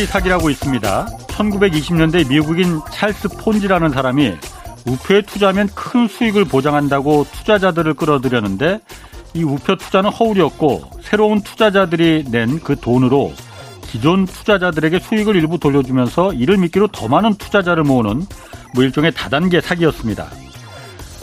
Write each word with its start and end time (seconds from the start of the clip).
폰지 0.00 0.06
사기라고 0.06 0.48
있습니다. 0.48 1.06
1920년대 1.28 2.26
미국인 2.28 2.80
찰스 2.90 3.28
폰지라는 3.28 3.90
사람이 3.90 4.34
우표에 4.86 5.22
투자하면 5.22 5.68
큰 5.74 6.08
수익을 6.08 6.46
보장한다고 6.46 7.26
투자자들을 7.30 7.94
끌어들였는데 7.94 8.80
이 9.34 9.42
우표 9.42 9.76
투자는 9.76 10.10
허울이었고 10.10 10.90
새로운 11.02 11.42
투자자들이 11.42 12.24
낸 12.30 12.60
그 12.60 12.76
돈으로 12.76 13.32
기존 13.82 14.24
투자자들에게 14.24 15.00
수익을 15.00 15.36
일부 15.36 15.58
돌려주면서 15.58 16.32
이를 16.32 16.56
미끼로 16.56 16.88
더 16.88 17.06
많은 17.08 17.34
투자자를 17.34 17.82
모으는 17.82 18.24
뭐 18.74 18.84
일종의 18.84 19.12
다단계 19.12 19.60
사기였습니다. 19.60 20.28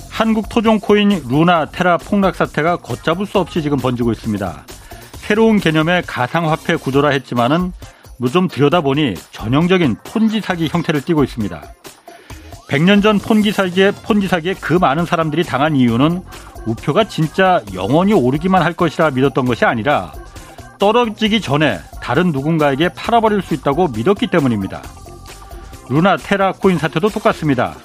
한국 0.10 0.50
토종 0.50 0.80
코인 0.80 1.24
루나 1.28 1.66
테라 1.66 1.98
폭락 1.98 2.36
사태가 2.36 2.78
걷잡을 2.78 3.26
수 3.26 3.40
없이 3.40 3.62
지금 3.62 3.78
번지고 3.78 4.12
있습니다. 4.12 4.66
새로운 5.14 5.60
개념의 5.60 6.04
가상화폐 6.04 6.76
구조라 6.76 7.10
했지만은 7.10 7.62
뭐 7.62 7.72
좀 8.32 8.48
들여다보니 8.48 9.14
전형적인 9.32 9.98
폰지 10.04 10.42
사기 10.42 10.68
형태를 10.68 11.02
띠고 11.02 11.24
있습니다. 11.24 11.62
100년 12.70 13.02
전 13.02 13.20
폰기 13.20 13.52
사기에 13.52 13.92
폰지 13.92 14.28
사기에 14.28 14.56
그 14.56 14.74
많은 14.74 15.06
사람들이 15.06 15.44
당한 15.44 15.76
이유는 15.76 16.24
우표가 16.66 17.06
진짜 17.06 17.62
영원히 17.74 18.14
오르기만 18.14 18.62
할 18.62 18.74
것이라 18.74 19.12
믿었던 19.12 19.46
것이 19.46 19.64
아니라 19.66 20.12
떨어지기 20.80 21.42
전에 21.42 21.80
다른 22.02 22.32
누군가에게 22.32 22.90
팔아버릴 22.90 23.42
수 23.42 23.54
있다고 23.54 23.90
믿었기 23.90 24.28
때문입니다. 24.28 24.82
루나 25.90 26.18
테라 26.18 26.54
코인 26.54 26.78
사태도 26.78 27.10
똑같습니다. 27.10 27.76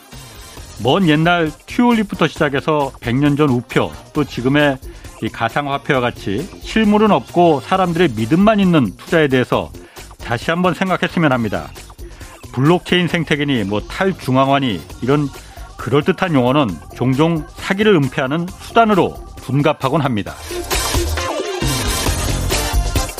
먼 0.82 1.08
옛날 1.08 1.50
튜올립부터 1.66 2.26
시작해서 2.26 2.90
100년 3.00 3.36
전 3.36 3.50
우표 3.50 3.92
또 4.12 4.24
지금의 4.24 4.78
가상화폐와 5.32 6.00
같이 6.00 6.48
실물은 6.62 7.12
없고 7.12 7.60
사람들의 7.60 8.10
믿음만 8.16 8.58
있는 8.58 8.96
투자에 8.96 9.28
대해서 9.28 9.70
다시 10.24 10.50
한번 10.50 10.74
생각했으면 10.74 11.32
합니다. 11.32 11.70
블록체인 12.52 13.08
생태계니 13.08 13.64
뭐 13.64 13.80
탈중앙화니 13.80 14.80
이런 15.02 15.28
그럴듯한 15.76 16.34
용어는 16.34 16.68
종종 16.94 17.44
사기를 17.56 17.94
은폐하는 17.96 18.46
수단으로 18.60 19.16
둔갑하곤 19.42 20.00
합니다. 20.00 20.34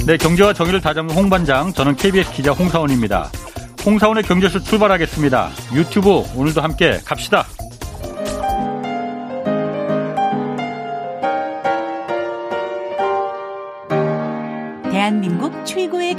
네, 0.06 0.16
경제와 0.16 0.52
정의를 0.52 0.80
다잡는 0.80 1.14
홍반장, 1.14 1.72
저는 1.72 1.96
KBS 1.96 2.32
기자 2.32 2.52
홍사원입니다. 2.52 3.30
홍사원의 3.84 4.24
경제수 4.24 4.62
출발하겠습니다. 4.62 5.50
유튜브 5.74 6.24
오늘도 6.36 6.60
함께 6.60 7.00
갑시다. 7.04 7.46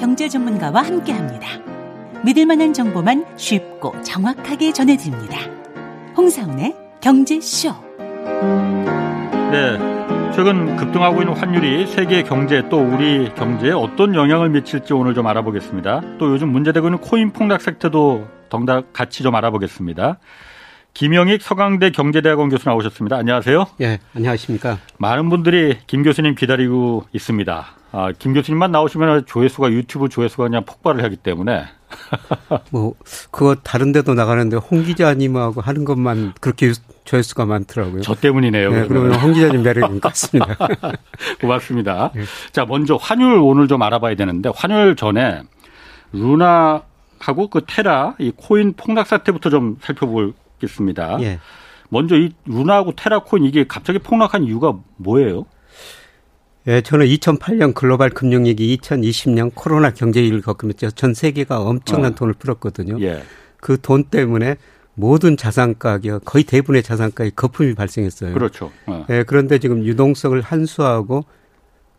경제 0.03 0.27
전문가와 0.27 0.81
함께 0.81 1.13
합니다. 1.13 1.47
믿을 2.25 2.45
만한 2.45 2.73
정보만 2.73 3.23
쉽고 3.37 4.01
정확하게 4.01 4.73
전해드립니다. 4.73 5.37
홍사운의 6.17 6.75
경제쇼. 6.99 7.69
네. 9.53 9.77
최근 10.35 10.75
급등하고 10.75 11.21
있는 11.21 11.33
환율이 11.37 11.87
세계 11.87 12.21
경제 12.21 12.67
또 12.67 12.79
우리 12.79 13.33
경제에 13.33 13.71
어떤 13.71 14.13
영향을 14.13 14.49
미칠지 14.49 14.91
오늘 14.91 15.13
좀 15.13 15.25
알아보겠습니다. 15.25 16.01
또 16.19 16.33
요즘 16.33 16.49
문제되고 16.49 16.85
있는 16.87 16.99
코인 16.99 17.31
폭락 17.31 17.61
사태도 17.61 18.27
덩달 18.49 18.83
같이 18.91 19.23
좀 19.23 19.33
알아보겠습니다. 19.35 20.19
김영익 20.93 21.41
서강대 21.41 21.91
경제대학원 21.91 22.49
교수 22.49 22.67
나오셨습니다. 22.67 23.15
안녕하세요. 23.15 23.67
예, 23.79 23.99
안녕하십니까. 24.13 24.79
많은 24.97 25.29
분들이 25.29 25.77
김 25.87 26.03
교수님 26.03 26.35
기다리고 26.35 27.05
있습니다. 27.13 27.82
아, 27.95 28.11
김 28.11 28.33
교수님만 28.33 28.71
나오시면 28.71 29.27
조회수가 29.27 29.71
유튜브 29.71 30.09
조회수가 30.09 30.45
그냥 30.45 30.65
폭발을 30.65 31.03
하기 31.03 31.15
때문에 31.15 31.65
뭐 32.71 32.95
그거 33.29 33.53
다른 33.53 33.91
데도 33.91 34.15
나가는데 34.15 34.57
홍 34.57 34.83
기자님하고 34.83 35.61
하는 35.61 35.85
것만 35.85 36.33
그렇게 36.41 36.73
조회수가 37.05 37.45
많더라고요. 37.45 38.01
저 38.01 38.15
때문이네요. 38.15 38.71
네, 38.71 38.87
그러면 38.87 39.13
홍 39.19 39.33
기자님 39.33 39.61
매력인 39.63 40.01
것 40.01 40.09
같습니다. 40.09 40.57
고맙습니다. 41.39 42.11
네. 42.15 42.23
자, 42.51 42.65
먼저 42.65 42.95
환율 42.95 43.37
오늘 43.37 43.67
좀 43.67 43.83
알아봐야 43.83 44.15
되는데 44.15 44.49
환율 44.55 44.95
전에 44.95 45.43
루나하고 46.13 47.49
그 47.51 47.61
테라 47.67 48.15
이 48.17 48.31
코인 48.35 48.73
폭락 48.73 49.05
사태부터 49.05 49.51
좀 49.51 49.77
살펴보겠습니다. 49.81 51.21
예. 51.21 51.39
먼저 51.89 52.15
이 52.15 52.31
루나하고 52.45 52.93
테라 52.95 53.19
코인 53.19 53.43
이게 53.43 53.67
갑자기 53.67 53.99
폭락한 53.99 54.45
이유가 54.45 54.73
뭐예요? 54.97 55.45
예, 56.67 56.81
저는 56.81 57.05
2008년 57.07 57.73
글로벌 57.73 58.09
금융위기, 58.09 58.77
2020년 58.77 59.51
코로나 59.53 59.91
경제위기를 59.91 60.41
겪으면서 60.41 60.91
전 60.91 61.13
세계가 61.13 61.59
엄청난 61.59 62.13
어. 62.13 62.15
돈을 62.15 62.33
풀었거든요. 62.35 63.01
예. 63.01 63.23
그 63.57 63.77
돈 63.77 64.05
때문에 64.05 64.57
모든 64.95 65.35
자산 65.37 65.77
가격, 65.77 66.23
거의 66.25 66.43
대부분의 66.43 66.83
자산 66.83 67.11
가격에 67.11 67.31
거품이 67.35 67.73
발생했어요. 67.73 68.33
그렇죠. 68.33 68.71
어. 68.85 69.05
예, 69.09 69.23
그런데 69.25 69.57
지금 69.59 69.83
유동성을 69.85 70.39
한수하고 70.41 71.25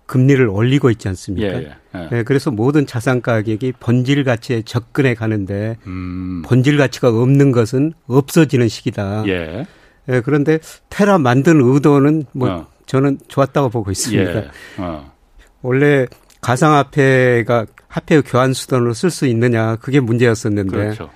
금리를 0.06 0.46
올리고 0.46 0.90
있지 0.90 1.08
않습니까? 1.08 1.54
예, 1.54 1.74
예, 1.94 1.98
예. 1.98 2.08
예 2.12 2.22
그래서 2.22 2.50
모든 2.50 2.86
자산 2.86 3.22
가격이 3.22 3.72
본질 3.80 4.24
가치에 4.24 4.62
접근해 4.62 5.14
가는데 5.14 5.78
음. 5.86 6.42
본질 6.44 6.76
가치가 6.76 7.08
없는 7.08 7.52
것은 7.52 7.94
없어지는 8.06 8.68
시기다. 8.68 9.24
예. 9.26 9.66
예, 10.08 10.20
그런데 10.20 10.58
테라 10.90 11.18
만든 11.18 11.60
의도는 11.60 12.24
뭐 12.32 12.50
어. 12.50 12.73
저는 12.86 13.18
좋았다고 13.28 13.70
보고 13.70 13.90
있습니다. 13.90 14.36
예. 14.36 14.50
어. 14.78 15.12
원래 15.62 16.06
가상화폐가 16.40 17.66
화폐의 17.88 18.22
교환 18.22 18.52
수단으로 18.52 18.92
쓸 18.92 19.10
수 19.10 19.26
있느냐 19.26 19.76
그게 19.76 20.00
문제였었는데 20.00 20.76
그렇죠. 20.76 21.10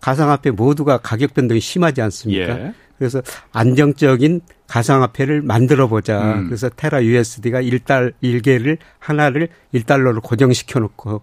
가상화폐 0.00 0.52
모두가 0.52 0.98
가격 0.98 1.34
변동이 1.34 1.60
심하지 1.60 2.00
않습니까? 2.02 2.58
예. 2.60 2.74
그래서 2.98 3.20
안정적인 3.52 4.40
가상화폐를 4.68 5.42
만들어 5.42 5.86
보자. 5.88 6.34
음. 6.34 6.46
그래서 6.46 6.68
테라 6.70 7.04
USD가 7.04 7.60
1달 7.60 8.12
1개를 8.22 8.78
하나를 8.98 9.48
1달러로 9.74 10.22
고정시켜 10.22 10.80
놓고 10.80 11.22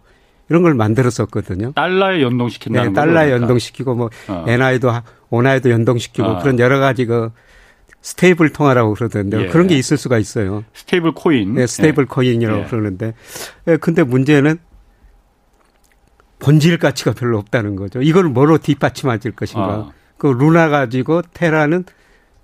이런 0.50 0.62
걸 0.62 0.74
만들었었거든요. 0.76 1.74
달러에 1.74 2.22
연동시킨다는 2.22 2.90
네, 2.90 2.94
달러에 2.94 3.26
그러니까. 3.26 3.36
연동시키고 3.38 3.96
뭐 3.96 4.10
어. 4.28 4.46
엔화에도 4.48 4.92
원화에도 5.30 5.72
연동시키고 5.72 6.28
어. 6.28 6.40
그런 6.42 6.60
여러 6.60 6.80
가지 6.80 7.06
그 7.06 7.32
stable 8.04 8.50
통화라고 8.50 8.94
그러던데 8.94 9.46
예. 9.46 9.48
그런 9.48 9.68
게 9.68 9.76
있을 9.76 9.98
수가 9.98 10.20
있어요. 10.20 10.66
stable 10.74 11.14
coin. 11.14 11.56
네, 11.56 11.66
stable 11.66 12.04
예. 12.04 12.06
coin이라고 12.06 12.62
예. 12.62 12.66
그러는데. 12.66 13.14
예, 13.68 13.78
근데 13.78 14.04
문제는 14.04 14.58
본질 16.40 16.78
가치가 16.78 17.14
별로 17.14 17.40
없다는 17.40 17.78
거죠. 17.78 18.02
이걸 18.02 18.26
뭐로 18.26 18.58
뒷받침할 18.58 19.20
것인가. 19.20 19.66
아. 19.66 19.92
그 20.18 20.28
루나 20.28 20.68
가지고 20.68 21.22
테라는 21.34 21.86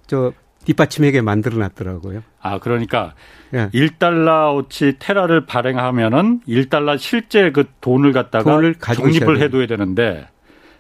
저 0.08 0.32
뒷받침하게 0.64 1.22
만들어 1.22 1.58
놨더라고요. 1.58 2.24
아, 2.42 2.60
그러니까 2.60 3.14
예. 3.54 3.68
1달러어치 3.74 4.96
테라를 4.98 5.46
발행하면은 5.46 6.40
1달러 6.48 6.98
실제 6.98 7.52
그 7.52 7.66
돈을 7.82 8.14
갖다가 8.14 8.50
돈을 8.50 8.76
적립을 8.76 9.42
해 9.42 9.50
둬야 9.50 9.68
되는데 9.68 10.30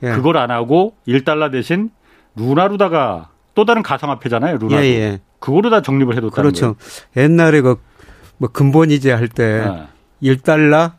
예. 0.03 0.11
그걸 0.13 0.37
안 0.37 0.51
하고 0.51 0.95
1달러 1.05 1.51
대신 1.51 1.89
루나로다가 2.37 3.28
또 3.55 3.65
다른 3.65 3.81
가상화폐잖아요, 3.83 4.57
루나도. 4.57 4.83
예, 4.83 4.87
예. 4.89 5.19
그거로 5.39 5.69
다 5.69 5.81
적립을 5.81 6.15
해도 6.15 6.29
그렇죠. 6.29 6.75
거예요. 7.15 7.27
옛날에 7.29 7.61
그 7.61 7.77
뭐 8.39 8.49
근본이제 8.49 9.11
할때 9.11 9.65
네. 10.21 10.33
1달러 10.33 10.93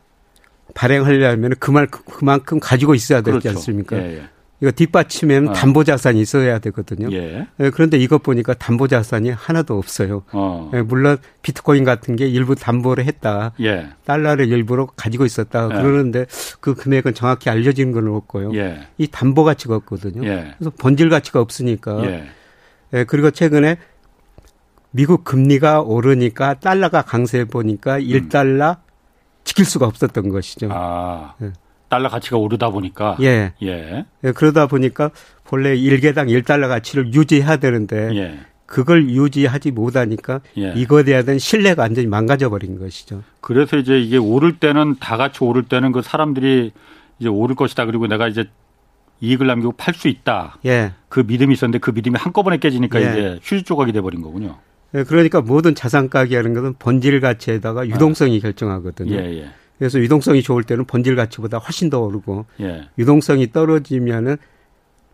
발행하려면 0.73 1.55
그말 1.59 1.87
그만큼 1.87 2.59
가지고 2.59 2.95
있어야 2.95 3.19
되지 3.21 3.39
그렇죠. 3.39 3.49
않습니까? 3.49 3.97
예, 3.97 4.17
예. 4.17 4.23
이거 4.61 4.69
뒷받침에는 4.71 5.49
어. 5.49 5.53
담보 5.53 5.83
자산이 5.83 6.21
있어야 6.21 6.59
되거든요. 6.59 7.11
예. 7.11 7.47
예. 7.59 7.69
그런데 7.71 7.97
이것 7.97 8.21
보니까 8.21 8.53
담보 8.53 8.87
자산이 8.87 9.31
하나도 9.31 9.75
없어요. 9.75 10.21
어. 10.31 10.69
예, 10.75 10.83
물론 10.83 11.17
비트코인 11.41 11.83
같은 11.83 12.15
게 12.15 12.27
일부 12.27 12.53
담보를 12.53 13.05
했다. 13.05 13.53
예. 13.59 13.89
달러를 14.05 14.47
일부러 14.49 14.85
가지고 14.85 15.25
있었다. 15.25 15.67
예. 15.71 15.81
그러는데 15.81 16.27
그 16.59 16.75
금액은 16.75 17.15
정확히 17.15 17.49
알려진 17.49 17.91
건 17.91 18.07
없고요. 18.07 18.51
이 18.99 19.07
담보 19.07 19.43
가치가 19.43 19.75
없거든요. 19.77 20.21
그래서 20.21 20.71
본질 20.79 21.09
가치가 21.09 21.41
없으니까 21.41 22.03
예, 22.93 23.03
그리고 23.03 23.31
최근에 23.31 23.77
미국 24.91 25.23
금리가 25.23 25.81
오르니까 25.81 26.55
달러가 26.55 27.01
강세해 27.01 27.45
보니까 27.45 27.95
음. 27.95 28.01
1달러 28.01 28.77
지킬 29.43 29.65
수가 29.65 29.87
없었던 29.87 30.29
것이죠. 30.29 30.69
아. 30.71 31.35
예. 31.41 31.53
달러 31.89 32.07
가치가 32.07 32.37
오르다 32.37 32.69
보니까 32.69 33.17
예. 33.21 33.51
예. 33.61 34.05
예. 34.23 34.31
그러다 34.31 34.67
보니까 34.67 35.11
본래 35.43 35.75
1개당 35.75 36.29
1달러 36.29 36.69
가치를 36.69 37.13
유지해야 37.13 37.57
되는데 37.57 38.15
예. 38.15 38.39
그걸 38.65 39.09
유지하지 39.09 39.71
못하니까 39.71 40.39
예. 40.57 40.71
이거에 40.73 41.03
대한 41.03 41.37
신뢰가 41.37 41.81
완전히 41.81 42.07
망가져 42.07 42.49
버린 42.49 42.79
것이죠. 42.79 43.23
그래서 43.41 43.75
이제 43.77 43.99
이게 43.99 44.15
오를 44.15 44.57
때는 44.57 44.95
다 45.01 45.17
같이 45.17 45.43
오를 45.43 45.63
때는 45.63 45.91
그 45.91 46.01
사람들이 46.01 46.71
이제 47.19 47.27
오를 47.27 47.55
것이다. 47.57 47.85
그리고 47.85 48.07
내가 48.07 48.29
이제 48.29 48.45
이익을 49.21 49.47
남기고 49.47 49.73
팔 49.73 49.93
수 49.93 50.07
있다. 50.07 50.57
예. 50.65 50.93
그 51.09 51.21
믿음이 51.25 51.53
있었는데 51.53 51.79
그 51.79 51.91
믿음이 51.91 52.17
한꺼번에 52.17 52.57
깨지니까 52.57 53.01
예. 53.01 53.11
이제 53.11 53.39
휴지 53.43 53.63
조각이 53.63 53.91
돼 53.91 54.01
버린 54.01 54.21
거군요. 54.21 54.57
예, 54.93 55.03
그러니까 55.03 55.41
모든 55.41 55.73
자산 55.73 56.09
가격이라는 56.09 56.53
것은 56.53 56.75
본질 56.79 57.21
가치에다가 57.21 57.87
유동성이 57.87 58.37
아. 58.37 58.41
결정하거든요. 58.41 59.15
예, 59.15 59.37
예. 59.37 59.49
그래서 59.77 59.99
유동성이 59.99 60.43
좋을 60.43 60.63
때는 60.63 60.85
본질 60.85 61.15
가치보다 61.15 61.57
훨씬 61.59 61.89
더 61.89 62.01
오르고 62.01 62.45
예. 62.61 62.87
유동성이 62.97 63.51
떨어지면은 63.51 64.37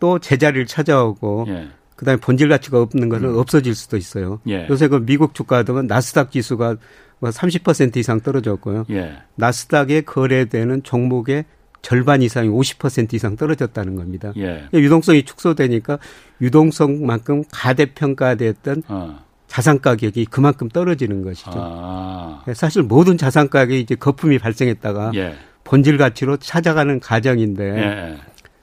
또 0.00 0.18
제자리를 0.18 0.66
찾아오고 0.66 1.46
예. 1.48 1.68
그다음에 1.96 2.20
본질 2.20 2.48
가치가 2.48 2.80
없는 2.80 3.08
것은 3.08 3.28
음. 3.28 3.38
없어질 3.38 3.74
수도 3.74 3.96
있어요. 3.96 4.40
예. 4.48 4.66
요새 4.68 4.88
그 4.88 5.04
미국 5.04 5.34
주가 5.34 5.62
등은 5.64 5.86
나스닥 5.86 6.30
지수가 6.30 6.76
뭐 7.18 7.30
30% 7.30 7.96
이상 7.96 8.20
떨어졌고요. 8.20 8.86
예. 8.90 9.16
나스닥에 9.34 10.02
거래되는 10.02 10.82
종목의 10.82 11.44
절반 11.82 12.22
이상이 12.22 12.48
50% 12.48 13.14
이상 13.14 13.36
떨어졌다는 13.36 13.96
겁니다. 13.96 14.32
예. 14.36 14.68
유동성이 14.72 15.24
축소되니까 15.24 15.98
유동성만큼 16.40 17.44
가대평가됐던 17.52 18.82
어. 18.88 19.20
자산 19.46 19.80
가격이 19.80 20.26
그만큼 20.26 20.68
떨어지는 20.68 21.22
것이죠. 21.22 21.50
아. 21.54 22.44
사실 22.54 22.82
모든 22.82 23.16
자산 23.16 23.48
가격이 23.48 23.80
이제 23.80 23.94
거품이 23.94 24.38
발생했다가 24.38 25.12
예. 25.14 25.34
본질 25.64 25.98
가치로 25.98 26.36
찾아가는 26.36 27.00
과정인데 27.00 27.64
예. 27.64 28.16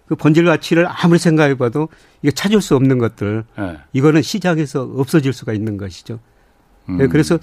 그 0.08 0.16
본질 0.16 0.46
가치를 0.46 0.88
아무리 0.88 1.18
생각해봐도 1.18 1.90
이게 2.22 2.32
찾을 2.32 2.62
수 2.62 2.76
없는 2.76 3.00
것들 3.00 3.44
예. 3.60 3.78
이거는 3.94 4.22
시장에서 4.22 4.84
없어질 4.96 5.34
수가 5.34 5.54
있는 5.54 5.78
것이죠. 5.78 6.20
음. 6.90 7.02
예, 7.02 7.08
그래서 7.08 7.40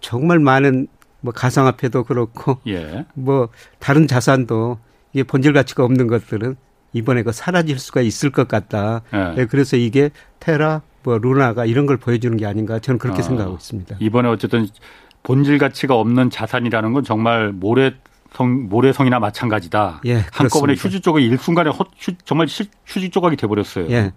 정말 0.00 0.38
많은 0.38 0.88
뭐 1.20 1.32
가상화폐도 1.32 2.04
그렇고 2.04 2.58
예. 2.66 3.04
뭐 3.14 3.48
다른 3.78 4.06
자산도 4.06 4.78
이게 5.12 5.22
본질 5.22 5.52
가치가 5.52 5.84
없는 5.84 6.06
것들은 6.06 6.56
이번에 6.92 7.22
그 7.22 7.32
사라질 7.32 7.78
수가 7.78 8.00
있을 8.00 8.30
것 8.30 8.48
같다. 8.48 9.02
예. 9.14 9.34
예. 9.38 9.46
그래서 9.46 9.76
이게 9.76 10.10
테라, 10.40 10.82
뭐 11.02 11.18
루나가 11.18 11.64
이런 11.64 11.86
걸 11.86 11.96
보여주는 11.96 12.36
게 12.36 12.46
아닌가 12.46 12.78
저는 12.78 12.98
그렇게 12.98 13.20
어, 13.20 13.22
생각하고 13.22 13.56
있습니다. 13.56 13.96
이번에 14.00 14.28
어쨌든 14.28 14.66
본질 15.22 15.58
가치가 15.58 15.94
없는 15.94 16.30
자산이라는 16.30 16.92
건 16.92 17.04
정말 17.04 17.52
모래 17.52 17.94
성 18.32 18.68
모래성이나 18.68 19.18
마찬가지다. 19.18 20.02
예, 20.06 20.24
한꺼번에 20.32 20.74
휴지 20.74 21.00
조각이 21.00 21.24
일순간에 21.26 21.70
허, 21.70 21.84
휴, 21.96 22.12
정말 22.24 22.46
휴지 22.86 23.10
조각이 23.10 23.36
돼버렸어요. 23.36 23.88
예. 23.90 24.12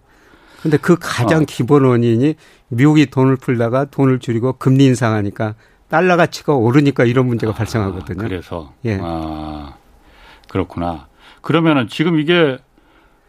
근데 0.62 0.78
그 0.78 0.96
가장 1.00 1.42
어. 1.42 1.46
기본 1.48 1.86
원인이 1.86 2.36
미국이 2.68 3.08
돈을 3.08 3.38
풀다가 3.38 3.86
돈을 3.86 4.20
줄이고 4.20 4.54
금리 4.54 4.86
인상하니까 4.86 5.56
달러 5.90 6.18
가치가 6.18 6.54
오르니까 6.54 7.04
이런 7.06 7.26
문제가 7.28 7.52
아, 7.52 7.56
발생하거든요. 7.56 8.20
그래서 8.20 8.74
예. 8.86 9.00
아, 9.02 9.74
그렇구나. 10.52 11.08
그러면은 11.42 11.88
지금 11.88 12.20
이게 12.20 12.58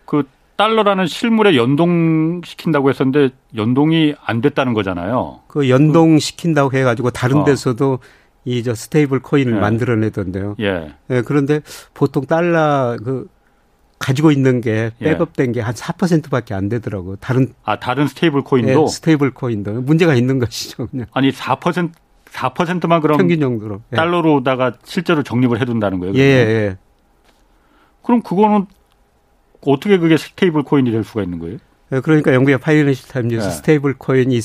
그 0.05 0.25
달러라는 0.57 1.07
실물에 1.07 1.57
연동시킨다고 1.57 2.91
했었는데 2.91 3.31
연동이 3.57 4.15
안 4.25 4.41
됐다는 4.41 4.75
거잖아요. 4.75 5.41
그 5.47 5.69
연동시킨다고 5.69 6.73
해가지고 6.77 7.11
다른 7.11 7.39
어. 7.39 7.45
데서도 7.45 8.01
이 8.45 8.65
저 8.65 8.75
stable 8.75 9.21
coin을 9.21 9.55
예. 9.55 9.61
만들어내던데요. 9.61 10.57
예. 10.59 10.93
예. 11.11 11.23
그런데 11.23 11.61
보통 11.95 12.27
달러 12.27 12.97
그 13.03 13.29
가지고 14.01 14.33
있는 14.33 14.61
게 14.61 14.91
예. 15.01 15.05
백업된 15.05 15.53
게 15.53 15.61
한 15.61 15.75
4%밖에 15.75 16.53
안 16.53 16.69
되더라고. 16.69 17.15
다른 17.17 17.55
아 17.63 17.79
다른 17.79 18.09
stable 18.09 18.43
coin도 18.43 18.83
예, 18.83 18.87
stable 18.89 19.31
coin도 19.33 19.81
문제가 19.83 20.15
있는 20.17 20.41
것이죠. 20.41 20.89
그냥. 20.89 21.07
아니 21.13 21.31
4% 21.31 21.91
4%만 22.33 23.01
그럼 23.01 23.17
평균 23.19 23.39
정도로 23.39 23.83
예. 23.93 23.97
달러로다가 23.97 24.73
실제로 24.83 25.23
적립을 25.23 25.61
해둔다는 25.61 26.01
거예요. 26.01 26.15
예, 26.17 26.21
예. 26.21 26.77
그럼 28.03 28.23
그거는 28.23 28.67
어떻게 29.67 29.99
그게 29.99 30.17
stable 30.17 30.63
coin이 30.63 30.91
될 30.91 31.05
수가 31.05 31.23
있는 31.23 31.39
거예요? 31.39 31.59
예, 31.93 32.01
그러니까 32.01 32.33
영국의 32.33 32.59
파이낸셜 32.59 33.09
타임즈에서 33.09 33.49
네. 33.49 33.55
stable 33.55 33.95
coin이 33.99 34.41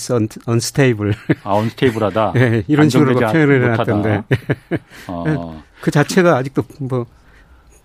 unstable. 0.46 1.14
아, 1.44 1.54
unstable하다. 1.54 2.34
네, 2.34 2.64
이런 2.68 2.90
식으로 2.90 3.18
표현을 3.18 3.64
해놨던데. 3.74 4.24
어. 5.08 5.64
그 5.82 5.92
자체가 5.92 6.36
아직도 6.36 6.64
뭐 6.82 7.06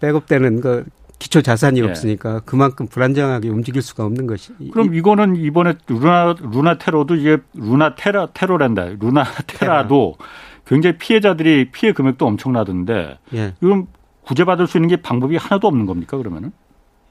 백업되는 0.01 0.61
그 0.61 0.85
기초 1.21 1.41
자산이 1.41 1.79
예. 1.79 1.85
없으니까 1.85 2.41
그만큼 2.41 2.89
불안정하게 2.89 3.49
움직일 3.49 3.81
수가 3.81 4.05
없는 4.05 4.27
것이. 4.27 4.53
그럼 4.73 4.95
이거는 4.95 5.37
이번에 5.37 5.75
루나 5.87 6.35
루나 6.41 6.79
테러도 6.79 7.15
이게 7.15 7.39
루나 7.55 7.95
테라 7.95 8.29
테러랜다. 8.35 8.87
루나 8.99 9.25
테라도 9.47 10.17
테라. 10.19 10.29
굉장히 10.67 10.99
피해자들이 10.99 11.71
피해 11.71 11.93
금액도 11.93 12.27
엄청나던데. 12.27 13.19
예. 13.35 13.55
이건 13.63 13.87
구제받을 14.25 14.67
수 14.67 14.79
있는 14.79 14.89
게 14.89 14.97
방법이 14.97 15.37
하나도 15.37 15.69
없는 15.69 15.87
겁니까 15.87 16.17
그러면은? 16.17 16.53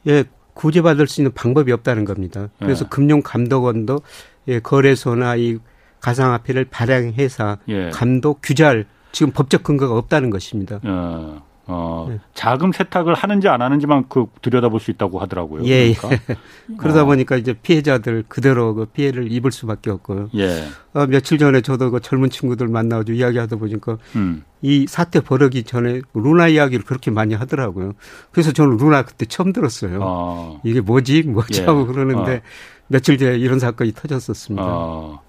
예, 0.07 0.23
구제받을 0.53 1.07
수 1.07 1.21
있는 1.21 1.31
방법이 1.33 1.71
없다는 1.71 2.05
겁니다. 2.05 2.49
그래서 2.59 2.85
예. 2.85 2.89
금융감독원도 2.89 4.01
예, 4.47 4.59
거래소나 4.59 5.35
이 5.35 5.59
가상화폐를 5.99 6.65
발행해서 6.65 7.57
예. 7.67 7.89
감독 7.91 8.39
규제할 8.41 8.85
지금 9.11 9.31
법적 9.31 9.63
근거가 9.63 9.97
없다는 9.97 10.29
것입니다. 10.29 10.79
예. 10.85 11.50
어, 11.67 12.07
네. 12.09 12.19
자금 12.33 12.71
세탁을 12.71 13.13
하는지 13.13 13.47
안 13.47 13.61
하는지만 13.61 14.05
그 14.09 14.25
들여다볼 14.41 14.79
수 14.79 14.91
있다고 14.91 15.19
하더라고요. 15.19 15.63
예. 15.65 15.93
그러니까. 15.93 16.23
예. 16.29 16.35
그러다 16.77 17.03
어. 17.03 17.05
보니까 17.05 17.37
이제 17.37 17.53
피해자들 17.53 18.25
그대로 18.27 18.73
그 18.73 18.85
피해를 18.85 19.31
입을 19.31 19.51
수밖에 19.51 19.89
없고요. 19.89 20.29
예. 20.35 20.65
어, 20.93 21.05
며칠 21.05 21.37
전에 21.37 21.61
저도 21.61 21.91
그 21.91 21.99
젊은 21.99 22.29
친구들 22.29 22.67
만나가지고 22.67 23.17
이야기하다 23.17 23.55
보니까 23.57 23.97
음. 24.15 24.43
이 24.61 24.85
사태 24.87 25.21
벌어기 25.21 25.63
전에 25.63 26.01
루나 26.13 26.47
이야기를 26.47 26.85
그렇게 26.85 27.11
많이 27.11 27.33
하더라고요. 27.33 27.93
그래서 28.31 28.51
저는 28.51 28.77
루나 28.77 29.03
그때 29.03 29.25
처음 29.25 29.53
들었어요. 29.53 29.99
어. 30.01 30.61
이게 30.63 30.81
뭐지? 30.81 31.23
뭐지? 31.23 31.61
예. 31.61 31.65
하고 31.65 31.85
그러는데 31.85 32.37
어. 32.37 32.41
며칠 32.87 33.17
뒤에 33.17 33.37
이런 33.37 33.59
사건이 33.59 33.93
터졌었습니다. 33.93 34.65
어. 34.65 35.21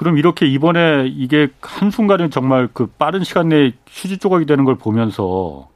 그럼 0.00 0.16
이렇게 0.16 0.46
이번에 0.46 1.12
이게 1.14 1.48
한순간에 1.60 2.30
정말 2.30 2.70
그 2.72 2.86
빠른 2.86 3.22
시간 3.22 3.50
내에 3.50 3.74
휴지 3.86 4.16
조각이 4.16 4.46
되는 4.46 4.64
걸 4.64 4.76
보면서 4.76 5.68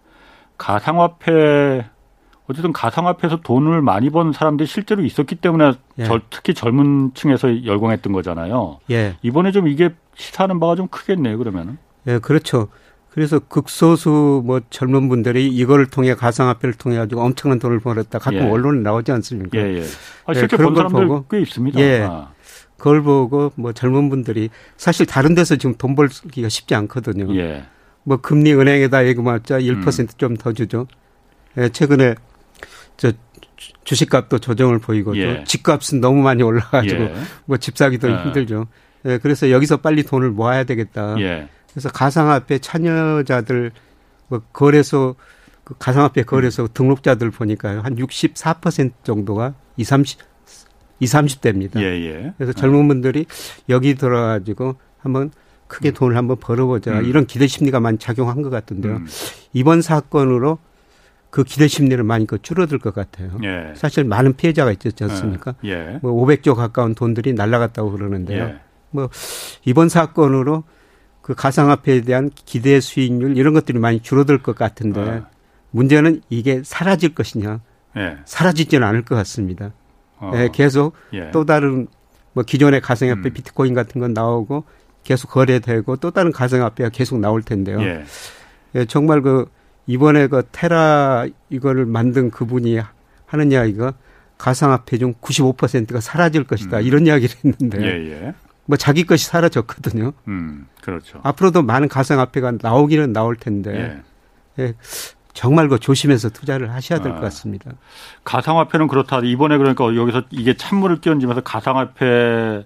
가상화폐 0.56 1.84
어쨌든 2.46 2.72
가상화폐에서 2.72 3.42
돈을 3.42 3.82
많이 3.82 4.08
번 4.08 4.32
사람들이 4.32 4.66
실제로 4.66 5.04
있었기 5.04 5.34
때문에 5.34 5.72
예. 5.98 6.08
특히 6.30 6.54
젊은 6.54 7.12
층에서 7.12 7.66
열광했던 7.66 8.14
거잖아요. 8.14 8.78
예. 8.90 9.16
이번에 9.20 9.52
좀 9.52 9.68
이게 9.68 9.94
시사하는 10.14 10.58
바가 10.58 10.76
좀 10.76 10.88
크겠네요, 10.88 11.36
그러면은. 11.36 11.76
예, 12.06 12.18
그렇죠. 12.18 12.68
그래서 13.10 13.40
극소수 13.40 14.42
뭐 14.46 14.62
젊은 14.70 15.10
분들이 15.10 15.48
이거를 15.48 15.90
통해 15.90 16.14
가상화폐를 16.14 16.76
통해 16.76 16.96
가지고 16.96 17.20
엄청난 17.20 17.58
돈을 17.58 17.80
벌었다. 17.80 18.18
가끔 18.18 18.38
예. 18.38 18.50
언론에 18.50 18.80
나오지 18.80 19.12
않습니까? 19.12 19.58
예, 19.58 19.80
예. 19.80 19.82
아, 20.24 20.32
실제 20.32 20.54
예, 20.54 20.56
그런 20.56 20.72
본 20.72 20.76
사람들 20.76 21.08
보고, 21.08 21.26
꽤 21.28 21.42
있습니다. 21.42 21.78
예. 21.78 22.06
아. 22.08 22.33
그걸 22.76 23.02
보고 23.02 23.52
뭐 23.56 23.72
젊은 23.72 24.10
분들이 24.10 24.50
사실 24.76 25.06
다른 25.06 25.34
데서 25.34 25.56
지금 25.56 25.74
돈 25.76 25.94
벌기가 25.94 26.48
쉽지 26.48 26.74
않거든요. 26.74 27.34
예. 27.36 27.64
뭐 28.02 28.18
금리 28.18 28.52
은행에다 28.52 29.06
예금하자 29.06 29.60
1%좀더 29.60 30.50
음. 30.50 30.54
주죠. 30.54 30.86
예, 31.56 31.68
최근에 31.68 32.14
저 32.96 33.12
주식값도 33.84 34.38
조정을 34.38 34.78
보이고 34.78 35.16
예. 35.16 35.44
집값은 35.44 36.00
너무 36.00 36.22
많이 36.22 36.42
올라가지고 36.42 37.02
예. 37.02 37.14
뭐집 37.46 37.76
사기도 37.78 38.10
예. 38.10 38.16
힘들죠. 38.16 38.66
예, 39.06 39.18
그래서 39.18 39.50
여기서 39.50 39.78
빨리 39.78 40.02
돈을 40.02 40.30
모아야 40.30 40.64
되겠다. 40.64 41.16
예. 41.20 41.48
그래서 41.70 41.88
가상화폐 41.88 42.58
참여자들 42.58 43.72
뭐 44.28 44.42
거래소 44.52 45.16
그 45.64 45.74
가상화폐 45.78 46.22
거래소 46.24 46.64
음. 46.64 46.68
등록자들 46.72 47.30
보니까요 47.30 47.82
한64% 47.82 48.92
정도가 49.02 49.54
20, 49.76 49.88
30 49.88 50.18
20, 51.00 51.40
30대입니다. 51.40 51.80
예, 51.80 51.84
예. 51.84 52.32
그래서 52.36 52.52
젊은 52.52 52.88
분들이 52.88 53.26
여기 53.68 53.94
들어가지고 53.94 54.76
한번 54.98 55.30
크게 55.66 55.90
음. 55.90 55.94
돈을 55.94 56.16
한번 56.16 56.36
벌어보자 56.38 57.00
음. 57.00 57.04
이런 57.04 57.26
기대 57.26 57.46
심리가 57.46 57.80
많이 57.80 57.98
작용한 57.98 58.42
것 58.42 58.50
같은데요. 58.50 58.96
음. 58.96 59.06
이번 59.52 59.82
사건으로 59.82 60.58
그 61.30 61.42
기대 61.42 61.66
심리를 61.66 62.02
많이 62.04 62.26
그 62.26 62.40
줄어들 62.40 62.78
것 62.78 62.94
같아요. 62.94 63.36
예. 63.42 63.72
사실 63.74 64.04
많은 64.04 64.34
피해자가 64.34 64.70
있었지 64.70 65.02
않습니까? 65.04 65.56
예. 65.64 65.70
예. 65.70 65.98
뭐 66.00 66.12
500조 66.12 66.54
가까운 66.54 66.94
돈들이 66.94 67.32
날라갔다고 67.32 67.90
그러는데요. 67.90 68.44
예. 68.44 68.60
뭐 68.90 69.08
이번 69.64 69.88
사건으로 69.88 70.62
그 71.22 71.34
가상화폐에 71.34 72.02
대한 72.02 72.30
기대 72.34 72.78
수익률 72.78 73.36
이런 73.36 73.52
것들이 73.52 73.78
많이 73.78 73.98
줄어들 74.00 74.42
것 74.42 74.54
같은데 74.54 75.00
어. 75.00 75.26
문제는 75.72 76.20
이게 76.30 76.62
사라질 76.64 77.14
것이냐? 77.14 77.60
예. 77.96 78.18
사라지지는 78.26 78.86
않을 78.86 79.04
것 79.04 79.16
같습니다. 79.16 79.72
어. 80.18 80.32
예, 80.34 80.48
계속 80.52 80.94
예. 81.12 81.30
또 81.30 81.44
다른 81.44 81.86
뭐 82.32 82.44
기존의 82.44 82.80
가상화폐 82.80 83.28
음. 83.28 83.32
비트코인 83.32 83.74
같은 83.74 84.00
건 84.00 84.12
나오고 84.12 84.64
계속 85.02 85.30
거래되고 85.30 85.96
또 85.96 86.10
다른 86.10 86.32
가상화폐가 86.32 86.90
계속 86.90 87.18
나올 87.20 87.42
텐데요. 87.42 87.80
예. 87.82 88.04
예, 88.74 88.84
정말 88.86 89.22
그 89.22 89.46
이번에 89.86 90.26
그 90.26 90.42
테라 90.50 91.26
이거를 91.50 91.86
만든 91.86 92.30
그분이 92.30 92.80
하는 93.26 93.52
이야기가 93.52 93.94
가상화폐 94.38 94.98
중 94.98 95.14
95%가 95.14 96.00
사라질 96.00 96.44
것이다 96.44 96.78
음. 96.78 96.82
이런 96.82 97.06
이야기를 97.06 97.36
했는데 97.44 97.82
예, 97.82 98.10
예. 98.10 98.34
뭐 98.66 98.76
자기 98.76 99.04
것이 99.04 99.26
사라졌거든요. 99.26 100.12
음, 100.28 100.66
그렇죠. 100.82 101.20
앞으로도 101.22 101.62
많은 101.62 101.88
가상화폐가 101.88 102.54
나오기는 102.60 103.12
나올 103.12 103.36
텐데 103.36 104.02
예. 104.58 104.74
예. 105.34 105.40
정말 105.40 105.68
그 105.68 105.78
조심해서 105.78 106.30
투자를 106.30 106.72
하셔야 106.72 107.00
될것 107.00 107.18
아. 107.18 107.24
같습니다. 107.24 107.72
가상화폐는 108.24 108.88
그렇다. 108.88 109.20
이번에 109.24 109.58
그러니까 109.58 109.94
여기서 109.94 110.22
이게 110.30 110.54
찬물을 110.54 111.00
끼얹으면서 111.00 111.42
가상화폐 111.42 112.64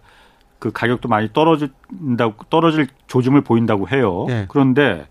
그 0.58 0.72
가격도 0.72 1.08
많이 1.08 1.32
떨어진다고 1.32 2.44
떨어질 2.50 2.88
조짐을 3.06 3.42
보인다고 3.42 3.88
해요. 3.88 4.25
네. 4.28 4.46
그런데 4.48 5.06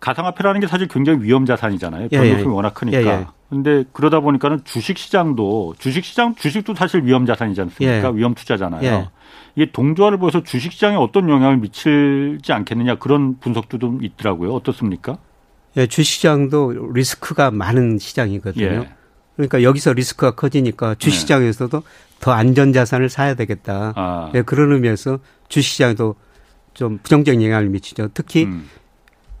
가상화폐라는 0.00 0.60
게 0.60 0.66
사실 0.66 0.88
굉장히 0.88 1.22
위험 1.22 1.46
자산이잖아요. 1.46 2.08
변동성이 2.08 2.42
예, 2.42 2.44
예. 2.44 2.44
워낙 2.44 2.74
크니까. 2.74 3.00
예, 3.00 3.06
예. 3.06 3.26
근데 3.48 3.84
그러다 3.92 4.20
보니까는 4.20 4.64
주식 4.64 4.98
시장도 4.98 5.74
주식 5.78 6.04
시장 6.04 6.34
주식도 6.34 6.74
사실 6.74 7.04
위험 7.04 7.26
자산이지 7.26 7.60
않습니까? 7.60 8.08
예. 8.08 8.16
위험 8.16 8.34
투자잖아요. 8.34 8.82
예. 8.82 9.08
이게 9.54 9.70
동조화를 9.70 10.18
보여서 10.18 10.42
주식 10.42 10.72
시장에 10.72 10.96
어떤 10.96 11.30
영향을 11.30 11.56
미칠지 11.58 12.52
않겠느냐 12.52 12.96
그런 12.96 13.38
분석도 13.38 13.78
좀 13.78 14.04
있더라고요. 14.04 14.52
어떻습니까? 14.52 15.18
예, 15.76 15.86
주식 15.86 16.14
시장도 16.14 16.92
리스크가 16.94 17.50
많은 17.50 17.98
시장이거든요. 17.98 18.86
그러니까 19.36 19.62
여기서 19.62 19.92
리스크가 19.92 20.34
커지니까 20.34 20.94
주식 20.98 21.20
시장에서도 21.20 21.82
더 22.20 22.32
안전 22.32 22.72
자산을 22.72 23.10
사야 23.10 23.34
되겠다. 23.34 23.92
아. 23.94 24.32
예, 24.34 24.42
그런 24.42 24.72
의미에서 24.72 25.18
주식 25.48 25.72
시장에도 25.72 26.14
좀 26.72 26.98
부정적인 27.02 27.42
영향을 27.42 27.68
미치죠. 27.68 28.08
특히 28.14 28.44
음. 28.44 28.68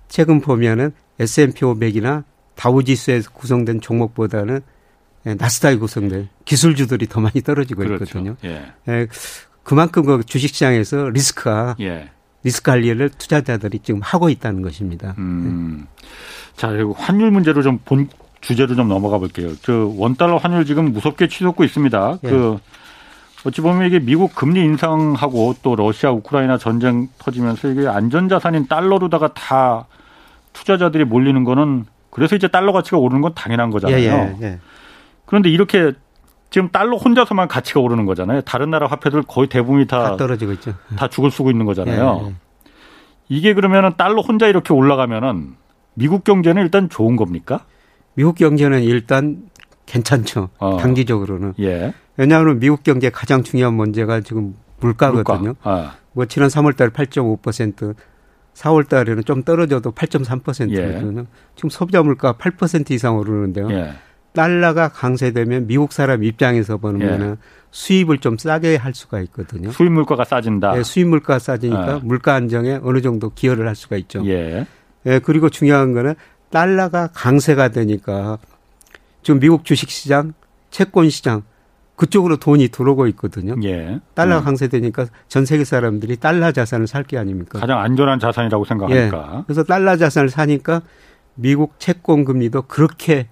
최근 0.08 0.40
보면은 0.40 0.92
S&P 1.18 1.60
500이나 1.60 2.24
다우지수에서 2.54 3.30
구성된 3.30 3.80
종목보다는 3.80 4.60
예, 5.26 5.34
나스닥이 5.34 5.78
구성된 5.78 6.28
기술주들이 6.44 7.06
더 7.08 7.20
많이 7.20 7.40
떨어지고 7.42 7.82
그렇죠. 7.82 8.04
있거든요. 8.04 8.36
예. 8.44 8.72
예. 8.88 9.06
그만큼 9.62 10.04
그 10.04 10.22
주식시장에서 10.24 11.08
리스크가 11.10 11.76
예. 11.80 12.10
리스크 12.46 12.70
관리를 12.70 13.10
투자자들이 13.10 13.80
지금 13.80 14.00
하고 14.02 14.28
있다는 14.28 14.62
것입니다. 14.62 15.14
음. 15.18 15.86
자, 16.56 16.68
그리고 16.68 16.92
환율 16.94 17.30
문제로 17.30 17.62
좀 17.62 17.80
본 17.84 18.08
주제로 18.40 18.76
좀 18.76 18.86
넘어가 18.88 19.18
볼게요. 19.18 19.50
그 19.64 19.92
원달러 19.96 20.36
환율 20.36 20.64
지금 20.64 20.92
무섭게 20.92 21.26
치솟고 21.26 21.64
있습니다. 21.64 22.18
예. 22.22 22.28
그 22.28 22.58
어찌 23.44 23.60
보면 23.60 23.86
이게 23.86 23.98
미국 23.98 24.36
금리 24.36 24.60
인상하고 24.60 25.56
또 25.62 25.74
러시아 25.74 26.12
우크라이나 26.12 26.56
전쟁 26.56 27.08
터지면서 27.18 27.68
이게 27.68 27.88
안전자산인 27.88 28.68
달러로다가 28.68 29.34
다 29.34 29.86
투자자들이 30.52 31.04
몰리는 31.04 31.42
거는 31.42 31.86
그래서 32.10 32.36
이제 32.36 32.46
달러 32.46 32.72
가치가 32.72 32.98
오르는 32.98 33.20
건 33.20 33.32
당연한 33.34 33.70
거잖아요. 33.70 33.98
예, 33.98 34.36
예, 34.40 34.46
예. 34.46 34.58
그런데 35.24 35.50
이렇게 35.50 35.92
지금 36.50 36.68
달러 36.70 36.96
혼자서만 36.96 37.48
가치가 37.48 37.80
오르는 37.80 38.06
거잖아요. 38.06 38.40
다른 38.42 38.70
나라 38.70 38.86
화폐들 38.86 39.22
거의 39.22 39.48
대부분이 39.48 39.86
다, 39.86 40.10
다 40.10 40.16
떨어지고 40.16 40.52
있죠. 40.52 40.74
다 40.96 41.08
죽을 41.08 41.30
쓰고 41.30 41.50
있는 41.50 41.66
거잖아요. 41.66 42.20
예, 42.22 42.28
예. 42.28 42.34
이게 43.28 43.54
그러면은 43.54 43.92
달러 43.96 44.20
혼자 44.22 44.46
이렇게 44.46 44.72
올라가면은 44.72 45.54
미국 45.94 46.24
경제는 46.24 46.62
일단 46.62 46.88
좋은 46.88 47.16
겁니까? 47.16 47.64
미국 48.14 48.36
경제는 48.36 48.82
일단 48.82 49.48
괜찮죠. 49.86 50.50
어. 50.58 50.76
단기적으로는. 50.78 51.54
예. 51.60 51.92
왜냐하면 52.16 52.58
미국 52.58 52.82
경제 52.82 53.10
가장 53.10 53.42
중요한 53.42 53.74
문제가 53.74 54.20
지금 54.20 54.54
물가거든요. 54.80 55.54
물가. 55.54 55.70
아. 55.70 55.94
뭐 56.12 56.24
지난 56.26 56.48
3월 56.48 56.76
달 56.76 56.90
8.5%, 56.90 57.94
4월 58.54 58.88
달에는 58.88 59.24
좀 59.24 59.42
떨어져도 59.42 59.92
8.3%거든요. 59.92 61.20
예. 61.20 61.24
지금 61.56 61.70
소비자 61.70 62.02
물가 62.02 62.32
8% 62.32 62.90
이상 62.92 63.16
오르는데요. 63.18 63.70
예. 63.70 63.92
달러가 64.36 64.88
강세되면 64.88 65.66
미국 65.66 65.92
사람 65.92 66.22
입장에서 66.22 66.76
보면 66.76 67.20
예. 67.22 67.36
수입을 67.70 68.18
좀 68.18 68.36
싸게 68.38 68.76
할 68.76 68.94
수가 68.94 69.20
있거든요. 69.22 69.70
수입 69.72 69.90
물가가 69.90 70.24
싸진다. 70.24 70.72
네, 70.74 70.82
수입 70.82 71.08
물가가 71.08 71.38
싸지니까 71.38 71.94
아. 71.94 72.00
물가 72.02 72.34
안정에 72.34 72.78
어느 72.82 73.00
정도 73.00 73.30
기여를 73.30 73.66
할 73.66 73.74
수가 73.74 73.96
있죠. 73.96 74.22
예. 74.26 74.66
예, 75.06 75.18
그리고 75.20 75.48
중요한 75.48 75.92
거는 75.94 76.14
달러가 76.50 77.08
강세가 77.14 77.68
되니까 77.68 78.38
지금 79.22 79.40
미국 79.40 79.64
주식 79.64 79.90
시장, 79.90 80.34
채권 80.70 81.08
시장 81.08 81.42
그쪽으로 81.96 82.36
돈이 82.36 82.68
들어오고 82.68 83.06
있거든요. 83.08 83.54
예. 83.64 84.00
달러가 84.14 84.42
음. 84.42 84.44
강세되니까 84.44 85.06
전 85.28 85.46
세계 85.46 85.64
사람들이 85.64 86.18
달러 86.18 86.52
자산을 86.52 86.86
살 86.86 87.04
게 87.04 87.16
아닙니까? 87.16 87.58
가장 87.58 87.80
안전한 87.80 88.18
자산이라고 88.18 88.64
생각하니까. 88.66 89.34
예. 89.38 89.42
그래서 89.46 89.62
달러 89.64 89.96
자산을 89.96 90.28
사니까 90.28 90.82
미국 91.34 91.80
채권 91.80 92.24
금리도 92.24 92.62
그렇게 92.62 93.28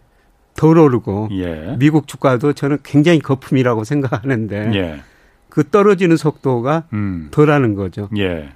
덜 0.57 0.79
오르고 0.79 1.29
예. 1.33 1.77
미국 1.79 2.07
주가도 2.07 2.53
저는 2.53 2.79
굉장히 2.83 3.19
거품이라고 3.19 3.85
생각하는데 3.85 4.71
예. 4.75 5.03
그 5.49 5.69
떨어지는 5.69 6.17
속도가 6.17 6.85
음. 6.93 7.29
덜하는 7.31 7.75
거죠. 7.75 8.09
예. 8.17 8.51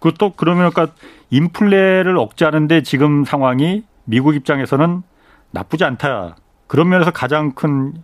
그또 0.00 0.34
그러면 0.36 0.70
그러니까 0.70 0.94
인플레를 1.30 2.16
억제하는데 2.18 2.82
지금 2.82 3.24
상황이 3.24 3.84
미국 4.04 4.34
입장에서는 4.34 5.02
나쁘지 5.50 5.84
않다. 5.84 6.36
그런 6.66 6.88
면에서 6.88 7.10
가장 7.10 7.52
큰 7.52 7.94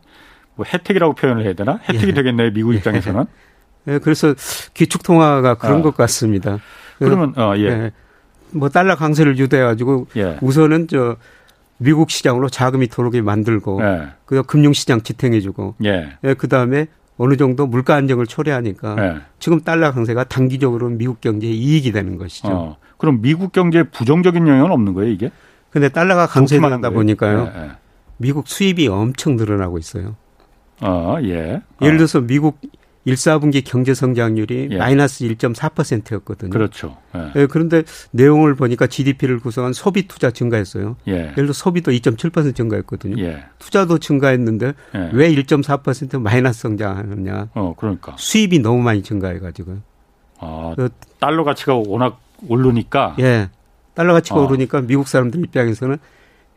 뭐 0.60 0.66
혜택이라고 0.70 1.14
표현을 1.14 1.44
해야 1.44 1.54
되나? 1.54 1.80
혜택이 1.88 2.08
예. 2.08 2.12
되겠네요, 2.12 2.52
미국 2.52 2.74
입장에서는. 2.74 3.24
예, 3.88 3.98
그래서 3.98 4.34
기축 4.74 5.02
통화가 5.02 5.54
그런 5.54 5.80
어. 5.80 5.82
것 5.82 5.96
같습니다. 5.96 6.58
그러면, 6.98 7.32
어, 7.38 7.54
예. 7.56 7.62
예. 7.62 7.90
뭐 8.50 8.68
달러 8.68 8.94
강세를 8.94 9.38
유도해 9.38 9.62
가지고 9.62 10.06
예. 10.16 10.36
우선은 10.42 10.88
저 10.88 11.16
미국 11.82 12.10
시장으로 12.10 12.50
자금이 12.50 12.88
들어오게 12.88 13.22
만들고 13.22 13.80
예. 13.82 14.08
그 14.26 14.42
금융 14.42 14.74
시장 14.74 15.00
지탱해주고 15.00 15.76
예. 15.84 16.10
예. 16.22 16.34
그 16.34 16.46
다음에 16.46 16.88
어느 17.16 17.36
정도 17.36 17.66
물가 17.66 17.94
안정을 17.94 18.26
초래하니까 18.26 18.96
예. 18.98 19.20
지금 19.38 19.60
달러 19.60 19.90
강세가 19.90 20.24
단기적으로 20.24 20.90
미국 20.90 21.22
경제에 21.22 21.50
이익이 21.50 21.92
되는 21.92 22.18
것이죠. 22.18 22.48
어. 22.48 22.76
그럼 22.98 23.22
미국 23.22 23.52
경제에 23.52 23.84
부정적인 23.84 24.46
영향은 24.46 24.70
없는 24.70 24.92
거예요, 24.92 25.10
이게? 25.10 25.30
근데 25.70 25.88
달러가 25.88 26.26
강세되다 26.26 26.90
보니까요. 26.90 27.50
예, 27.54 27.60
예. 27.62 27.70
미국 28.18 28.46
수입이 28.46 28.86
엄청 28.88 29.36
늘어나고 29.36 29.78
있어요. 29.78 30.16
어, 30.82 31.16
예. 31.22 31.62
예를 31.80 31.96
들어서 31.96 32.20
미국 32.20 32.58
1, 33.10 33.14
4분기 33.16 33.62
경제 33.64 33.92
성장률이 33.92 34.68
예. 34.70 34.76
마이너스 34.76 35.24
1.4%였거든요. 35.24 36.50
그렇죠. 36.50 36.96
예. 37.16 37.32
예. 37.34 37.46
그런데 37.46 37.82
내용을 38.12 38.54
보니까 38.54 38.86
GDP를 38.86 39.40
구성한 39.40 39.72
소비 39.72 40.06
투자 40.06 40.30
증가했어요. 40.30 40.96
예. 41.08 41.12
예를 41.12 41.34
들어 41.34 41.52
소비도 41.52 41.90
2.7% 41.90 42.54
증가했거든요. 42.54 43.22
예. 43.22 43.44
투자도 43.58 43.98
증가했는데 43.98 44.74
예. 44.94 45.10
왜1.4% 45.10 46.20
마이너스 46.20 46.60
성장하느냐? 46.60 47.48
어, 47.54 47.74
그러니까 47.76 48.14
수입이 48.16 48.60
너무 48.60 48.82
많이 48.82 49.02
증가해 49.02 49.40
가지고요. 49.40 49.78
아, 50.38 50.74
그 50.76 50.88
달러 51.18 51.44
가치가 51.44 51.74
워낙 51.74 52.20
오르니까 52.48 53.16
예. 53.18 53.50
달러 53.94 54.12
가치가 54.12 54.36
어. 54.36 54.44
오르니까 54.44 54.82
미국 54.82 55.08
사람들 55.08 55.40
입장에서는 55.44 55.98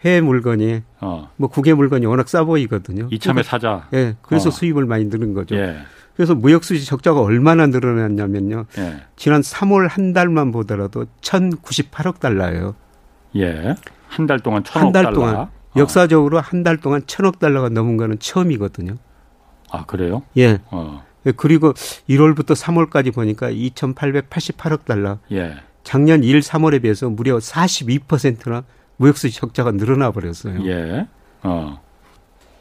해외 0.06 0.22
물건이 0.22 0.82
어. 1.02 1.30
뭐 1.38 1.50
국외 1.50 1.74
물건이 1.74 2.06
워낙 2.06 2.30
싸 2.30 2.44
보이거든요. 2.44 3.08
이참에 3.12 3.42
그러니까 3.42 3.50
사자. 3.50 3.88
예. 3.94 4.16
그래서 4.22 4.50
어. 4.50 4.52
수입을 4.52 4.86
많이 4.86 5.06
늘은 5.06 5.34
거죠. 5.34 5.56
예. 5.56 5.78
그래서 6.16 6.36
무역 6.36 6.64
수지 6.64 6.86
적자가 6.86 7.22
얼마나 7.22 7.66
늘어났냐면요. 7.68 8.66
예. 8.78 9.02
지난 9.16 9.42
3월 9.42 9.88
한 9.90 10.14
달만 10.14 10.52
보더라도 10.52 11.06
1,098억 11.22 12.20
달러예요. 12.20 12.76
예. 13.36 13.76
한 14.08 14.28
달 14.28 14.40
동안 14.40 14.62
1,000억 14.64 14.80
한달 14.80 15.04
달러. 15.06 15.16
동안 15.16 15.48
역사적으로 15.76 16.40
한 16.40 16.64
달 16.64 16.78
동안 16.78 17.02
1,000억 17.02 17.40
달러가 17.40 17.70
넘은 17.70 17.98
거는 17.98 18.20
처음이거든요. 18.20 18.96
아, 19.72 19.86
그래요? 19.86 20.22
예. 20.38 20.60
어. 20.70 21.04
예, 21.26 21.32
그리고 21.32 21.74
1월부터 22.08 22.54
3월까지 22.56 23.14
보니까 23.14 23.50
2,888억 23.50 24.86
달러. 24.86 25.18
예. 25.32 25.56
작년 25.84 26.24
1, 26.24 26.40
3월에 26.42 26.82
비해서 26.84 27.10
무려 27.10 27.38
42%나 27.38 28.64
무역수지 28.98 29.36
적자가 29.36 29.72
늘어나 29.72 30.12
버렸어요. 30.12 30.64
예. 30.68 31.08
어. 31.42 31.82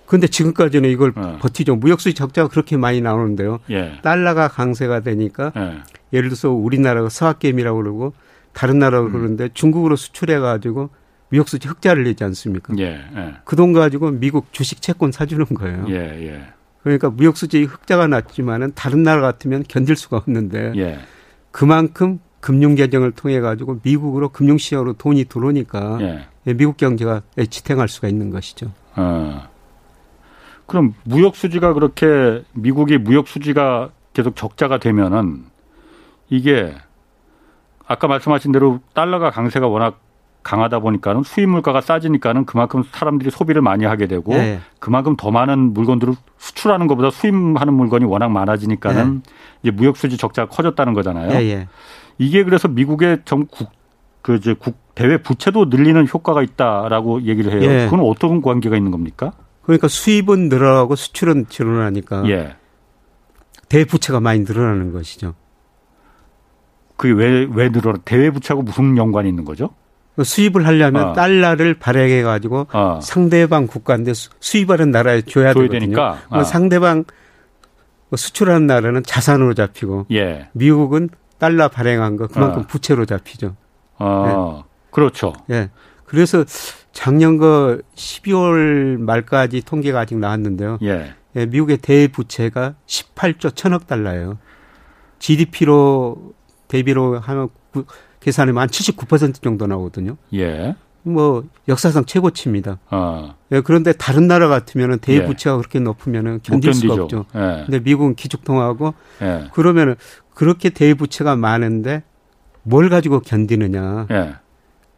근데 0.06 0.26
지금까지는 0.26 0.90
이걸 0.90 1.12
어. 1.16 1.38
버티죠. 1.40 1.76
무역수지 1.76 2.14
적자가 2.14 2.48
그렇게 2.48 2.76
많이 2.76 3.00
나오는데요. 3.00 3.60
예. 3.70 3.98
달러가 4.02 4.48
강세가 4.48 5.00
되니까 5.00 5.52
예. 5.56 5.78
예를 6.12 6.28
들어서 6.28 6.50
우리나라가 6.50 7.08
서학개미라고 7.08 7.78
그러고 7.78 8.12
다른 8.52 8.78
나라로 8.78 9.06
음. 9.06 9.12
그러는데 9.12 9.48
중국으로 9.54 9.96
수출해 9.96 10.38
가지고 10.38 10.90
무역수지 11.30 11.66
흑자를 11.66 12.04
내지 12.04 12.24
않습니까? 12.24 12.74
예. 12.78 13.00
예. 13.16 13.34
그돈 13.44 13.72
가지고 13.72 14.10
미국 14.10 14.52
주식 14.52 14.82
채권 14.82 15.12
사주는 15.12 15.46
거예요. 15.46 15.86
예. 15.88 15.94
예. 15.94 16.42
그러니까 16.82 17.08
무역수지 17.10 17.62
흑자가 17.64 18.06
났지만은 18.06 18.72
다른 18.74 19.02
나라 19.02 19.22
같으면 19.22 19.64
견딜 19.66 19.96
수가 19.96 20.18
없는데 20.18 20.72
예. 20.76 20.98
그만큼 21.50 22.18
금융 22.40 22.74
개정을 22.74 23.12
통해 23.12 23.40
가지고 23.40 23.78
미국으로 23.82 24.28
금융 24.28 24.58
시장으로 24.58 24.94
돈이 24.94 25.24
들어오니까 25.26 25.98
예. 26.02 26.26
예. 26.48 26.52
미국 26.52 26.76
경제가 26.76 27.22
지탱할 27.48 27.88
수가 27.88 28.08
있는 28.08 28.30
것이죠. 28.30 28.72
어. 28.96 29.51
그럼 30.66 30.94
무역 31.04 31.36
수지가 31.36 31.74
그렇게 31.74 32.42
미국이 32.52 32.98
무역 32.98 33.28
수지가 33.28 33.90
계속 34.12 34.36
적자가 34.36 34.78
되면은 34.78 35.44
이게 36.28 36.74
아까 37.86 38.06
말씀하신 38.06 38.52
대로 38.52 38.80
달러가 38.94 39.30
강세가 39.30 39.68
워낙 39.68 40.00
강하다 40.42 40.80
보니까는 40.80 41.22
수입 41.22 41.48
물가가 41.48 41.80
싸지니까는 41.80 42.46
그만큼 42.46 42.82
사람들이 42.90 43.30
소비를 43.30 43.62
많이 43.62 43.84
하게 43.84 44.06
되고 44.06 44.32
네. 44.32 44.60
그만큼 44.80 45.14
더 45.16 45.30
많은 45.30 45.72
물건들을 45.72 46.14
수출하는 46.38 46.88
것보다 46.88 47.10
수입하는 47.10 47.74
물건이 47.74 48.04
워낙 48.04 48.30
많아지니까는 48.30 49.22
네. 49.24 49.32
이제 49.62 49.70
무역 49.70 49.96
수지 49.96 50.16
적자가 50.16 50.48
커졌다는 50.48 50.94
거잖아요. 50.94 51.28
네. 51.28 51.68
이게 52.18 52.44
그래서 52.44 52.66
미국의 52.68 53.20
전국 53.24 53.70
그 54.20 54.36
이제 54.36 54.54
국 54.54 54.76
대외 54.94 55.16
부채도 55.18 55.66
늘리는 55.66 56.06
효과가 56.12 56.42
있다라고 56.42 57.22
얘기를 57.22 57.52
해요. 57.52 57.70
예. 57.70 57.84
그건 57.86 58.00
어떤 58.00 58.40
관계가 58.42 58.76
있는 58.76 58.90
겁니까? 58.90 59.32
그러니까 59.62 59.88
수입은 59.88 60.48
늘어나고 60.48 60.96
수출은 60.96 61.46
늘어나니까 61.50 62.28
예. 62.28 62.56
대부채가 63.68 64.20
많이 64.20 64.40
늘어나는 64.40 64.92
것이죠. 64.92 65.34
그게 66.96 67.14
왜, 67.14 67.46
왜 67.52 67.68
늘어나, 67.68 67.98
대외 68.04 68.30
부채하고 68.30 68.62
무슨 68.62 68.96
연관이 68.96 69.28
있는 69.28 69.44
거죠? 69.44 69.70
수입을 70.22 70.66
하려면 70.66 71.08
어. 71.08 71.12
달러를 71.14 71.74
발행해 71.74 72.22
가지고 72.22 72.66
어. 72.72 73.00
상대방 73.02 73.66
국가인데 73.66 74.12
수입하는 74.40 74.90
나라에 74.90 75.22
줘야, 75.22 75.54
줘야 75.54 75.68
되거든요. 75.68 75.80
되니까. 75.80 76.18
어. 76.28 76.44
상대방 76.44 77.04
수출하는 78.14 78.66
나라는 78.66 79.02
자산으로 79.04 79.54
잡히고 79.54 80.06
예. 80.12 80.48
미국은 80.52 81.08
달러 81.38 81.68
발행한 81.68 82.16
거 82.16 82.26
그만큼 82.26 82.62
어. 82.62 82.66
부채로 82.66 83.06
잡히죠. 83.06 83.56
어. 83.98 84.62
네. 84.62 84.70
그렇죠. 84.90 85.32
예. 85.50 85.70
그래서 86.12 86.44
작년 86.92 87.38
그 87.38 87.80
12월 87.96 88.98
말까지 88.98 89.62
통계가 89.62 90.00
아직 90.00 90.18
나왔는데요. 90.18 90.76
예. 90.82 91.14
예 91.34 91.46
미국의 91.46 91.78
대부채가 91.78 92.74
18조 92.86 93.56
천억 93.56 93.86
달러예요. 93.86 94.36
GDP로 95.20 96.34
대비로 96.68 97.18
하면 97.18 97.48
계산하면 98.20 98.66
한79% 98.66 99.40
정도 99.42 99.66
나오거든요. 99.66 100.18
예. 100.34 100.76
뭐 101.02 101.44
역사상 101.66 102.04
최고치입니다. 102.04 102.78
어. 102.90 103.34
예, 103.50 103.62
그런데 103.62 103.94
다른 103.94 104.28
나라 104.28 104.48
같으면은 104.48 104.98
대부채가 104.98 105.56
예. 105.56 105.58
그렇게 105.58 105.80
높으면은 105.80 106.40
견딜 106.42 106.74
수가 106.74 107.04
없죠. 107.04 107.24
예. 107.34 107.64
근데 107.64 107.78
미국은 107.78 108.16
기축통화하고 108.16 108.92
예. 109.22 109.48
그러면은 109.54 109.94
그렇게 110.34 110.68
대부채가 110.68 111.36
많은데 111.36 112.02
뭘 112.64 112.90
가지고 112.90 113.20
견디느냐. 113.20 114.08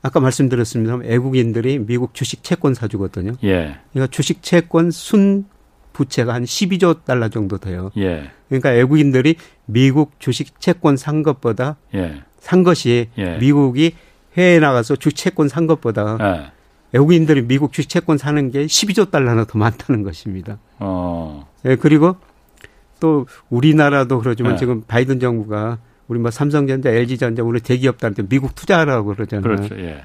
예. 0.05 0.09
아까 0.09 0.21
말씀드렸습니다. 0.21 0.97
외국인들이 0.97 1.79
미국 1.79 2.15
주식 2.15 2.45
채권 2.45 2.75
사주거든요. 2.75 3.33
예. 3.43 3.77
그러니까 3.93 4.11
주식 4.11 4.43
채권 4.43 4.91
순 4.91 5.47
부채가 5.93 6.35
한 6.35 6.45
12조 6.45 7.05
달러 7.05 7.29
정도 7.29 7.57
돼요. 7.59 7.91
예. 7.97 8.31
그러니까 8.49 8.71
외국인들이 8.71 9.37
미국 9.65 10.13
주식 10.19 10.61
채권 10.61 10.97
산 10.97 11.23
것보다 11.23 11.77
예. 11.95 12.23
산 12.39 12.63
것이 12.63 13.09
예. 13.17 13.39
미국이 13.39 13.95
해외에 14.37 14.59
나가서 14.59 14.97
주채권 14.97 15.49
산 15.49 15.67
것보다 15.67 16.19
예. 16.21 16.53
외국인들이 16.93 17.43
미국 17.43 17.73
주채권 17.73 18.19
사는 18.19 18.51
게 18.51 18.67
12조 18.67 19.11
달러나 19.11 19.45
더 19.45 19.59
많다는 19.59 20.03
것입니다. 20.03 20.59
어. 20.79 21.49
예, 21.65 21.77
그리고 21.77 22.17
또 23.01 23.27
우리나라도 23.49 24.21
그러지만 24.21 24.53
예. 24.53 24.57
지금 24.57 24.83
바이든 24.87 25.19
정부가 25.19 25.79
우리 26.09 26.19
뭐 26.19 26.31
삼성전자, 26.31 26.91
LG전자 26.91 27.43
우리 27.43 27.61
대기업들한테 27.61 28.25
미국 28.29 28.55
투자하라고 28.55 29.15
그러잖아요. 29.15 29.43
그렇죠. 29.43 29.79
예. 29.79 30.05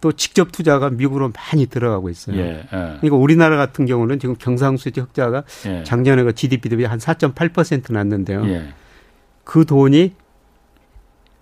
또 0.00 0.10
직접 0.12 0.50
투자가 0.50 0.90
미국으로 0.90 1.30
많이 1.30 1.66
들어가고 1.66 2.10
있어요. 2.10 2.36
예, 2.36 2.42
예. 2.42 2.66
그러니까 2.70 3.16
우리나라 3.16 3.56
같은 3.56 3.86
경우는 3.86 4.18
지금 4.18 4.34
경상수지 4.36 5.00
흑자가 5.00 5.44
예. 5.66 5.84
작년에 5.84 6.24
그 6.24 6.34
GDP 6.34 6.68
대비 6.68 6.84
한 6.84 6.98
4.8% 6.98 7.92
났는데요. 7.92 8.44
예. 8.48 8.74
그 9.44 9.64
돈이 9.64 10.14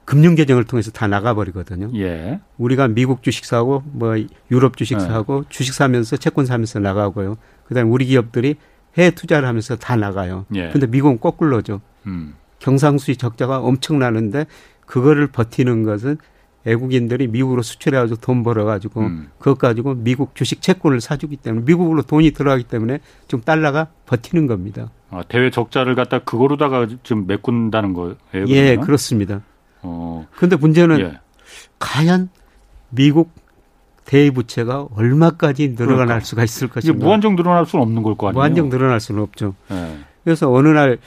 금융 0.05 0.35
계정을 0.35 0.65
통해서 0.65 0.91
다 0.91 1.07
나가버리거든요. 1.07 1.91
예. 1.95 2.41
우리가 2.59 2.89
미국 2.89 3.23
주식 3.23 3.47
사고 3.47 3.83
뭐 3.87 4.17
유럽 4.51 4.77
주식 4.77 4.97
예. 4.97 5.01
사고 5.01 5.45
주식 5.49 5.73
사면서 5.73 6.19
채권 6.19 6.45
사면서 6.45 6.81
나가고요. 6.81 7.39
그다음에 7.67 7.89
우리 7.89 8.05
기업들이 8.05 8.57
해외 8.99 9.11
투자를 9.11 9.49
하면서 9.49 9.77
다 9.77 9.97
나가요. 9.97 10.45
예. 10.55 10.69
근데 10.71 10.87
미국은 10.87 11.19
거꾸로죠. 11.19 11.81
음. 12.07 12.35
경상수지 12.61 13.17
적자가 13.17 13.59
엄청나는데 13.59 14.47
그거를 14.87 15.27
버티는 15.27 15.83
것은 15.83 16.19
외국인들이 16.65 17.27
미국으로 17.27 17.63
수출해가지고 17.63 18.21
돈 18.21 18.43
벌어가지고 18.43 19.01
음. 19.01 19.31
그것 19.39 19.59
가지고 19.59 19.95
미국 19.95 20.35
주식 20.35 20.61
채권을 20.61 21.01
사주기 21.01 21.37
때문에 21.37 21.65
미국으로 21.65 22.03
돈이 22.03 22.33
들어가기 22.33 22.65
때문에 22.65 23.01
좀 23.29 23.41
달러가 23.41 23.89
버티는 24.07 24.47
겁니다. 24.47 24.91
아, 25.11 25.23
대외 25.27 25.51
적자를 25.51 25.95
갖다 25.95 26.19
그거로다가 26.21 26.87
좀 27.03 27.27
메꾼다는 27.27 27.95
거예요? 27.95 28.15
예, 28.47 28.77
그렇습니다. 28.77 29.41
어. 29.83 30.27
근데 30.37 30.55
문제는 30.57 31.01
예. 31.01 31.19
과연 31.79 32.29
미국 32.91 33.33
대부채가 34.05 34.89
얼마까지 34.95 35.75
늘어날 35.77 36.07
그러니까. 36.07 36.21
수가 36.27 36.45
있을 36.45 36.69
것인가? 36.69 36.99
무한정 37.05 37.37
늘어날 37.37 37.65
수는 37.65 37.83
없는 37.85 38.03
걸 38.03 38.17
거 38.17 38.29
아니에요? 38.29 38.39
무한정 38.39 38.69
늘어날 38.69 39.01
수는 39.01 39.23
없죠. 39.23 39.55
예. 39.71 39.99
그래서 40.25 40.53
어느 40.53 40.69
날 40.69 40.99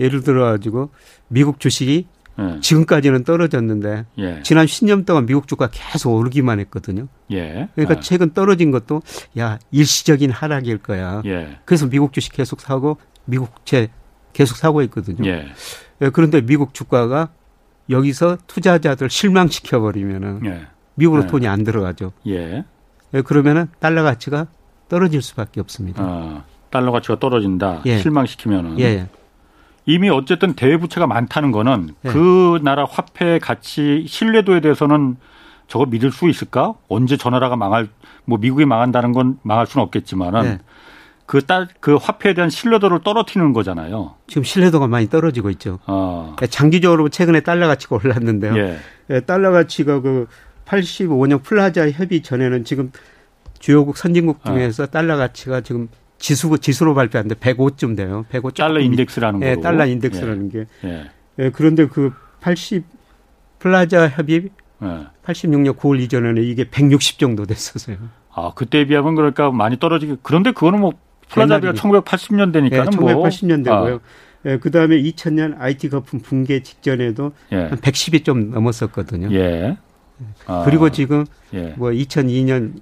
예를 0.00 0.22
들어 0.22 0.50
가지고 0.50 0.90
미국 1.28 1.60
주식이 1.60 2.06
예. 2.38 2.60
지금까지는 2.60 3.24
떨어졌는데 3.24 4.06
예. 4.18 4.42
지난 4.42 4.64
10년 4.64 5.04
동안 5.04 5.26
미국 5.26 5.46
주가 5.46 5.68
계속 5.70 6.14
오르기만 6.14 6.58
했거든요. 6.60 7.06
예. 7.30 7.68
그러니까 7.74 7.96
예. 7.96 8.00
최근 8.00 8.32
떨어진 8.32 8.70
것도 8.70 9.02
야 9.38 9.58
일시적인 9.70 10.30
하락일 10.30 10.78
거야. 10.78 11.20
예. 11.26 11.58
그래서 11.66 11.86
미국 11.86 12.14
주식 12.14 12.32
계속 12.32 12.60
사고 12.60 12.96
미국 13.26 13.66
제 13.66 13.88
계속 14.32 14.56
사고 14.56 14.80
있거든요. 14.82 15.28
예. 15.28 15.48
그런데 16.12 16.40
미국 16.40 16.72
주가가 16.72 17.28
여기서 17.90 18.38
투자자들 18.46 19.10
실망시켜 19.10 19.80
버리면은 19.80 20.40
예. 20.46 20.66
미국으로 20.94 21.24
예. 21.24 21.26
돈이 21.26 21.46
안 21.46 21.62
들어가죠. 21.62 22.12
그러면은 23.26 23.66
달러 23.80 24.02
가치가 24.02 24.46
떨어질 24.88 25.20
수밖에 25.20 25.60
없습니다. 25.60 26.02
아, 26.02 26.44
달러 26.70 26.90
가치가 26.90 27.18
떨어진다. 27.18 27.82
예. 27.86 27.98
실망시키면은. 27.98 28.78
예. 29.88 29.92
이미 29.92 30.08
어쨌든 30.08 30.54
대외 30.54 30.76
부채가 30.76 31.06
많다는 31.06 31.52
거는 31.52 31.90
예. 32.04 32.08
그 32.08 32.60
나라 32.62 32.84
화폐 32.84 33.38
가치 33.38 34.04
신뢰도에 34.06 34.60
대해서는 34.60 35.16
저걸 35.68 35.88
믿을 35.88 36.10
수 36.10 36.28
있을까? 36.28 36.74
언제 36.88 37.16
저 37.16 37.30
나라가 37.30 37.56
망할 37.56 37.88
뭐 38.24 38.38
미국이 38.38 38.64
망한다는 38.64 39.12
건 39.12 39.38
망할 39.42 39.66
수는 39.66 39.84
없겠지만은 39.84 40.44
예. 40.44 40.58
그, 41.26 41.46
딸, 41.46 41.68
그 41.78 41.94
화폐에 41.94 42.34
대한 42.34 42.50
신뢰도를 42.50 43.04
떨어뜨리는 43.04 43.52
거잖아요. 43.52 44.16
지금 44.26 44.42
신뢰도가 44.42 44.88
많이 44.88 45.08
떨어지고 45.08 45.50
있죠. 45.50 45.78
어. 45.86 46.34
장기적으로 46.50 47.08
최근에 47.08 47.40
달러 47.40 47.68
가치가 47.68 47.96
올랐는데요. 47.96 48.56
예. 48.58 48.78
예 49.10 49.20
달러 49.20 49.52
가치가 49.52 50.00
그 50.00 50.26
85년 50.64 51.40
플라자 51.44 51.88
협의 51.90 52.22
전에는 52.22 52.64
지금 52.64 52.90
주요국 53.60 53.96
선진국 53.96 54.40
아. 54.42 54.52
중에서 54.52 54.82
어. 54.82 54.86
달러 54.86 55.16
가치가 55.16 55.60
지금 55.60 55.88
지수 56.20 56.56
지수로 56.58 56.94
발표하는데 56.94 57.34
105쯤 57.34 57.96
돼요. 57.96 58.24
105 58.28 58.50
달러 58.50 58.78
인덱스라는 58.78 59.42
예, 59.42 59.56
달러 59.56 59.86
인덱스라는 59.86 60.50
예. 60.54 60.58
게. 60.58 60.66
예. 60.84 61.10
예. 61.38 61.50
그런데 61.50 61.88
그 61.88 62.12
80 62.40 62.84
플라자 63.58 64.08
협의 64.08 64.50
예. 64.82 64.86
86년 65.24 65.76
9월 65.76 66.00
이전에는 66.00 66.42
이게 66.44 66.64
160 66.64 67.18
정도 67.18 67.46
됐었어요. 67.46 67.96
아, 68.32 68.52
그때에 68.54 68.84
비하면 68.86 69.16
그러니까 69.16 69.50
많이 69.50 69.78
떨어지게. 69.78 70.16
그런데 70.22 70.52
그거는 70.52 70.80
뭐 70.80 70.92
플라자비가 71.30 71.72
1980년대니까 71.72 72.72
예, 72.72 72.82
1980년대고요. 72.82 73.90
뭐. 73.90 74.00
예, 74.46 74.58
그 74.58 74.70
다음에 74.70 74.96
2000년 75.02 75.58
IT 75.58 75.88
거품 75.88 76.20
붕괴 76.20 76.62
직전에도 76.62 77.32
예. 77.52 77.56
한 77.56 77.78
110이 77.78 78.24
좀 78.24 78.50
넘었었거든요. 78.50 79.32
예. 79.32 79.76
아. 80.46 80.62
그리고 80.66 80.90
지금 80.90 81.24
예. 81.54 81.74
뭐 81.76 81.90
2002년 81.90 82.80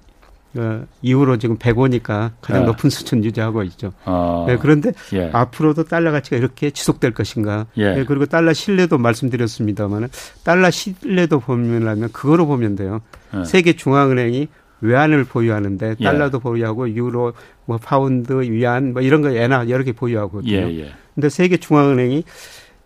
어, 0.55 0.83
이후로 1.01 1.37
지금 1.37 1.57
105니까 1.57 2.31
가장 2.41 2.63
예. 2.63 2.65
높은 2.65 2.89
수준 2.89 3.23
유지하고 3.23 3.63
있죠. 3.63 3.91
아. 4.05 4.45
네, 4.47 4.57
그런데 4.57 4.93
예. 5.13 5.29
앞으로도 5.31 5.83
달러 5.83 6.11
가치가 6.11 6.37
이렇게 6.37 6.71
지속될 6.71 7.13
것인가? 7.13 7.67
예. 7.77 7.95
네, 7.95 8.05
그리고 8.05 8.25
달러 8.25 8.51
신뢰도 8.51 8.97
말씀드렸습니다만은 8.97 10.07
달러 10.43 10.71
신뢰도 10.71 11.39
보면하면 11.41 12.11
그거로 12.11 12.47
보면 12.47 12.75
돼요. 12.75 13.01
예. 13.35 13.43
세계 13.43 13.73
중앙은행이 13.73 14.47
외환을 14.81 15.25
보유하는데 15.25 15.95
예. 15.99 16.03
달러도 16.03 16.39
보유하고 16.39 16.89
유로, 16.89 17.33
뭐 17.65 17.77
파운드, 17.77 18.41
위안 18.41 18.93
뭐 18.93 19.01
이런 19.01 19.21
거 19.21 19.33
예나 19.35 19.69
여러 19.69 19.83
개 19.83 19.91
보유하거든요. 19.91 20.51
예, 20.51 20.79
예. 20.79 20.91
근데 21.13 21.29
세계 21.29 21.57
중앙은행이 21.57 22.23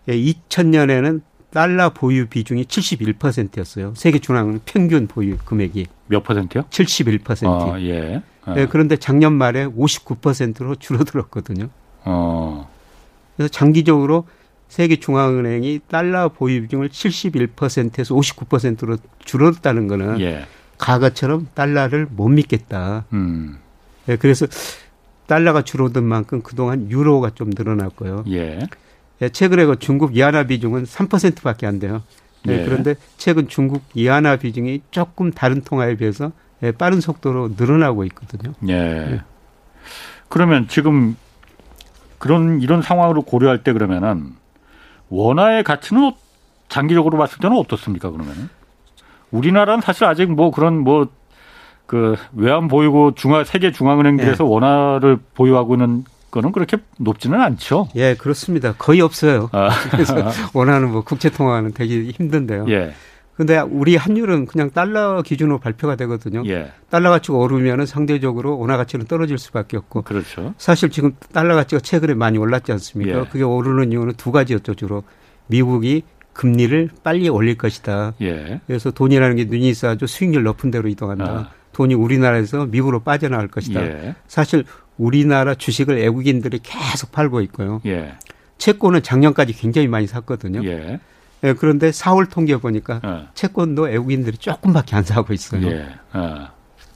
2000년에는 0.08 1.22
달러 1.54 1.92
보유 1.92 2.26
비중이 2.26 2.66
71%였어요. 2.66 3.94
세계 3.96 4.18
중앙 4.18 4.60
평균 4.66 5.06
보유 5.06 5.38
금액이 5.38 5.86
몇 6.08 6.24
퍼센트요? 6.24 6.64
71%. 6.64 7.46
어, 7.46 7.80
예. 7.82 8.24
어. 8.46 8.54
네, 8.56 8.66
그런데 8.68 8.98
작년 8.98 9.34
말에 9.34 9.68
59%로 9.68 10.76
줄어들었거든요. 10.76 11.70
어. 12.06 12.70
그래서 13.38 13.52
장기적으로 13.52 14.26
세계 14.68 14.96
중앙은행이 14.96 15.82
달러 15.88 16.30
보유 16.30 16.64
비중을 16.64 16.90
71%에서 16.90 18.16
59%로 18.16 18.98
줄었다는 19.24 19.88
거는 19.88 20.22
예. 20.22 20.48
과거처럼 20.80 21.50
달러를 21.54 22.08
못 22.10 22.30
믿겠다. 22.30 23.06
음. 23.14 23.60
네, 24.08 24.16
그래서 24.16 24.48
달러가 25.28 25.62
줄어든 25.62 26.04
만큼 26.04 26.42
그동안 26.42 26.90
유로가 26.90 27.30
좀 27.30 27.52
늘어났고요. 27.56 28.26
예. 28.32 28.68
네, 29.24 29.30
최근에 29.30 29.64
그 29.66 29.80
중국 29.80 30.18
이하나 30.18 30.44
비중은 30.44 30.84
3%밖에 30.84 31.66
안 31.66 31.80
돼요. 31.80 32.04
네, 32.44 32.60
예. 32.60 32.66
그런데 32.66 32.96
최근 33.18 33.48
중국 33.48 33.82
이하나 33.94 34.36
비중이 34.36 34.82
조금 34.92 35.32
다른 35.32 35.62
통화에 35.62 35.96
비해서 35.96 36.34
네, 36.60 36.74
빠른 36.74 37.00
속도로 37.00 37.52
늘어나고 37.58 38.04
있거든요. 38.06 38.54
예. 38.68 38.74
네. 38.74 39.22
그러면 40.28 40.68
지금 40.68 41.16
그런 42.18 42.62
이런 42.62 42.82
상황으로 42.82 43.22
고려할 43.22 43.64
때 43.64 43.72
그러면은 43.72 44.34
원화의 45.08 45.64
가치는 45.64 46.12
장기적으로 46.68 47.18
봤을 47.18 47.40
때는 47.40 47.56
어떻습니까? 47.56 48.12
그러면은 48.12 48.50
우리나라는 49.32 49.82
사실 49.82 50.04
아직 50.04 50.30
뭐 50.30 50.52
그런 50.52 50.80
뭐 50.80 51.08
그 51.86 52.16
외환 52.34 52.68
보유고 52.68 53.14
중앙 53.16 53.44
세계 53.44 53.72
중앙은행들에서 53.72 54.44
네. 54.44 54.50
원화를 54.50 55.20
보유하고는 55.36 56.06
거는 56.34 56.52
그렇게 56.52 56.78
높지는 56.98 57.40
않죠. 57.40 57.90
예, 57.96 58.16
그렇습니다. 58.16 58.74
거의 58.74 59.02
없어요. 59.02 59.50
아. 59.52 59.70
그래서 59.92 60.16
원하는 60.54 60.92
뭐 60.92 61.04
국제 61.04 61.30
통화는 61.30 61.74
되게 61.74 62.06
힘든데요. 62.06 62.66
예. 62.70 62.94
근데 63.38 63.60
우리 63.60 63.96
환율은 63.96 64.48
그냥 64.48 64.72
달러 64.72 65.22
기준으로 65.22 65.60
발표가 65.60 65.96
되거든요. 65.96 66.44
예. 66.48 66.72
달러 66.90 67.12
가치가 67.12 67.38
오르면은 67.38 67.86
상대적으로 67.86 68.58
원화 68.58 68.78
가치는 68.78 69.06
떨어질 69.06 69.38
수밖에 69.38 69.78
없고. 69.78 70.02
그렇죠. 70.02 70.56
사실 70.58 70.90
지금 70.90 71.16
달러 71.32 71.56
가치가 71.56 71.80
최근에 71.80 72.16
많이 72.16 72.40
올랐지 72.40 72.72
않습니까? 72.72 73.20
예. 73.20 73.26
그게 73.26 73.44
오르는 73.44 73.92
이유는 73.92 74.14
두 74.18 74.32
가지였죠, 74.32 74.74
주로. 74.74 75.04
미국이 75.48 76.04
금리를 76.34 76.90
빨리 77.04 77.30
올릴 77.30 77.58
것이다. 77.58 78.14
예. 78.22 78.60
그래서 78.66 78.90
돈이라는 78.90 79.36
게 79.36 79.46
눈이 79.46 79.70
있어야죠. 79.70 80.08
수익률 80.08 80.44
높은 80.44 80.72
대로 80.72 80.90
이동한다. 80.90 81.26
아. 81.26 81.50
돈이 81.74 81.96
우리나라에서 81.96 82.66
미국으로 82.68 83.02
빠져나갈 83.02 83.48
것이다. 83.48 83.84
예. 83.84 84.16
사실 84.28 84.64
우리나라 84.98 85.56
주식을 85.56 85.98
외국인들이 85.98 86.60
계속 86.62 87.12
팔고 87.12 87.42
있고요. 87.42 87.82
예. 87.86 88.14
채권은 88.58 89.04
작년까지 89.04 89.54
굉장히 89.54 89.88
많이 89.88 90.08
샀거든요. 90.08 90.64
예. 90.66 91.00
예, 91.44 91.54
그런데 91.54 91.90
4월 91.90 92.30
통계 92.30 92.56
보니까 92.58 93.02
어. 93.04 93.28
채권도 93.34 93.84
외국인들이 93.84 94.38
조금밖에 94.38 94.96
안 94.96 95.04
사고 95.04 95.34
있어요. 95.34 95.68
예. 95.68 95.88
어. 96.14 96.48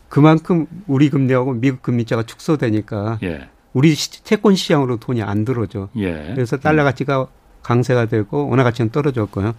그만큼 0.10 0.67
우리 0.88 1.10
금리하고 1.10 1.53
미국 1.53 1.81
금리자가 1.81 2.23
축소되니까 2.23 3.19
예. 3.23 3.49
우리 3.73 3.95
채권 3.95 4.55
시장으로 4.55 4.97
돈이 4.97 5.21
안 5.21 5.43
들어오죠. 5.43 5.89
예. 5.97 6.31
그래서 6.33 6.57
달러 6.57 6.83
가치가 6.83 7.27
강세가 7.62 8.05
되고 8.05 8.47
원화 8.47 8.63
가치는 8.63 8.91
떨어졌고요. 8.91 9.53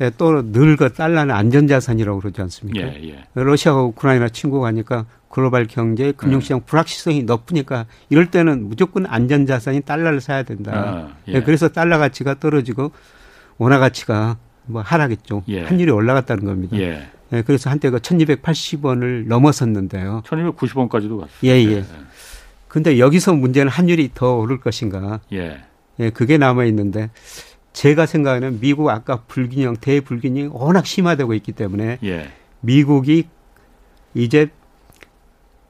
예, 0.00 0.10
또늘 0.16 0.76
그 0.76 0.92
달러는 0.92 1.34
안전자산이라고 1.34 2.20
그러지 2.20 2.40
않습니까? 2.40 2.80
예, 2.80 3.08
예. 3.10 3.24
러시아가 3.34 3.82
우크라이나 3.82 4.28
침공하니까 4.28 4.96
니까 4.96 5.06
글로벌 5.28 5.66
경제, 5.66 6.12
금융시장 6.12 6.60
네. 6.60 6.66
불확실성이 6.66 7.22
높으니까 7.22 7.86
이럴 8.10 8.30
때는 8.30 8.68
무조건 8.68 9.06
안전자산이 9.06 9.82
달러를 9.82 10.20
사야 10.20 10.42
된다. 10.42 10.72
아, 10.74 11.16
예. 11.28 11.34
예. 11.34 11.42
그래서 11.42 11.68
달러 11.68 11.98
가치가 11.98 12.38
떨어지고 12.38 12.92
원화 13.58 13.78
가치가 13.78 14.36
뭐 14.66 14.82
하락했죠. 14.82 15.44
예. 15.48 15.62
환율이 15.62 15.90
올라갔다는 15.90 16.44
겁니다. 16.44 16.76
예. 16.76 17.08
예. 17.32 17.42
그래서 17.42 17.70
한때 17.70 17.90
그 17.90 17.98
1280원을 17.98 19.26
넘었었는데요. 19.26 20.22
1290원까지도 20.26 21.20
갔어요. 21.20 21.28
예, 21.44 21.50
예. 21.50 21.84
근데 22.68 22.98
여기서 22.98 23.34
문제는 23.34 23.70
환율이 23.70 24.10
더 24.14 24.36
오를 24.36 24.60
것인가. 24.60 25.20
예. 25.32 25.62
예, 25.98 26.10
그게 26.10 26.38
남아 26.38 26.64
있는데 26.66 27.10
제가 27.72 28.06
생각하는 28.06 28.60
미국 28.60 28.88
아까 28.90 29.22
불균형, 29.26 29.76
대불균형이 29.76 30.50
워낙 30.52 30.86
심화되고 30.86 31.34
있기 31.34 31.52
때문에 31.52 31.98
예. 32.04 32.30
미국이 32.60 33.28
이제 34.14 34.48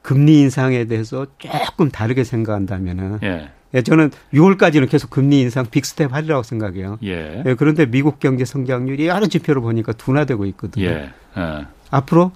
금리 0.01 0.41
인상에 0.41 0.85
대해서 0.85 1.27
조금 1.37 1.89
다르게 1.89 2.23
생각한다면은 2.23 3.19
예. 3.23 3.49
예, 3.75 3.81
저는 3.81 4.11
6월까지는 4.33 4.89
계속 4.89 5.09
금리 5.09 5.41
인상 5.41 5.65
big 5.65 5.86
step 5.86 6.13
하리라고 6.13 6.43
생각해요. 6.43 6.99
예. 7.03 7.43
예. 7.45 7.55
그런데 7.55 7.85
미국 7.85 8.19
경제 8.19 8.45
성장률이 8.45 9.07
여러 9.07 9.25
지표를 9.25 9.61
보니까 9.61 9.93
둔화되고 9.93 10.45
있거든요. 10.47 10.85
예. 10.85 11.13
예. 11.37 11.65
앞으로 11.89 12.31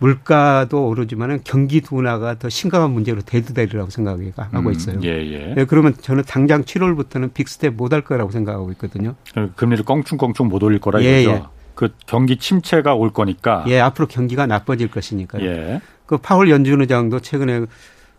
물가도 0.00 0.88
오르지만은 0.88 1.40
경기 1.44 1.80
둔화가 1.82 2.38
더 2.38 2.48
심각한 2.48 2.90
문제로 2.90 3.20
대두되리라고 3.20 3.90
생각하고 3.90 4.58
음, 4.58 4.72
있어요. 4.72 4.98
예, 5.04 5.08
예. 5.08 5.54
예, 5.56 5.64
그러면 5.66 5.94
저는 6.00 6.24
당장 6.26 6.64
7월부터는 6.64 7.32
big 7.34 7.51
step 7.51 7.74
못 7.74 7.92
할 7.92 8.00
거라고 8.02 8.30
생각하고 8.30 8.70
있거든요. 8.72 9.14
금리를 9.56 9.84
껑충껑충 9.84 10.48
못 10.48 10.62
올릴 10.62 10.78
거라 10.80 11.02
예, 11.02 11.22
이거죠. 11.22 11.36
예. 11.36 11.42
그 11.74 11.92
경기 12.06 12.36
침체가 12.36 12.94
올 12.94 13.12
거니까. 13.12 13.64
예, 13.68 13.78
앞으로 13.80 14.06
경기가 14.08 14.46
나빠질 14.46 14.90
것이니까요. 14.90 15.44
예. 15.44 15.80
그 16.06 16.18
파월 16.18 16.50
연준 16.50 16.80
의장도 16.80 17.20
최근에 17.20 17.66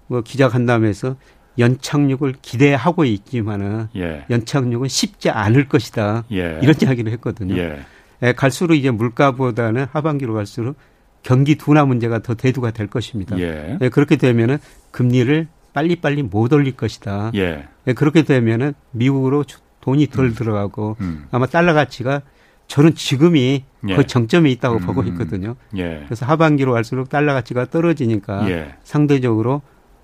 뭐 0.08 0.22
기자간담회에서 0.22 1.16
연착륙을 1.58 2.36
기대하고 2.42 3.06
있지만은 3.06 3.88
예. 3.96 4.26
연착륙은 4.30 4.88
쉽지 4.88 5.30
않을 5.30 5.68
것이다. 5.68 6.26
예. 6.32 6.60
이런 6.62 6.76
이야기를 6.82 7.12
했거든요. 7.14 7.58
예. 7.58 7.80
예. 8.24 8.34
갈수록 8.34 8.76
이제 8.76 8.92
물가보다는 8.92 9.88
하반기로 9.92 10.34
갈수록 10.34 10.76
경기 11.24 11.56
둔화 11.56 11.86
문제가 11.86 12.20
더 12.20 12.34
대두가 12.34 12.72
될 12.72 12.88
것입니다. 12.88 13.38
예. 13.40 13.78
예 13.80 13.90
그렇게 13.90 14.18
되면은 14.18 14.58
금리를 14.92 15.48
빨리빨리 15.74 16.24
못 16.24 16.52
올릴 16.54 16.76
것이다. 16.76 17.32
예. 17.36 17.68
예 17.88 17.94
그렇게 17.94 18.24
되면은 18.24 18.74
미국으로 18.92 19.44
돈이 19.82 20.08
덜 20.08 20.26
음. 20.26 20.34
들어가고 20.34 20.98
음. 21.02 21.26
아마 21.32 21.46
달러 21.48 21.74
가치가 21.74 22.22
저는 22.68 22.96
지금이 22.96 23.64
예. 23.90 23.96
거의 23.96 24.08
정점에 24.08 24.50
있다고 24.52 24.78
음. 24.78 24.82
보고 24.82 25.04
있거든요. 25.04 25.56
예. 25.76 26.04
그래서 26.06 26.26
하반기로 26.26 26.72
갈수록 26.72 27.10
달러 27.10 27.34
가치가 27.34 27.66
떨어지니까 27.66 28.50
예. 28.50 28.76
상대적으로 28.84 29.62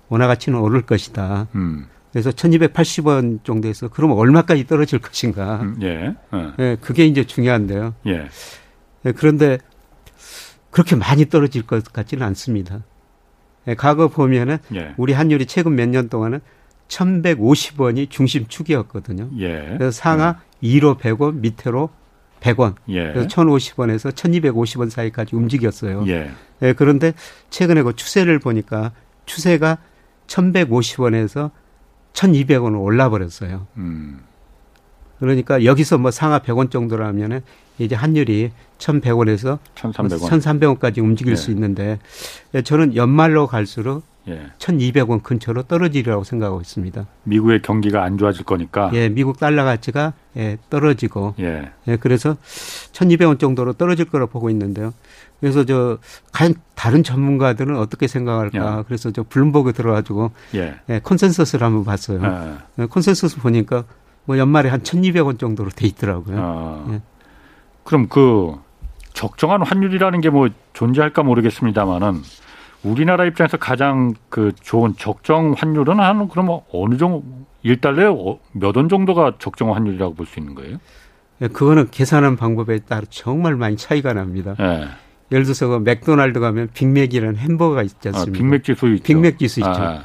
원화 0.08 0.26
가치는 0.26 0.58
오를 0.58 0.82
것이다. 0.82 1.48
음. 1.54 1.86
그래서 2.12 2.30
1280원 2.30 3.44
정도에서 3.44 3.88
그러면 3.88 4.16
얼마까지 4.16 4.66
떨어질 4.66 4.98
것인가. 4.98 5.60
음, 5.62 5.78
예. 5.82 6.14
어. 6.30 6.52
예. 6.58 6.76
그게 6.80 7.06
이제 7.06 7.24
중요한데요. 7.24 7.94
그런데 9.16 9.58
그렇게 10.78 10.94
많이 10.94 11.24
떨어질 11.26 11.66
것 11.66 11.92
같지는 11.92 12.24
않습니다. 12.28 12.84
예. 13.66 13.74
과거 13.74 14.06
보면은 14.06 14.58
예. 14.76 14.94
우리 14.96 15.12
환율이 15.12 15.46
최근 15.46 15.74
몇 15.74 15.88
년 15.88 16.08
동안은 16.08 16.40
1150원이 16.86 18.08
중심축이었거든요. 18.10 19.28
예. 19.38 19.74
그래서 19.76 19.90
상하 19.90 20.38
예. 20.62 20.68
2로 20.78 20.96
100원, 21.00 21.40
밑으로 21.40 21.90
100원. 22.40 22.76
예. 22.90 23.12
그래서 23.12 23.26
1050원에서 23.26 24.12
1250원 24.12 24.88
사이까지 24.88 25.34
움직였어요. 25.34 26.04
예. 26.06 26.30
예. 26.62 26.72
그런데 26.74 27.12
최근에 27.50 27.82
그 27.82 27.96
추세를 27.96 28.38
보니까 28.38 28.92
추세가 29.26 29.78
1150원에서 30.28 31.50
1200원으로 32.12 32.80
올라 32.82 33.08
버렸어요. 33.10 33.66
음. 33.78 34.20
그러니까 35.20 35.64
여기서 35.64 35.98
뭐 35.98 36.10
상하 36.10 36.40
100원 36.40 36.70
정도라면은 36.70 37.40
이제 37.78 37.94
환율이 37.94 38.50
1,100원에서 38.78 39.58
1,300원. 39.74 40.78
1,300원까지 40.78 40.98
움직일 40.98 41.32
예. 41.32 41.36
수 41.36 41.50
있는데 41.50 41.98
저는 42.64 42.96
연말로 42.96 43.46
갈수록 43.46 44.02
예. 44.28 44.50
1,200원 44.58 45.22
근처로 45.22 45.62
떨어지리라고 45.62 46.22
생각하고 46.22 46.60
있습니다. 46.60 47.06
미국의 47.24 47.62
경기가 47.62 48.04
안 48.04 48.18
좋아질 48.18 48.44
거니까. 48.44 48.90
예, 48.94 49.08
미국 49.08 49.38
달러 49.38 49.64
가치가 49.64 50.12
예, 50.36 50.58
떨어지고 50.70 51.34
예. 51.40 51.70
예 51.86 51.96
그래서 51.96 52.36
1,200원 52.92 53.38
정도로 53.38 53.72
떨어질 53.72 54.04
거라고 54.04 54.30
보고 54.30 54.50
있는데요. 54.50 54.92
그래서 55.40 55.64
저 55.64 55.98
다른 56.74 57.02
전문가들은 57.02 57.76
어떻게 57.76 58.06
생각할까? 58.06 58.78
예. 58.78 58.82
그래서 58.86 59.10
저 59.12 59.22
블룸버그 59.22 59.72
들어가지고 59.72 60.32
예. 60.54 60.76
예, 60.90 60.98
consensus를 60.98 61.64
한번 61.64 61.84
봤어요. 61.84 62.20
예. 62.22 62.82
예 62.82 62.86
컨센서스 62.86 63.38
보니까 63.38 63.84
뭐 64.28 64.36
연말에 64.36 64.68
한 64.68 64.82
1,200원 64.82 65.38
정도로 65.38 65.70
돼 65.70 65.86
있더라고요. 65.86 66.36
아. 66.38 66.86
예. 66.92 67.00
그럼 67.82 68.08
그 68.08 68.56
적정한 69.14 69.62
환율이라는 69.62 70.20
게 70.20 70.28
뭐 70.28 70.50
존재할까 70.74 71.22
모르겠습니다만은 71.22 72.20
우리나라 72.84 73.24
입장에서 73.24 73.56
가장 73.56 74.12
그 74.28 74.52
좋은 74.60 74.94
적정 74.98 75.54
환율은 75.56 75.98
한 75.98 76.28
그럼 76.28 76.60
어느 76.72 76.98
정도 76.98 77.24
1달러에 77.64 78.14
어, 78.14 78.38
몇원 78.52 78.90
정도가 78.90 79.36
적정 79.38 79.74
환율이라고 79.74 80.14
볼 80.14 80.26
수 80.26 80.38
있는 80.38 80.54
거예요? 80.54 80.76
예, 81.40 81.48
그거는 81.48 81.88
계산하는 81.90 82.36
방법에 82.36 82.80
따라 82.80 83.06
정말 83.08 83.56
많이 83.56 83.78
차이가 83.78 84.12
납니다. 84.12 84.54
예. 84.60 84.88
예를 85.32 85.44
들어서 85.44 85.68
그 85.68 85.78
맥도날드 85.78 86.38
가면 86.38 86.68
빅맥이라는 86.74 87.36
햄버거가 87.36 87.82
있지 87.82 87.96
아, 88.04 88.10
않습니까? 88.10 88.30
아, 88.30 88.38
빅맥 88.38 88.62
지수 88.64 88.88
있죠. 88.88 89.02
빅맥 89.04 89.38
지수 89.38 89.60
있죠. 89.60 89.70
아. 89.70 90.04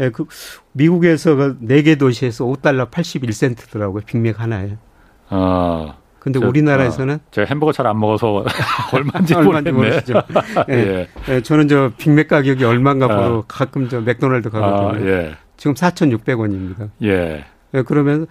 예, 0.00 0.10
그 0.10 0.26
미국에서 0.72 1.34
그 1.36 1.58
4개 1.60 1.98
도시에서 1.98 2.44
5달러 2.46 2.90
81센트더라고요. 2.90 4.04
빅맥 4.06 4.40
하나에. 4.40 4.76
아. 5.28 5.94
근데 6.18 6.38
저, 6.38 6.46
우리나라에서는 6.46 7.14
어, 7.14 7.18
제가 7.30 7.46
햄버거 7.48 7.72
잘 7.72 7.86
안 7.86 7.98
먹어서 7.98 8.44
얼마인지 8.92 9.34
모르겠죠. 9.72 10.22
예. 10.68 10.74
예. 10.74 11.08
예. 11.28 11.40
저는 11.40 11.68
저 11.68 11.92
빅맥 11.96 12.28
가격이 12.28 12.62
얼마인가 12.64 13.06
아. 13.06 13.08
보러 13.08 13.44
가끔 13.48 13.88
저 13.88 14.00
맥도날드 14.00 14.50
가거든요. 14.50 15.04
아, 15.04 15.08
예. 15.08 15.34
지금 15.56 15.74
4,600원입니다. 15.74 16.90
예. 17.04 17.44
예. 17.74 17.82
그러면 17.82 18.26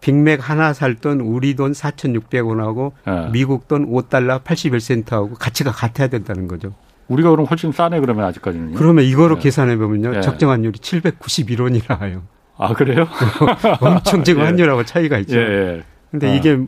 빅맥 0.00 0.48
하나 0.48 0.72
살 0.72 0.96
돈 0.96 1.20
우리 1.20 1.54
돈 1.54 1.72
4,600원하고 1.72 2.92
아. 3.04 3.28
미국 3.32 3.68
돈 3.68 3.90
5달러 3.90 4.42
81센트하고 4.42 5.34
가치가 5.38 5.70
같아야 5.70 6.08
된다는 6.08 6.48
거죠. 6.48 6.72
우리가 7.08 7.30
그럼 7.30 7.46
훨씬 7.46 7.72
싸네 7.72 8.00
그러면 8.00 8.24
아직까지는. 8.26 8.74
그러면 8.74 9.04
이거로 9.04 9.36
예. 9.36 9.40
계산해 9.40 9.76
보면요. 9.76 10.16
예. 10.16 10.20
적정한율이 10.20 10.78
791원이라 10.78 12.12
요아 12.58 12.72
그래요? 12.74 13.06
엄청 13.80 14.24
지금 14.24 14.40
예. 14.42 14.46
환율하고 14.46 14.84
차이가 14.84 15.18
있죠. 15.18 15.36
예. 15.38 15.82
근데 16.10 16.30
아. 16.30 16.34
이게 16.34 16.58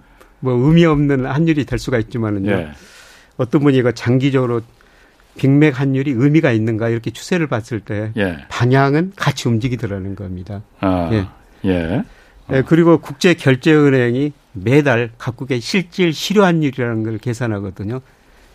뭐 0.41 0.53
의미 0.55 0.85
없는 0.85 1.27
환율이 1.27 1.65
될 1.65 1.79
수가 1.79 1.99
있지만은요. 1.99 2.51
예. 2.51 2.69
어떤 3.39 3.63
분이 3.63 3.81
그 3.83 3.95
장기적으로 3.95 4.63
빅맥 5.37 5.79
환율이 5.79 6.13
의미가 6.13 6.51
있는가 6.53 6.89
이렇게 6.89 7.11
추세를 7.11 7.47
봤을 7.47 7.81
때 7.81 8.13
예. 8.17 8.39
방향은 8.49 9.13
같이 9.17 9.49
움직이더라는 9.49 10.17
겁니다. 10.17 10.63
아, 10.81 11.11
예. 11.13 11.27
예. 11.65 12.03
예. 12.53 12.63
그리고 12.63 12.99
국제 12.99 13.35
결제 13.35 13.75
은행이 13.75 14.33
매달 14.53 15.11
각국의 15.19 15.61
실질 15.61 16.13
실효 16.13 16.45
환율이라는 16.45 17.03
걸 17.03 17.19
계산하거든요. 17.19 18.01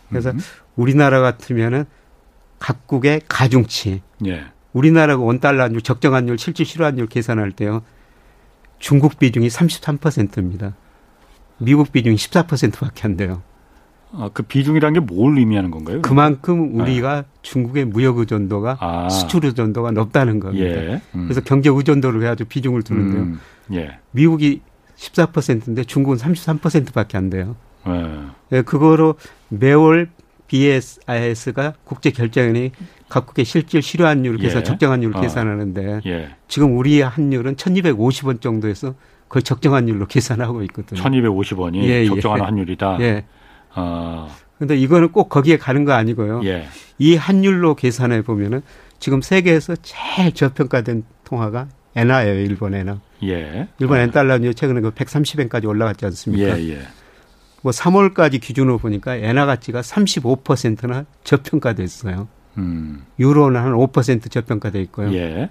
그래서 0.09 0.31
음. 0.31 0.39
우리나라 0.75 1.21
같으면은 1.21 1.85
각국의 2.59 3.21
가중치, 3.27 4.01
예. 4.27 4.43
우리나라가 4.73 5.23
원달러 5.23 5.63
환율 5.63 5.81
적정 5.81 6.13
환율 6.13 6.37
실질 6.37 6.65
실화 6.65 6.87
환율 6.87 7.07
계산할 7.07 7.51
때요. 7.51 7.81
중국 8.79 9.19
비중이 9.19 9.47
33%입니다. 9.47 10.75
미국 11.57 11.91
비중이 11.91 12.15
14%밖에 12.15 13.01
안 13.03 13.17
돼요. 13.17 13.41
아, 14.13 14.29
그 14.33 14.43
비중이라는 14.43 14.99
게 14.99 15.13
뭘 15.13 15.37
의미하는 15.37 15.71
건가요? 15.71 16.01
그만큼 16.01 16.79
우리가 16.79 17.21
네. 17.21 17.27
중국의 17.43 17.85
무역 17.85 18.17
의존도가 18.17 18.77
아. 18.79 19.09
수출 19.09 19.45
의존도가 19.45 19.91
높다는 19.91 20.39
겁니다. 20.39 20.65
예. 20.65 21.01
음. 21.15 21.23
그래서 21.25 21.41
경제 21.41 21.69
의존도를 21.69 22.21
해가지고 22.23 22.49
비중을 22.49 22.83
두는데요. 22.83 23.21
음. 23.21 23.39
예. 23.73 23.99
미국이 24.11 24.61
14%인데 24.97 25.83
중국은 25.83 26.17
33%밖에 26.17 27.17
안 27.17 27.29
돼요. 27.29 27.55
예. 27.87 28.57
예, 28.57 28.61
그거로 28.63 29.15
매월 29.49 30.09
BSIS가 30.51 31.75
국제 31.85 32.11
결제원이 32.11 32.71
각국의 33.07 33.45
실질 33.45 33.81
실효 33.81 34.05
환율 34.05 34.37
계산, 34.37 34.59
예. 34.59 34.63
적정 34.63 34.91
환율을 34.91 35.15
어. 35.15 35.21
계산하는데 35.21 36.01
예. 36.05 36.29
지금 36.49 36.77
우리의 36.77 37.03
환율은 37.03 37.55
1,250원 37.55 38.41
정도에서 38.41 38.93
거의 39.29 39.43
적정 39.43 39.75
환율로 39.75 40.07
계산하고 40.07 40.61
있거든요. 40.63 41.01
1,250원이 41.01 41.83
예, 41.83 42.05
적정한 42.05 42.39
예. 42.39 42.43
환율이다. 42.43 42.97
예. 42.99 43.25
어. 43.75 44.29
근데 44.59 44.77
이거는 44.77 45.13
꼭 45.13 45.29
거기에 45.29 45.57
가는 45.57 45.85
거 45.85 45.93
아니고요. 45.93 46.41
예. 46.43 46.67
이 46.99 47.15
환율로 47.15 47.75
계산해 47.75 48.23
보면은 48.23 48.61
지금 48.99 49.21
세계에서 49.21 49.77
제일 49.81 50.33
저평가된 50.33 51.03
통화가 51.23 51.69
엔화예요, 51.95 52.41
일본 52.41 52.73
엔화. 52.73 52.99
예. 53.23 53.67
일본 53.79 53.99
엔 53.99 54.11
달러는 54.11 54.53
최근에 54.53 54.81
그 54.81 54.91
130엔까지 54.91 55.65
올라갔지 55.65 56.05
않습니까? 56.05 56.57
뭐 57.61 57.71
3월까지 57.71 58.41
기준으로 58.41 58.77
보니까 58.77 59.15
엔화 59.15 59.45
가치가 59.45 59.81
35%나 59.81 61.05
저평가됐어요. 61.23 62.27
음. 62.57 63.05
유로는 63.19 63.61
한 63.61 63.73
5% 63.73 64.29
저평가돼 64.29 64.81
있고요. 64.83 65.13
예. 65.13 65.49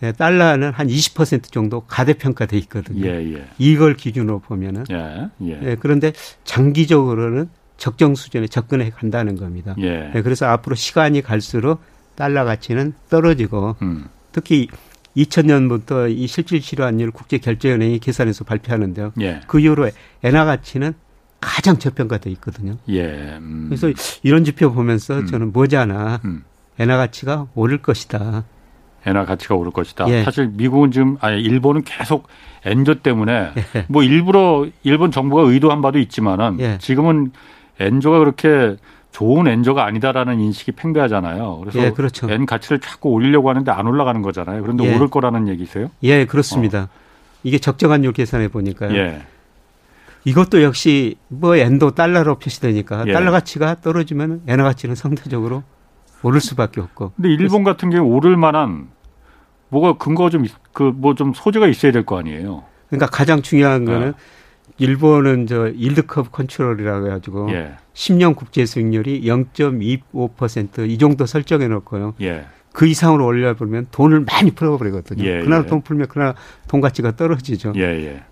네, 0.00 0.12
달러는 0.12 0.72
한 0.72 0.88
20% 0.88 1.50
정도 1.50 1.80
가대평가돼 1.80 2.58
있거든요. 2.58 3.06
예, 3.06 3.34
예. 3.34 3.44
이걸 3.58 3.94
기준으로 3.94 4.40
보면은. 4.40 4.84
예, 4.90 5.28
예. 5.46 5.56
네, 5.56 5.76
그런데 5.78 6.12
장기적으로는 6.44 7.48
적정 7.78 8.14
수준에 8.14 8.46
접근해 8.46 8.90
간다는 8.90 9.36
겁니다. 9.36 9.74
예. 9.78 10.10
네, 10.12 10.22
그래서 10.22 10.46
앞으로 10.46 10.74
시간이 10.74 11.22
갈수록 11.22 11.80
달러 12.16 12.44
가치는 12.44 12.92
떨어지고 13.08 13.76
음. 13.82 14.06
특히 14.32 14.68
2000년부터 15.16 16.14
이 16.14 16.26
실질 16.26 16.60
실환율 16.60 17.10
국제결제은행이 17.10 18.00
계산해서 18.00 18.44
발표하는데요. 18.44 19.12
예. 19.20 19.40
그 19.46 19.60
이후로 19.60 19.90
엔화 20.22 20.44
가치는 20.44 20.94
가장 21.44 21.78
저평가돼 21.78 22.30
있거든요. 22.32 22.76
예. 22.88 23.36
음. 23.38 23.66
그래서 23.68 23.90
이런 24.22 24.44
지표 24.44 24.72
보면서 24.72 25.18
음. 25.18 25.26
저는 25.26 25.52
머지않아 25.52 26.20
음. 26.24 26.44
엔화 26.78 26.96
가치가 26.96 27.46
오를 27.54 27.78
것이다. 27.78 28.44
엔화 29.06 29.24
가치가 29.26 29.54
오를 29.54 29.70
것이다. 29.70 30.08
예. 30.08 30.24
사실 30.24 30.50
미국은 30.54 30.90
지금 30.90 31.16
아니 31.20 31.40
일본은 31.42 31.82
계속 31.84 32.26
엔저 32.64 32.96
때문에 32.96 33.52
예. 33.56 33.84
뭐 33.88 34.02
일부러 34.02 34.66
일본 34.82 35.10
정부가 35.10 35.42
의도한 35.42 35.82
바도 35.82 35.98
있지만은 35.98 36.58
예. 36.60 36.78
지금은 36.78 37.32
엔저가 37.80 38.18
그렇게 38.18 38.76
좋은 39.12 39.46
엔저가 39.46 39.84
아니다라는 39.84 40.40
인식이 40.40 40.72
팽배하잖아요. 40.72 41.60
그래서 41.60 41.78
예, 41.80 41.90
그렇죠. 41.90 42.28
엔 42.30 42.46
가치를 42.46 42.80
자꾸 42.80 43.10
올리려고 43.10 43.48
하는데 43.48 43.70
안 43.70 43.86
올라가는 43.86 44.20
거잖아요. 44.22 44.62
그런데 44.62 44.84
예. 44.84 44.94
오를 44.94 45.08
거라는 45.08 45.46
얘기세요? 45.48 45.90
예, 46.02 46.24
그렇습니다. 46.24 46.82
어. 46.82 46.88
이게 47.44 47.58
적정한 47.58 48.02
율 48.04 48.12
계산해 48.12 48.48
보니까요. 48.48 48.96
예. 48.96 49.22
이것도 50.24 50.62
역시 50.62 51.16
뭐 51.28 51.56
엔도 51.56 51.92
달러로 51.92 52.38
표시되니까 52.38 53.04
예. 53.08 53.12
달러 53.12 53.30
가치가 53.30 53.80
떨어지면 53.80 54.42
엔화 54.46 54.64
가치는 54.64 54.94
상대적으로 54.94 55.62
오를 56.22 56.40
수밖에 56.40 56.80
없고. 56.80 57.12
근데 57.16 57.28
일본 57.28 57.62
같은 57.64 57.90
경우 57.90 58.08
오를 58.14 58.36
만한 58.36 58.88
뭐가 59.68 59.98
근거가 59.98 60.30
좀 60.30 60.44
그 60.72 60.92
뭐 60.92 61.14
좀 61.14 61.32
소재가 61.34 61.66
있어야 61.68 61.92
될 61.92 62.04
거 62.04 62.18
아니에요. 62.18 62.64
그러니까 62.88 63.06
가장 63.06 63.42
중요한 63.42 63.84
거는 63.84 64.06
네. 64.08 64.12
일본은 64.78 65.46
저 65.46 65.68
일드컵 65.68 66.32
컨트롤이라고 66.32 67.06
해가지고 67.06 67.52
예. 67.52 67.74
10년 67.92 68.34
국제 68.34 68.64
수익률이 68.66 69.22
0.25%이 69.22 70.98
정도 70.98 71.26
설정해 71.26 71.68
놓고요. 71.68 72.14
예. 72.22 72.46
그 72.72 72.86
이상으로 72.86 73.24
올려버리면 73.24 73.88
돈을 73.92 74.20
많이 74.20 74.50
풀어버리거든요. 74.50 75.22
예, 75.24 75.42
그날 75.42 75.62
예. 75.62 75.66
돈 75.66 75.82
풀면 75.82 76.08
그날 76.08 76.34
돈 76.66 76.80
가치가 76.80 77.14
떨어지죠. 77.14 77.72
예, 77.76 77.82
예. 77.82 78.22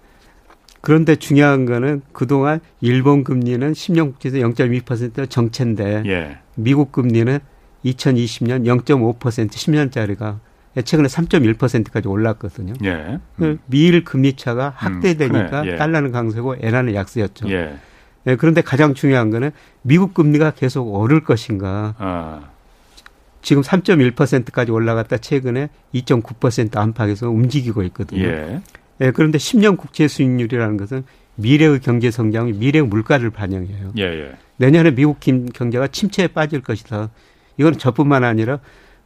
그런데 0.83 1.15
중요한 1.15 1.65
거는 1.65 2.03
그동안 2.13 2.61
일본 2.81 3.25
금리는 3.25 3.73
10년 3.73 4.11
국제에서 4.13 4.39
0.2% 4.39 5.31
정체인데 5.31 6.03
예. 6.07 6.39
미국 6.57 6.91
금리는 6.93 7.39
2020년 7.85 8.67
0.5% 8.67 9.19
10년짜리가 9.49 10.41
최근에 10.85 11.09
3.1%까지 11.09 12.09
올랐거든요. 12.09 12.75
예. 12.85 13.19
음. 13.41 13.59
미일 13.67 14.05
금리 14.05 14.35
차가 14.35 14.69
음, 14.69 14.73
확대되니까 14.75 15.63
음, 15.63 15.67
예. 15.69 15.77
달러는 15.77 16.11
강세고 16.11 16.57
엔화는 16.61 16.95
약세였죠. 16.95 17.49
예. 17.51 17.77
예. 18.27 18.37
그런데 18.37 18.61
가장 18.61 18.95
중요한 18.95 19.31
거는 19.31 19.53
미국 19.83 20.15
금리가 20.15 20.51
계속 20.53 20.93
오를 20.93 21.23
것인가. 21.23 21.95
아. 21.99 22.49
지금 23.41 23.63
3.1%까지 23.63 24.71
올라갔다 24.71 25.19
최근에 25.19 25.69
2.9% 25.95 26.77
안팎에서 26.77 27.29
움직이고 27.29 27.83
있거든요. 27.85 28.23
예. 29.01 29.07
예. 29.07 29.11
그런데 29.11 29.39
10년 29.39 29.77
국채 29.77 30.09
수익률이라는 30.09 30.77
것은 30.77 31.05
미래의 31.37 31.81
경제 31.81 32.11
성장이 32.11 32.53
미래의 32.53 32.87
물가를 32.87 33.31
반영해요. 33.31 33.93
예, 33.99 34.03
예. 34.03 34.33
내년에 34.57 34.93
미국 34.95 35.19
경제가 35.21 35.89
침체에 35.89 36.29
빠질 36.29 36.61
것이다. 36.61 37.11
이건 37.57 37.79
저뿐만 37.79 38.25
아니라 38.25 38.59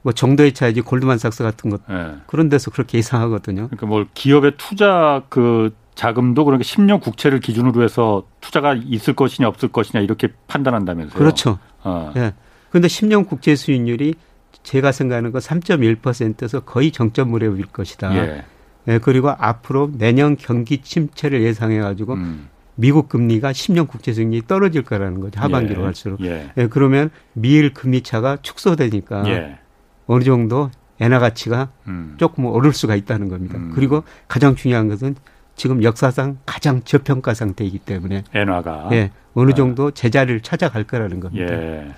뭐 0.03 0.13
정도의 0.13 0.53
차이지 0.53 0.83
골드만삭스 0.83 1.43
같은 1.43 1.71
것 1.71 1.81
네. 1.89 2.15
그런 2.27 2.49
데서 2.49 2.71
그렇게 2.71 2.99
예상하거든요. 2.99 3.69
그러니까 3.69 3.87
뭐 3.87 4.07
기업의 4.15 4.53
투자 4.57 5.23
그 5.29 5.75
자금도 5.97 6.45
그렇게 6.45 6.63
10년 6.63 7.01
국채를 7.01 7.41
기준으로 7.41 7.83
해서 7.83 8.27
투자가 8.41 8.75
있을 8.75 9.15
것이냐 9.15 9.49
없을 9.49 9.71
것이냐 9.71 10.03
이렇게 10.03 10.29
판단한다면서요. 10.47 11.19
그렇죠. 11.19 11.59
어. 11.83 12.13
예. 12.17 12.35
그런데 12.71 12.89
10년 12.89 13.27
국채 13.27 13.57
수익률이 13.57 14.15
제가 14.63 14.93
생각하는 14.93 15.33
거 15.33 15.39
3.1%에서 15.39 16.61
거의 16.61 16.93
정점물에 16.93 17.47
올 17.47 17.63
것이다. 17.63 18.15
예. 18.17 18.45
예. 18.89 18.99
그리고 18.99 19.31
앞으로 19.31 19.91
내년 19.93 20.37
경기 20.37 20.79
침체를 20.79 21.43
예상해 21.43 21.81
가지고 21.81 22.15
음. 22.15 22.49
미국 22.77 23.09
금리가 23.09 23.53
10년 23.53 23.89
국채 23.89 24.13
수익률이 24.13 24.47
떨어질 24.47 24.83
거라는 24.83 25.21
거죠. 25.21 25.41
하반기로 25.41 25.81
예. 25.81 25.85
갈수록. 25.85 26.21
예. 26.21 26.51
예. 26.57 26.67
그러면 26.69 27.11
미일 27.33 27.73
금리 27.73 28.03
차가 28.03 28.37
축소되니까 28.41 29.29
예. 29.29 29.59
어느 30.07 30.23
정도 30.25 30.71
엔화 31.01 31.19
가치가 31.19 31.71
음. 31.89 32.15
조금 32.19 32.47
오를 32.47 32.73
수가 32.73 32.95
있다는 32.95 33.29
겁니다. 33.29 33.59
음. 33.59 33.73
그리고 33.75 34.05
가장 34.29 34.55
중요한 34.55 34.89
것은 34.89 35.17
지금 35.57 35.83
역사상 35.83 36.39
가장 36.45 36.83
저평가 36.83 37.33
상태이기 37.35 37.79
때문에 37.79 38.25
엔화가 38.35 38.91
예, 38.93 39.11
어느 39.35 39.51
아. 39.53 39.55
정도 39.55 39.91
제자리를 39.91 40.41
찾아갈 40.41 40.85
거라는 40.85 41.21
겁니다. 41.21 41.53
예. 41.53 41.89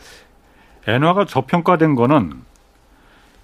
엔화가 0.86 1.26
저평가된 1.26 1.96
거는 1.96 2.34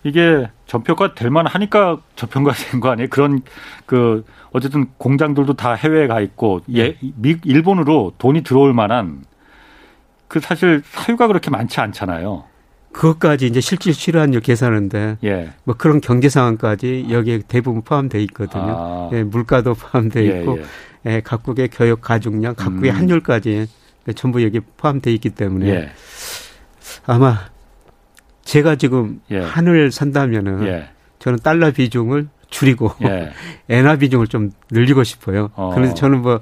이게 0.04 0.48
저평가 0.66 1.14
될 1.14 1.30
만하니까 1.30 1.98
저평가 2.14 2.52
된 2.52 2.80
거 2.80 2.90
아니에요? 2.90 3.08
그런 3.10 3.40
그 3.86 4.24
어쨌든 4.52 4.86
공장들도 4.98 5.54
다 5.54 5.72
해외에 5.74 6.06
가 6.06 6.20
있고 6.20 6.60
예, 6.74 6.96
미 7.16 7.36
일본으로 7.44 8.12
돈이 8.18 8.42
들어올 8.42 8.72
만한 8.74 9.24
그 10.28 10.40
사실 10.40 10.82
사유가 10.84 11.26
그렇게 11.26 11.50
많지 11.50 11.80
않잖아요. 11.80 12.44
그것까지 12.92 13.46
이제 13.46 13.60
실질 13.60 13.92
실효환율 13.92 14.40
계산하는데 14.40 15.18
예. 15.24 15.50
뭐 15.64 15.74
그런 15.76 16.00
경제 16.00 16.28
상황까지 16.28 17.06
여기에 17.10 17.42
대부분 17.48 17.82
포함돼 17.82 18.22
있거든요. 18.24 18.76
아. 18.78 19.10
예, 19.12 19.24
물가도 19.24 19.74
포함돼 19.74 20.22
예, 20.30 20.40
있고 20.40 20.58
예, 21.06 21.14
예. 21.16 21.20
각국의 21.20 21.70
교육 21.72 22.00
가중량, 22.02 22.54
각국의 22.54 22.90
음. 22.92 22.96
환율까지 22.96 23.66
전부 24.14 24.44
여기 24.44 24.60
포함돼 24.60 25.12
있기 25.14 25.30
때문에 25.30 25.68
예. 25.68 25.90
아마 27.06 27.40
제가 28.44 28.76
지금 28.76 29.20
예. 29.30 29.40
한을 29.40 29.90
산다면은 29.90 30.84
저는 31.18 31.38
달러 31.42 31.70
비중을 31.70 32.28
줄이고 32.48 32.92
엔화 33.68 33.96
비중을 33.96 34.26
좀 34.28 34.52
늘리고 34.70 35.02
싶어요. 35.04 35.50
어. 35.54 35.72
그래서 35.74 35.94
저는 35.94 36.22
뭐 36.22 36.40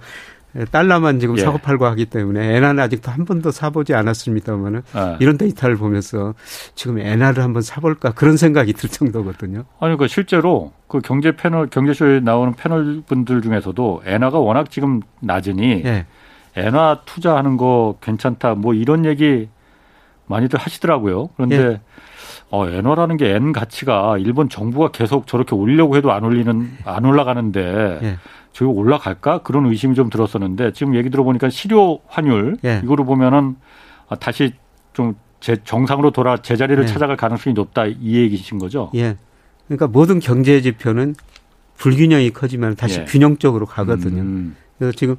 예, 0.57 0.65
달러만 0.67 1.19
지금 1.19 1.39
예. 1.39 1.43
사고 1.43 1.59
팔고 1.59 1.87
하기 1.87 2.07
때문에 2.07 2.57
엔화는 2.57 2.83
아직도 2.83 3.11
한 3.11 3.25
번도 3.25 3.51
사보지 3.51 3.95
않았습니다만은 3.95 4.83
아. 4.93 5.17
이런 5.21 5.39
데이터를 5.39 5.77
보면서 5.77 6.35
지금 6.75 6.99
엔화를 6.99 7.43
한번 7.43 7.63
사볼까 7.63 8.13
그런 8.13 8.37
생각이 8.37 8.73
들 8.75 8.91
정도거든요. 8.91 9.65
아니 9.81 9.97
그 9.97 10.09
실제로 10.09 10.73
그 10.89 11.01
경제 11.01 11.33
패널 11.33 11.69
경제쇼에 11.69 12.21
나오는 12.21 12.53
패널 12.55 13.03
분들 13.07 13.41
중에서도 13.41 14.03
엔화가 14.05 14.39
워낙 14.39 14.71
지금 14.71 15.01
낮으니 15.21 15.83
예. 15.85 16.07
엔화 16.55 17.03
투자하는 17.07 17.57
거 17.57 17.97
괜찮다 18.03 18.55
뭐 18.55 18.75
이런 18.75 19.07
얘기 19.07 19.49
많이들 20.33 20.59
하시더라고요. 20.59 21.29
그런데 21.37 21.57
예. 21.57 21.81
어, 22.51 22.69
엔화라는 22.69 23.17
게 23.17 23.27
엔 23.35 23.53
가치가 23.53 24.19
일본 24.19 24.49
정부가 24.49 24.91
계속 24.91 25.27
저렇게 25.27 25.55
올리려고 25.55 25.97
해도 25.97 26.13
안 26.13 26.25
올리는 26.25 26.71
안 26.85 27.05
올라가는데 27.05 28.01
예. 28.03 28.17
저기 28.53 28.71
올라갈까 28.71 29.39
그런 29.39 29.67
의심이 29.67 29.95
좀 29.95 30.11
들었었는데 30.11 30.73
지금 30.73 30.95
얘기 30.97 31.09
들어보니까 31.11 31.49
실효 31.51 32.01
환율 32.09 32.57
예. 32.65 32.81
이거로 32.85 33.05
보면은 33.05 33.57
아, 34.09 34.17
다시 34.17 34.53
좀 34.93 35.15
제 35.43 35.57
정상으로 35.65 36.13
돌아 36.13 36.37
제자리를 36.37 36.85
네. 36.87 36.93
찾아갈 36.93 37.17
가능성이 37.17 37.53
높다 37.55 37.87
이 37.87 38.15
얘기신 38.15 38.59
거죠? 38.59 38.93
예. 38.95 39.17
그러니까 39.67 39.89
모든 39.89 40.21
경제 40.21 40.61
지표는 40.61 41.17
불균형이 41.79 42.31
커지면 42.31 42.77
다시 42.77 43.01
예. 43.01 43.05
균형적으로 43.07 43.67
가거든요. 43.67 44.23
음. 44.23 44.57
그래서 44.79 44.97
지금 44.97 45.17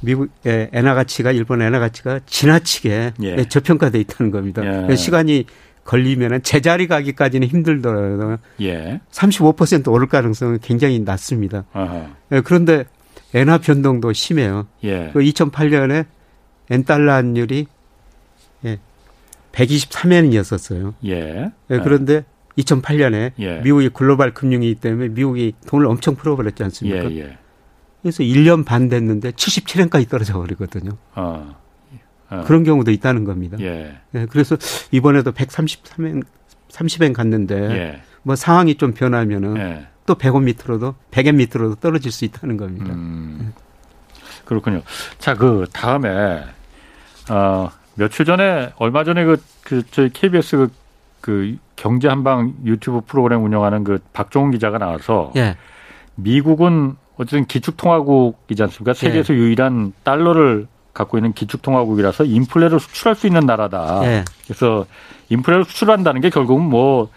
미국의 0.00 0.70
엔화 0.72 0.94
가치가 0.94 1.32
일본 1.32 1.62
엔화 1.62 1.78
가치가 1.78 2.20
지나치게 2.26 3.12
예. 3.22 3.44
저평가돼 3.48 3.98
있다는 4.00 4.30
겁니다. 4.30 4.62
예. 4.90 4.96
시간이 4.96 5.46
걸리면은 5.84 6.42
제자리 6.42 6.86
가기까지는 6.86 7.48
힘들더라도 7.48 8.38
예. 8.60 9.00
35% 9.10 9.88
오를 9.90 10.08
가능성은 10.08 10.58
굉장히 10.60 10.98
낮습니다. 10.98 11.64
예, 12.32 12.40
그런데 12.40 12.84
엔화 13.34 13.58
변동도 13.58 14.12
심해요. 14.12 14.66
예. 14.84 15.10
그 15.12 15.20
2008년에 15.20 16.06
엔 16.70 16.84
달러 16.84 17.12
환율이 17.12 17.66
예, 18.64 18.78
123엔이었었어요. 19.52 20.94
예. 21.06 21.50
예, 21.70 21.78
그런데 21.78 22.24
2008년에 22.58 23.32
예. 23.38 23.60
미국이 23.60 23.88
글로벌 23.90 24.34
금융이기 24.34 24.76
때문에 24.76 25.08
미국이 25.08 25.54
돈을 25.66 25.86
엄청 25.86 26.16
풀어버렸지 26.16 26.62
않습니까? 26.64 27.36
예, 28.06 28.10
예. 28.10 28.12
그래서 28.12 28.22
1년 28.22 28.64
반 28.64 28.88
됐는데 28.88 29.32
77엔까지 29.32 30.08
떨어져 30.08 30.34
버리거든요. 30.34 30.92
어. 31.14 31.56
어. 32.28 32.44
그런 32.46 32.64
경우도 32.64 32.90
있다는 32.90 33.24
겁니다. 33.24 33.56
예. 33.60 33.98
예 34.14 34.26
그래서 34.26 34.56
이번에도 34.90 35.32
133엔 35.32 36.24
30엔 36.68 37.12
갔는데 37.12 37.54
예. 37.54 38.02
뭐 38.22 38.34
상황이 38.36 38.74
좀 38.76 38.92
변하면은 38.92 39.56
예. 39.58 39.86
또 40.06 40.16
100원 40.16 40.44
밑으로도 40.44 40.94
100엔 41.10 41.34
밑으로도 41.36 41.76
떨어질 41.76 42.12
수 42.12 42.24
있다는 42.24 42.56
겁니다. 42.56 42.92
음. 42.92 43.52
그렇군요. 44.44 44.82
자, 45.18 45.34
그 45.34 45.66
다음에 45.72 46.44
어 47.30 47.70
며칠 47.94 48.24
전에 48.24 48.72
얼마 48.76 49.04
전에 49.04 49.24
그, 49.24 49.42
그 49.62 49.82
저희 49.90 50.10
KBS 50.10 50.56
그, 50.56 50.72
그 51.20 51.56
경제 51.74 52.08
한방 52.08 52.54
유튜브 52.64 53.00
프로그램 53.00 53.44
운영하는 53.44 53.84
그 53.84 53.98
박종훈 54.12 54.52
기자가 54.52 54.78
나와서 54.78 55.32
예. 55.36 55.56
미국은 56.14 56.96
어쨌든 57.16 57.46
기축통화국이지 57.46 58.62
않습니까? 58.64 58.94
세계에서 58.94 59.34
예. 59.34 59.38
유일한 59.38 59.92
달러를 60.02 60.66
갖고 60.92 61.18
있는 61.18 61.32
기축통화국이라서 61.32 62.24
인플레를 62.24 62.80
수출할 62.80 63.14
수 63.14 63.26
있는 63.26 63.40
나라다. 63.40 64.00
네. 64.00 64.24
그래서 64.44 64.86
인플레를 65.28 65.64
수출한다는 65.64 66.20
게 66.20 66.30
결국은 66.30 66.64
뭐 66.64 67.10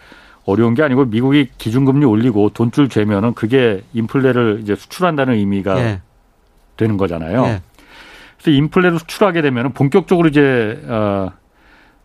어려운 0.44 0.74
게 0.74 0.82
아니고 0.82 1.06
미국이 1.06 1.48
기준금리 1.58 2.04
올리고 2.04 2.50
돈줄 2.50 2.88
재면은 2.88 3.34
그게 3.34 3.82
인플레를 3.92 4.60
이제 4.62 4.74
수출한다는 4.74 5.34
의미가 5.34 5.74
네. 5.74 6.00
되는 6.76 6.96
거잖아요. 6.96 7.42
네. 7.42 7.62
그래서 8.38 8.56
인플레를 8.56 8.98
수출하게 8.98 9.42
되면은 9.42 9.72
본격적으로 9.72 10.28
이제 10.28 10.82
어 10.86 11.30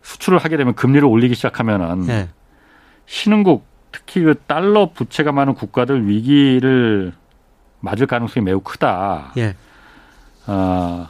수출을 0.02 0.38
하게 0.38 0.56
되면 0.56 0.74
금리를 0.74 1.04
올리기 1.06 1.34
시작하면은 1.34 2.06
네. 2.06 2.28
신흥국 3.06 3.64
특히 3.90 4.22
그 4.22 4.34
달러 4.46 4.90
부채가 4.92 5.32
많은 5.32 5.54
국가들 5.54 6.06
위기를 6.06 7.12
맞을 7.80 8.06
가능성이 8.06 8.44
매우 8.44 8.60
크다. 8.60 9.32
예. 9.36 9.54
어, 10.46 11.08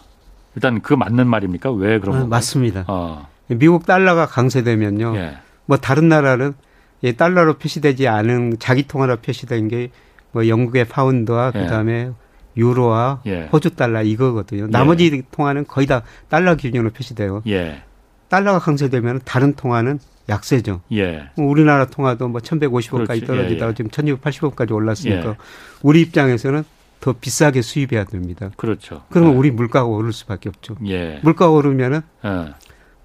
일단 0.55 0.81
그 0.81 0.95
맞는 0.95 1.27
말입니까? 1.27 1.71
왜 1.73 1.99
그런 2.01 2.19
거? 2.21 2.25
아, 2.25 2.27
맞습니다. 2.27 2.85
어. 2.89 3.29
미국 3.49 3.87
달러가 3.87 4.27
강세되면요. 4.27 5.17
예. 5.17 5.39
뭐 5.67 5.77
다른 5.77 6.09
나라는 6.09 6.55
이 7.03 7.13
달러로 7.13 7.55
표시되지 7.59 8.09
않은 8.09 8.57
자기 8.59 8.87
통화로 8.87 9.17
표시된 9.19 9.69
게 9.69 9.91
뭐 10.33 10.49
영국의 10.49 10.85
파운드와 10.87 11.53
예. 11.55 11.61
그다음에 11.61 12.11
유로와 12.59 13.23
예. 13.25 13.47
호주 13.51 13.71
달러 13.75 14.03
이거거든요. 14.03 14.67
나머지 14.67 15.11
예. 15.11 15.23
통화는 15.31 15.67
거의 15.67 15.87
다 15.87 16.03
달러 16.29 16.57
기준으로 16.57 16.91
표시돼요. 16.91 17.43
예. 17.47 17.83
달러가 18.29 18.59
강세되면 18.59 19.21
다른 19.25 19.55
통화는 19.55 19.99
약세죠. 20.29 20.81
예. 20.93 21.31
우리나라 21.37 21.87
통화도 21.87 22.29
뭐 22.29 22.41
1150원까지 22.41 23.27
떨어지다가 23.27 23.75
지금 23.75 23.91
1280원까지 23.91 24.73
올랐으니까 24.73 25.37
우리 25.83 26.01
입장에서는 26.03 26.65
더 27.01 27.13
비싸게 27.13 27.63
수입해야 27.63 28.05
됩니다. 28.05 28.51
그렇죠. 28.57 29.03
그러면 29.11 29.33
네. 29.33 29.39
우리 29.39 29.51
물가가 29.51 29.87
오를 29.87 30.13
수밖에 30.13 30.49
없죠. 30.49 30.77
예. 30.87 31.21
물가가 31.23 31.53
오르면은 31.53 32.01
예. 32.25 32.55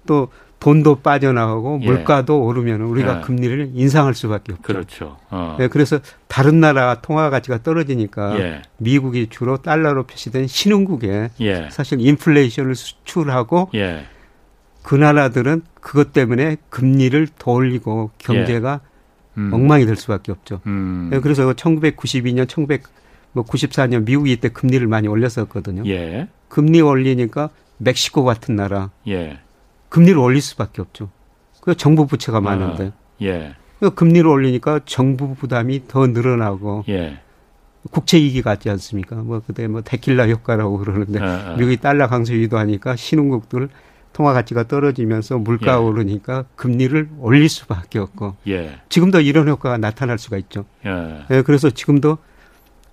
또 0.06 0.28
돈도 0.58 1.00
빠져나가고 1.00 1.80
예. 1.82 1.86
물가도 1.86 2.44
오르면 2.44 2.82
우리가 2.82 3.18
예. 3.18 3.20
금리를 3.22 3.72
인상할 3.74 4.14
수밖에 4.14 4.52
없죠. 4.52 4.62
그렇죠. 4.62 5.16
어. 5.28 5.56
네, 5.58 5.66
그래서 5.66 5.98
다른 6.28 6.60
나라 6.60 7.00
통화 7.00 7.30
가치가 7.30 7.62
떨어지니까 7.62 8.38
예. 8.38 8.62
미국이 8.78 9.26
주로 9.28 9.56
달러로 9.56 10.04
표시된 10.04 10.46
신흥국에 10.46 11.30
예. 11.40 11.68
사실 11.70 12.00
인플레이션을 12.00 12.76
수출하고 12.76 13.70
그 14.82 14.94
나라들은 14.94 15.62
그것 15.80 16.12
때문에 16.12 16.56
금리를 16.70 17.28
더 17.38 17.52
올리고 17.52 18.10
경제가 18.18 18.80
음. 19.38 19.50
엉망이 19.52 19.86
될 19.86 19.96
수밖에 19.96 20.32
없죠. 20.32 20.60
음. 20.66 21.08
네, 21.10 21.20
그래서 21.20 21.52
1992년, 21.52 22.46
1900뭐 22.46 23.46
94년 23.46 24.04
미국이 24.04 24.32
이때 24.32 24.48
금리를 24.48 24.86
많이 24.86 25.08
올렸었거든요. 25.08 25.84
예. 25.86 26.28
금리 26.48 26.80
올리니까 26.80 27.50
멕시코 27.78 28.24
같은 28.24 28.56
나라 28.56 28.90
예. 29.08 29.38
금리를 29.88 30.18
올릴 30.18 30.42
수밖에 30.42 30.82
없죠. 30.82 31.10
그 31.60 31.76
정부 31.76 32.06
부채가 32.06 32.38
아, 32.38 32.40
많은데. 32.40 32.86
아, 32.88 32.92
예. 33.22 33.54
그 33.80 33.94
금리를 33.94 34.26
올리니까 34.26 34.80
정부 34.84 35.34
부담이 35.34 35.88
더 35.88 36.06
늘어나고 36.06 36.84
예. 36.88 37.18
국채 37.90 38.18
이익이 38.18 38.42
같지 38.42 38.70
않습니까? 38.70 39.16
뭐 39.16 39.42
그때 39.44 39.66
뭐 39.66 39.80
데킬라 39.82 40.28
효과라고 40.28 40.78
그러는데 40.78 41.20
아, 41.20 41.52
아. 41.52 41.56
미국이 41.56 41.78
달러 41.78 42.06
강세 42.06 42.34
유도하니까 42.34 42.96
신흥국들 42.96 43.68
통화 44.12 44.32
가치가 44.32 44.64
떨어지면서 44.64 45.38
물가 45.38 45.72
예. 45.72 45.76
오르니까 45.76 46.44
금리를 46.56 47.08
올릴 47.18 47.48
수밖에 47.48 47.98
없고 47.98 48.36
예. 48.48 48.80
지금도 48.88 49.20
이런 49.20 49.48
효과가 49.48 49.78
나타날 49.78 50.18
수가 50.18 50.36
있죠. 50.38 50.64
예. 50.86 51.24
예 51.30 51.42
그래서 51.42 51.70
지금도 51.70 52.18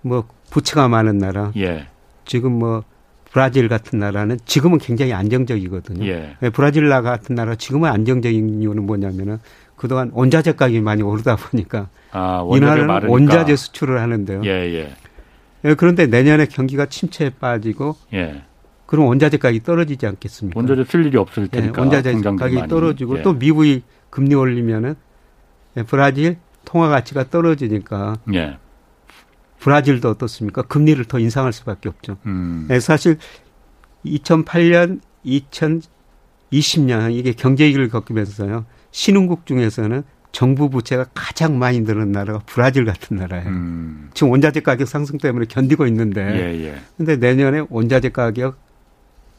뭐 0.01 0.25
부채가 0.49 0.87
많은 0.87 1.17
나라. 1.17 1.51
예. 1.57 1.87
지금 2.25 2.53
뭐 2.53 2.83
브라질 3.31 3.67
같은 3.67 3.99
나라는 3.99 4.39
지금은 4.45 4.79
굉장히 4.79 5.13
안정적이거든요. 5.13 6.05
예. 6.05 6.37
예 6.41 6.49
브라질 6.49 6.87
나 6.87 7.01
같은 7.01 7.35
나라 7.35 7.55
지금은 7.55 7.89
안정적인 7.89 8.61
이유는 8.61 8.85
뭐냐면은 8.85 9.39
그동안 9.75 10.11
원자재 10.13 10.53
가격이 10.53 10.81
많이 10.81 11.03
오르다 11.03 11.35
보니까 11.35 11.89
아, 12.11 12.45
이 12.53 12.59
나라는 12.59 12.87
마르니까. 12.87 13.11
원자재 13.11 13.55
수출을 13.55 13.99
하는데요. 13.99 14.41
그런데 15.77 16.07
내년에 16.07 16.45
경기가 16.45 16.85
침체에 16.85 17.31
빠지고 17.31 17.95
예. 18.13 18.43
그럼 18.89 19.05
원자재 19.05 19.37
가격이 19.37 19.61
떨어지지 19.61 20.07
않겠습니까? 20.07 20.59
원자재 20.59 20.83
쓸 20.85 21.05
일이 21.05 21.15
없을 21.15 21.43
예, 21.43 21.47
테니까. 21.47 21.79
예, 21.79 21.79
원자재 21.79 22.11
가격이 22.21 22.55
많이. 22.55 22.67
떨어지고 22.67 23.19
예. 23.19 23.21
또 23.21 23.33
미국이 23.33 23.83
금리 24.09 24.33
올리면은 24.33 24.95
브라질 25.85 26.37
통화 26.65 26.89
가치가 26.89 27.29
떨어지니까 27.29 28.15
예. 28.33 28.57
브라질도 29.59 30.09
어떻습니까? 30.09 30.63
금리를 30.63 31.05
더 31.05 31.19
인상할 31.19 31.53
수밖에 31.53 31.87
없죠. 31.87 32.17
음. 32.25 32.65
네, 32.67 32.79
사실 32.79 33.19
2008년, 34.07 35.01
2020년 35.23 37.11
이게 37.13 37.33
경제 37.33 37.65
위기를 37.65 37.89
겪으면서요. 37.89 38.65
신흥국 38.89 39.45
중에서는 39.45 40.01
정부 40.31 40.71
부채가 40.71 41.05
가장 41.13 41.59
많이 41.59 41.81
늘은 41.81 42.11
나라가 42.11 42.41
브라질 42.47 42.85
같은 42.85 43.17
나라예요. 43.17 43.49
음. 43.49 44.09
지금 44.15 44.31
원자재 44.31 44.61
가격 44.61 44.87
상승 44.87 45.19
때문에 45.19 45.45
견디고 45.47 45.85
있는데, 45.85 46.21
예, 46.23 46.65
예. 46.65 46.75
근데 46.97 47.17
내년에 47.17 47.65
원자재 47.69 48.09
가격 48.09 48.67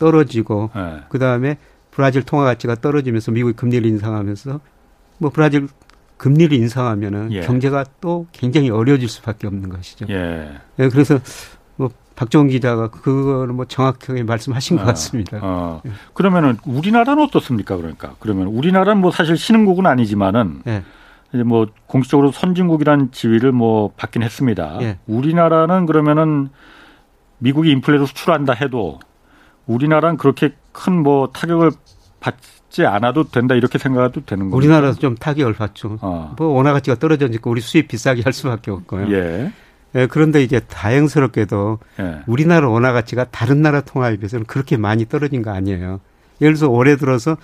떨어지고, 0.01 0.71
예. 0.75 1.03
그 1.09 1.21
다음에 1.21 1.59
브라질 1.93 2.25
통화 2.25 2.45
가치가 2.45 2.75
떨어지면서 2.75 3.31
미국이 3.31 3.55
금리를 3.55 3.89
인상하면서 3.89 4.59
뭐 5.19 5.31
브라질 5.31 5.69
금리를 6.17 6.57
인상하면은 6.57 7.33
예. 7.33 7.41
경제가 7.43 7.85
또 8.01 8.27
굉장히 8.33 8.71
어려워질 8.71 9.09
수밖에 9.09 9.47
없는 9.47 9.69
것이죠. 9.69 10.07
예. 10.11 10.51
네, 10.77 10.89
그래서 10.89 11.19
뭐 11.77 11.91
박정훈 12.17 12.49
기자가 12.49 12.89
그거를 12.89 13.55
뭐 13.55 13.65
정확하게 13.65 14.25
말씀하신 14.25 14.77
것 14.77 14.83
아, 14.83 14.87
같습니다. 14.87 15.39
어. 15.41 15.81
예. 15.87 15.91
그러면은 16.13 16.57
우리나라는 16.67 17.23
어떻습니까? 17.23 17.77
그러니까 17.77 18.15
그러면 18.19 18.49
우리나라는 18.49 19.01
뭐 19.01 19.11
사실 19.11 19.37
신흥국은 19.37 19.87
아니지만은 19.87 20.63
예. 20.67 20.83
이제 21.33 21.43
뭐 21.43 21.69
공식적으로 21.87 22.33
선진국이라는 22.33 23.13
지위를 23.13 23.53
뭐 23.53 23.93
받긴 23.97 24.23
했습니다. 24.23 24.79
예. 24.83 24.99
우리나라는 25.07 25.87
그러면은 25.87 26.49
미국이 27.39 27.71
인플레로 27.71 28.07
수출한다 28.07 28.53
해도 28.53 29.01
우리나라는 29.75 30.17
그렇게 30.17 30.53
큰 30.73 31.03
뭐 31.03 31.29
타격을 31.33 31.71
받지 32.21 32.85
않아도 32.87 33.25
된다 33.25 33.55
이렇게 33.55 33.79
생각해도 33.79 34.25
되는 34.25 34.51
거죠. 34.51 34.57
우리나라도 34.57 34.99
좀 34.99 35.15
타격을 35.17 35.55
받죠. 35.55 35.99
어. 36.01 36.35
뭐 36.37 36.49
원화 36.49 36.73
가치가 36.73 36.97
떨어지니까 36.97 37.51
우리 37.51 37.61
수입 37.61 37.89
비싸게 37.89 38.23
할 38.23 38.33
수밖에 38.33 38.71
없고요. 38.71 39.11
예. 39.13 39.53
예, 39.97 40.07
그런데 40.07 40.43
이제 40.43 40.61
다행스럽게도 40.61 41.79
예. 41.99 42.21
우리나라 42.27 42.69
원화 42.69 42.93
가치가 42.93 43.25
다른 43.25 43.61
나라 43.63 43.81
통화에 43.81 44.17
비해서는 44.19 44.45
그렇게 44.47 44.77
많이 44.77 45.07
떨어진 45.07 45.43
거 45.43 45.51
아니에요. 45.51 46.01
예를 46.41 46.55
들어서 46.55 46.71
올해 46.71 46.97
들어서 46.97 47.37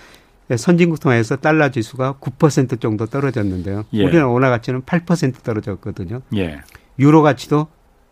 선진국 0.55 1.01
통화에서 1.01 1.35
달러 1.37 1.69
지수가 1.69 2.15
9% 2.21 2.79
정도 2.79 3.05
떨어졌는데요. 3.05 3.83
예. 3.93 4.05
우리나라 4.05 4.27
원화 4.29 4.49
가치는 4.49 4.83
8% 4.83 5.43
떨어졌거든요. 5.43 6.21
예. 6.37 6.59
유로 6.99 7.21
가치도 7.21 7.67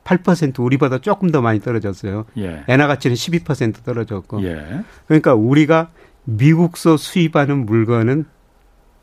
8% 0.06 0.60
우리보다 0.60 1.00
조금 1.00 1.32
더 1.32 1.42
많이 1.42 1.60
떨어졌어요. 1.60 2.26
예. 2.38 2.64
엔화 2.68 2.88
가치는 2.88 3.16
12% 3.16 3.84
떨어졌고. 3.84 4.44
예. 4.44 4.84
그러니까 5.08 5.34
우리가 5.34 5.90
미국서 6.24 6.96
수입하는 6.96 7.66
물건은 7.66 8.26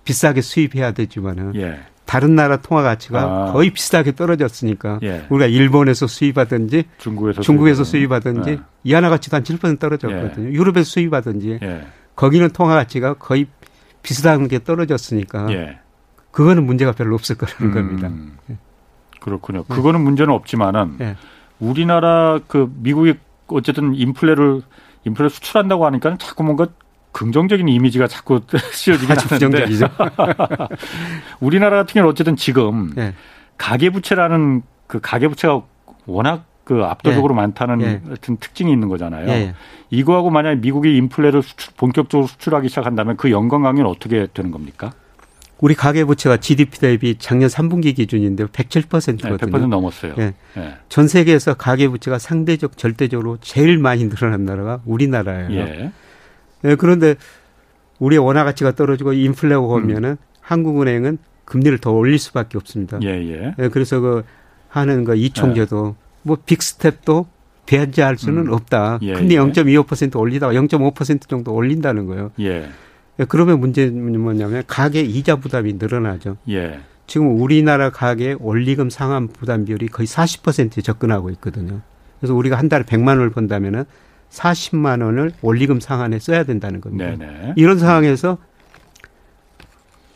비싸게 0.04 0.40
수입해야 0.40 0.92
되지만은 0.92 1.54
예. 1.56 1.80
다른 2.04 2.34
나라 2.34 2.58
통화 2.58 2.82
가치가 2.82 3.48
아. 3.48 3.52
거의 3.52 3.70
비슷하게 3.70 4.14
떨어졌으니까 4.14 5.00
예. 5.02 5.26
우리가 5.28 5.46
일본에서 5.46 6.06
수입하든지 6.06 6.84
중국에서, 6.98 7.42
중국에서 7.42 7.84
수입하든지 7.84 8.50
예. 8.50 8.60
이 8.84 8.94
하나 8.94 9.08
가치도 9.10 9.36
한 9.36 9.42
7% 9.42 9.78
떨어졌거든요. 9.78 10.48
예. 10.48 10.52
유럽에서 10.52 10.88
수입하든지 10.88 11.58
예. 11.62 11.86
거기는 12.14 12.48
통화 12.50 12.74
가치가 12.74 13.14
거의 13.14 13.46
비슷한 14.02 14.46
게 14.46 14.62
떨어졌으니까 14.62 15.52
예. 15.52 15.78
그거는 16.30 16.64
문제가 16.64 16.92
별로 16.92 17.14
없을 17.14 17.36
거라는 17.36 17.66
음. 17.66 17.72
겁니다. 17.72 18.58
예. 19.22 19.24
그렇군요. 19.24 19.64
그거는 19.64 20.00
문제는 20.00 20.32
없지만은 20.34 21.16
우리나라 21.60 22.40
그 22.46 22.72
미국이 22.76 23.14
어쨌든 23.48 23.94
인플레를 23.94 24.62
인플레 25.04 25.28
수출한다고 25.28 25.86
하니까 25.86 26.16
자꾸 26.18 26.44
뭔가 26.44 26.66
긍정적인 27.12 27.68
이미지가 27.68 28.08
자꾸 28.08 28.40
씌워지긴 28.72 29.10
하는데 29.10 29.28
부정적이죠. 29.28 29.86
우리나라 31.40 31.76
같은 31.78 31.94
경우는 31.94 32.10
어쨌든 32.10 32.36
지금 32.36 32.92
네. 32.94 33.14
가계부채라는 33.58 34.62
그 34.86 35.00
가계부채가 35.00 35.62
워낙 36.06 36.44
그 36.64 36.84
압도적으로 36.84 37.34
예. 37.34 37.36
많다는 37.36 37.80
예. 37.82 38.00
같은 38.08 38.36
특징이 38.38 38.72
있는 38.72 38.88
거잖아요. 38.88 39.28
예. 39.28 39.54
이거하고 39.90 40.30
만약에 40.30 40.60
미국이 40.60 40.96
인플레를 40.96 41.42
수출, 41.42 41.74
본격적으로 41.76 42.26
수출하기 42.26 42.68
시작한다면 42.68 43.16
그 43.16 43.30
연관 43.30 43.62
관계는 43.62 43.90
어떻게 43.90 44.26
되는 44.32 44.50
겁니까? 44.50 44.92
우리 45.62 45.76
가계 45.76 46.04
부채가 46.04 46.38
GDP 46.38 46.80
대비 46.80 47.16
작년 47.20 47.48
3분기 47.48 47.94
기준인데 47.94 48.46
107%거든요. 48.46 49.36
네, 49.36 49.36
100% 49.36 49.68
넘었어요. 49.68 50.14
예. 50.18 50.34
예. 50.56 50.74
전 50.88 51.06
세계에서 51.06 51.54
가계 51.54 51.86
부채가 51.86 52.18
상대적 52.18 52.76
절대적으로 52.76 53.38
제일 53.40 53.78
많이 53.78 54.08
늘어난 54.08 54.44
나라가 54.44 54.80
우리나라예요. 54.84 55.52
예. 55.52 55.92
예, 56.64 56.74
그런데 56.74 57.14
우리의 58.00 58.18
원화 58.18 58.42
가치가 58.42 58.72
떨어지고 58.72 59.12
인플레가 59.12 59.60
오면은 59.60 60.10
음. 60.10 60.16
한국은행은 60.40 61.18
금리를 61.44 61.78
더 61.78 61.92
올릴 61.92 62.18
수밖에 62.18 62.58
없습니다. 62.58 62.98
예, 63.04 63.10
예. 63.10 63.54
예 63.56 63.68
그래서 63.68 64.00
그 64.00 64.24
하는 64.68 65.04
그 65.04 65.14
이총재도 65.14 65.94
예. 65.96 66.02
뭐 66.22 66.38
빅스텝도 66.44 67.26
배제할 67.66 68.18
수는 68.18 68.48
음. 68.48 68.52
없다. 68.52 68.98
예, 69.02 69.12
금리 69.12 69.36
예. 69.36 69.38
0.25% 69.38 70.18
올리다가 70.18 70.54
0.5% 70.54 71.28
정도 71.28 71.54
올린다는 71.54 72.06
거예요. 72.06 72.32
예. 73.18 73.22
예. 73.22 73.26
그러면 73.26 73.60
문제는 73.60 74.20
뭐냐면 74.20 74.62
가계 74.66 75.00
이자 75.02 75.36
부담이 75.36 75.74
늘어나죠. 75.74 76.36
예. 76.48 76.80
지금 77.06 77.40
우리나라 77.40 77.90
가계 77.90 78.36
원리금 78.38 78.90
상환 78.90 79.28
부담 79.28 79.64
비율이 79.64 79.88
거의 79.88 80.06
40%에 80.06 80.82
접근하고 80.82 81.30
있거든요. 81.30 81.80
그래서 82.20 82.34
우리가 82.34 82.56
한 82.56 82.68
달에 82.68 82.84
100만 82.84 83.08
원을 83.08 83.30
번다면은 83.30 83.84
40만 84.30 85.04
원을 85.04 85.32
원리금 85.42 85.80
상환에 85.80 86.18
써야 86.18 86.44
된다는 86.44 86.80
겁니다. 86.80 87.16
네네. 87.16 87.54
이런 87.56 87.78
상황에서 87.78 88.38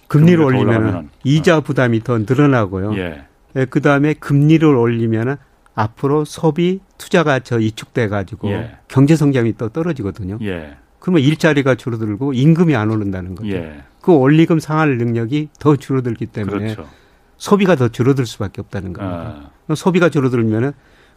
금리를 0.09 0.43
올리면 0.43 1.11
이자 1.25 1.61
부담이 1.61 2.03
더 2.03 2.19
늘어나고요. 2.19 2.97
예. 2.97 3.25
예, 3.57 3.65
그 3.65 3.81
다음에 3.81 4.15
금리를 4.15 4.67
올리면 4.67 5.37
앞으로 5.75 6.25
소비 6.25 6.81
투자가 6.97 7.41
저 7.41 7.59
이축돼 7.59 8.09
가지고 8.09 8.51
예. 8.51 8.77
경제 8.89 9.17
성장이 9.17 9.55
또 9.59 9.69
떨어지거든요. 9.69 10.39
예. 10.43 10.77
그러면 11.07 11.23
일자리가 11.23 11.77
줄어들고 11.77 12.33
임금이 12.33 12.75
안 12.75 12.91
오른다는 12.91 13.37
거죠. 13.37 13.51
예. 13.51 13.85
그 14.01 14.13
원리금 14.13 14.59
상환 14.59 14.99
능력이 14.99 15.51
더 15.61 15.77
줄어들기 15.77 16.27
때문에 16.27 16.75
그렇죠. 16.75 16.91
소비가 17.37 17.77
더 17.77 17.87
줄어들 17.87 18.27
수밖에 18.27 18.61
없다는 18.61 18.93
겁니다. 18.93 19.53
아. 19.69 19.75
소비가 19.77 20.09
줄어들면은 20.09 20.73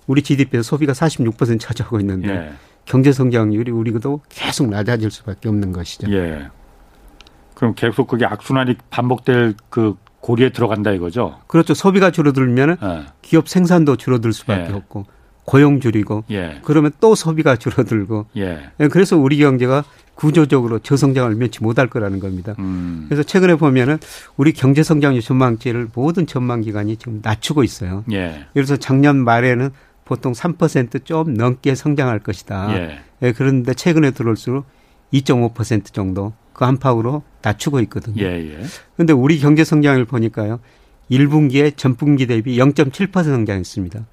우리 0.06 0.22
GDP에서 0.22 0.62
소비가 0.62 0.94
46% 0.94 1.60
차지하고 1.60 2.00
있는데 2.02 2.30
예. 2.30 2.52
경제 2.86 3.12
성장률이 3.12 3.72
우리도 3.72 4.22
계속 4.30 4.70
낮아질 4.70 5.10
수밖에 5.10 5.50
없는 5.50 5.72
것이죠. 5.72 6.12
예. 6.12 6.50
그럼 7.56 7.74
계속 7.74 8.06
그게 8.06 8.28
악순환이 8.28 8.76
반복될 8.92 9.56
그 9.72 9.96
고리에 10.20 10.52
들어간다 10.52 10.92
이거죠? 10.92 11.40
그렇죠. 11.48 11.74
소비가 11.74 12.12
줄어들면 12.12 12.78
예. 12.80 13.06
기업 13.24 13.50
생산도 13.50 13.96
줄어들 13.96 14.34
수밖에 14.34 14.70
예. 14.70 14.76
없고 14.76 15.08
고용 15.50 15.80
줄이고 15.80 16.26
예. 16.30 16.60
그러면 16.64 16.92
또 17.00 17.16
소비가 17.16 17.56
줄어들고 17.56 18.28
예. 18.38 18.60
예. 18.80 18.88
그래서 18.88 19.18
우리 19.18 19.40
경제가 19.40 19.84
구조적으로 20.14 20.78
저성장을 20.78 21.34
면치 21.34 21.64
못할 21.64 21.88
거라는 21.88 22.20
겁니다. 22.20 22.54
음. 22.60 23.08
그래서 23.10 23.24
최근에 23.24 23.56
보면은 23.56 23.98
우리 24.38 24.54
경제 24.54 24.84
성장률 24.84 25.24
전망치를 25.24 25.90
모든 25.96 26.28
전망 26.28 26.62
기관이 26.62 26.98
지금 26.98 27.22
낮추고 27.24 27.64
있어요. 27.64 28.04
예. 28.12 28.46
그래서 28.54 28.78
작년 28.78 29.18
말에는 29.18 29.72
보통 30.06 30.34
3%좀 30.34 31.34
넘게 31.34 31.74
성장할 31.74 32.20
것이다. 32.20 32.78
예. 32.78 33.00
예, 33.24 33.32
그런데 33.32 33.74
최근에 33.74 34.12
들어올수록 34.12 34.66
2.5% 35.14 35.94
정도 35.94 36.34
그 36.54 36.64
안팎으로 36.64 37.24
낮추고 37.42 37.80
있거든요. 37.82 38.18
그런데 38.18 39.14
예, 39.14 39.14
예. 39.14 39.14
우리 39.14 39.40
경제 39.40 39.64
성장을 39.64 40.06
보니까요. 40.06 40.60
1분기에 41.10 41.76
전분기 41.76 42.28
대비 42.28 42.56
0.7% 42.60 43.12
성장했습니다. 43.24 44.06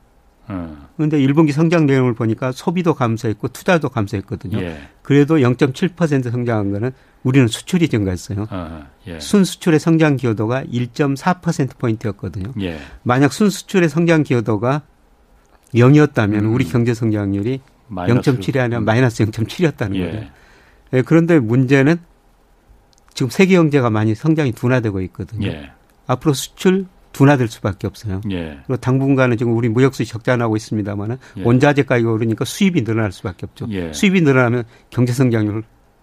그런데 0.97 1.17
어. 1.17 1.21
1분기 1.21 1.53
성장 1.53 1.87
내용을 1.87 2.15
보니까 2.15 2.53
소비도 2.53 2.95
감소했고 2.95 3.49
투자도 3.49 3.89
감소했거든요. 3.89 4.59
예. 4.59 4.79
그래도 5.03 5.37
0.7% 5.37 6.31
성장한 6.31 6.73
거는 6.73 6.93
우리는 7.23 7.49
수출이 7.49 7.89
증가했어요. 7.89 8.47
어, 8.51 8.87
예. 9.09 9.19
순수출의 9.19 9.81
성장 9.81 10.17
기여도가 10.17 10.65
1.4%포인트였거든요. 10.65 12.53
예. 12.61 12.79
만약 13.03 13.33
순수출의 13.33 13.89
성장 13.89 14.23
기여도가 14.23 14.83
0이었다면 15.75 16.41
음. 16.41 16.55
우리 16.55 16.65
경제 16.65 16.95
성장률이 16.95 17.61
0.7이 17.91 18.59
아니라 18.59 18.81
마이너스 18.81 19.25
0.7이었다는 19.25 19.97
예. 19.97 20.07
거죠. 20.07 20.27
예, 20.93 21.03
그런데 21.03 21.39
문제는 21.39 21.99
지금 23.13 23.31
세계 23.31 23.57
경제가 23.57 23.91
많이 23.91 24.15
성장이 24.15 24.53
둔화되고 24.53 25.01
있거든요. 25.03 25.49
예. 25.49 25.71
앞으로 26.07 26.35
수출 26.35 26.87
둔화될 27.17 27.49
수밖에 27.49 27.87
없어요. 27.87 28.21
예. 28.31 28.59
그리고 28.67 28.77
당분간은 28.77 29.39
지금 29.39 29.57
우리 29.57 29.71
무역 29.71 29.95
수지 29.95 30.11
적자 30.11 30.37
나고 30.37 30.55
있습니다만은 30.55 31.17
예. 31.39 31.43
원자재 31.43 31.85
가격이 31.85 32.07
오르니까 32.07 32.45
수입이 32.45 32.85
늘어날 32.85 33.11
수밖에 33.11 33.47
없죠. 33.47 33.67
예. 33.71 33.91
수입이 33.91 34.21
늘어나면 34.21 34.65
경제 34.91 35.15
성장률을 35.15 35.63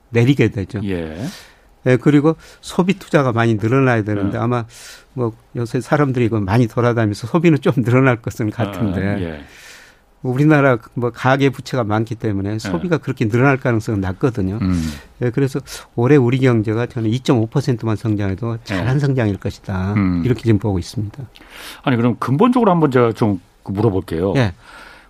내리게 0.09 0.49
되죠. 0.49 0.82
예. 0.86 1.16
예, 1.86 1.97
그리고 1.97 2.36
소비 2.61 2.97
투자가 2.97 3.32
많이 3.32 3.55
늘어나야 3.55 4.03
되는데 4.03 4.38
예. 4.38 4.41
아마 4.41 4.66
뭐 5.14 5.34
요새 5.55 5.82
사람들이 5.82 6.26
이거 6.26 6.39
많이 6.39 6.68
돌아다니면서 6.68 7.28
소비는 7.28 7.59
좀 7.61 7.74
늘어날 7.84 8.20
것은 8.20 8.49
같은데 8.49 9.07
아, 9.07 9.20
예. 9.20 9.43
우리나라 10.24 10.78
뭐 10.93 11.11
가계 11.11 11.49
부채가 11.49 11.84
많기 11.84 12.15
때문에 12.15 12.57
소비가 12.57 12.95
예. 12.95 12.99
그렇게 12.99 13.28
늘어날 13.28 13.57
가능성은 13.57 13.99
낮거든요. 13.99 14.57
음. 14.61 14.82
예, 15.21 15.30
그래서 15.30 15.59
올해 15.95 16.15
우리 16.15 16.39
경제가 16.39 16.86
저는 16.88 17.11
2.5%만 17.11 17.97
성장해도 17.97 18.57
잘한 18.63 18.95
예. 18.95 18.99
성장일 18.99 19.38
것이다. 19.38 19.93
음. 19.93 20.24
이렇게 20.26 20.41
지금 20.43 20.59
보고 20.59 20.80
있습니다. 20.80 21.21
아니 21.84 21.97
그럼 21.97 22.15
근본적으로 22.19 22.71
한번 22.71 22.89
제가 22.89 23.11
좀 23.11 23.41
물어볼게요. 23.65 24.34
예. 24.38 24.53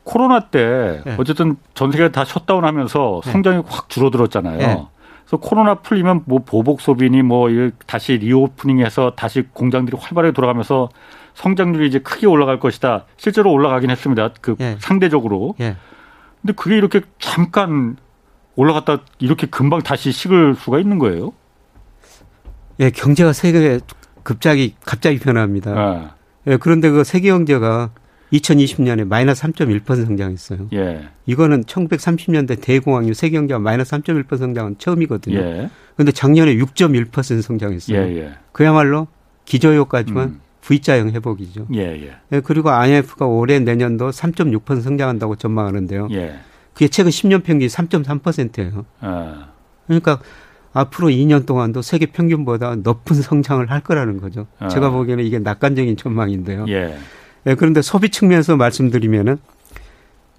코로나 0.03 0.39
때 0.49 1.01
예. 1.05 1.15
어쨌든 1.17 1.57
전 1.75 1.91
세계가 1.91 2.11
다 2.11 2.25
셧다운 2.25 2.65
하면서 2.65 3.21
성장이 3.23 3.63
확 3.67 3.89
줄어들었잖아요. 3.89 4.89
그래서 5.25 5.37
코로나 5.37 5.75
풀리면 5.75 6.23
뭐 6.25 6.39
보복 6.39 6.81
소비니 6.81 7.21
뭐 7.21 7.49
다시 7.85 8.13
리오프닝해서 8.13 9.13
다시 9.15 9.43
공장들이 9.53 9.95
활발하게 9.97 10.33
돌아가면서 10.33 10.89
성장률이 11.35 11.87
이제 11.87 11.99
크게 11.99 12.27
올라갈 12.27 12.59
것이다. 12.59 13.05
실제로 13.17 13.51
올라가긴 13.51 13.89
했습니다. 13.89 14.31
그 14.41 14.55
예. 14.59 14.77
상대적으로. 14.79 15.55
예. 15.59 15.75
근데 16.41 16.53
그게 16.53 16.77
이렇게 16.77 17.01
잠깐 17.19 17.97
올라갔다 18.55 18.99
이렇게 19.19 19.47
금방 19.47 19.81
다시 19.81 20.11
식을 20.11 20.55
수가 20.55 20.79
있는 20.79 20.99
거예요? 20.99 21.33
예, 22.79 22.89
경제가 22.89 23.33
세계 23.33 23.79
급작이 24.23 24.75
갑자기 24.85 25.19
변합니다. 25.19 25.71
아. 25.71 26.15
예, 26.47 26.57
그런데 26.57 26.89
그 26.89 27.03
세계 27.03 27.29
경제가 27.29 27.91
2020년에 28.33 29.05
마이너스 29.07 29.43
3.1% 29.43 30.05
성장했어요. 30.05 30.69
예. 30.73 31.07
이거는 31.25 31.63
1930년대 31.65 32.61
대공황 32.61 33.11
세계 33.13 33.37
경제가 33.37 33.59
마이너스 33.59 33.91
3.1% 33.91 34.37
성장은 34.37 34.77
처음이거든요. 34.79 35.37
예. 35.37 35.69
그런데 35.95 36.11
작년에 36.11 36.55
6.1% 36.55 37.41
성장했어요. 37.41 37.97
예, 37.97 38.17
예. 38.17 38.31
그야말로 38.51 39.07
기저효과지만 39.45 40.29
음. 40.29 40.41
V자형 40.63 41.09
회복이죠. 41.09 41.67
예, 41.73 41.81
예. 41.81 42.15
예, 42.31 42.39
그리고 42.39 42.69
IMF가 42.69 43.25
올해 43.25 43.59
내년도 43.59 44.09
3.6% 44.09 44.81
성장한다고 44.81 45.35
전망하는데요. 45.35 46.07
예. 46.11 46.35
그게 46.73 46.87
최근 46.87 47.11
10년 47.11 47.43
평균이 47.43 47.67
3.3%예요. 47.67 48.85
아. 49.01 49.49
그러니까 49.87 50.19
앞으로 50.71 51.09
2년 51.09 51.45
동안도 51.45 51.81
세계 51.81 52.07
평균보다 52.07 52.75
높은 52.77 53.21
성장을 53.21 53.69
할 53.69 53.81
거라는 53.81 54.19
거죠. 54.21 54.47
아. 54.59 54.69
제가 54.69 54.89
보기에는 54.89 55.23
이게 55.23 55.37
낙관적인 55.37 55.97
전망인데요. 55.97 56.65
예. 56.69 56.97
예, 57.45 57.55
그런데 57.55 57.81
소비 57.81 58.09
측면에서 58.09 58.55
말씀드리면은 58.55 59.37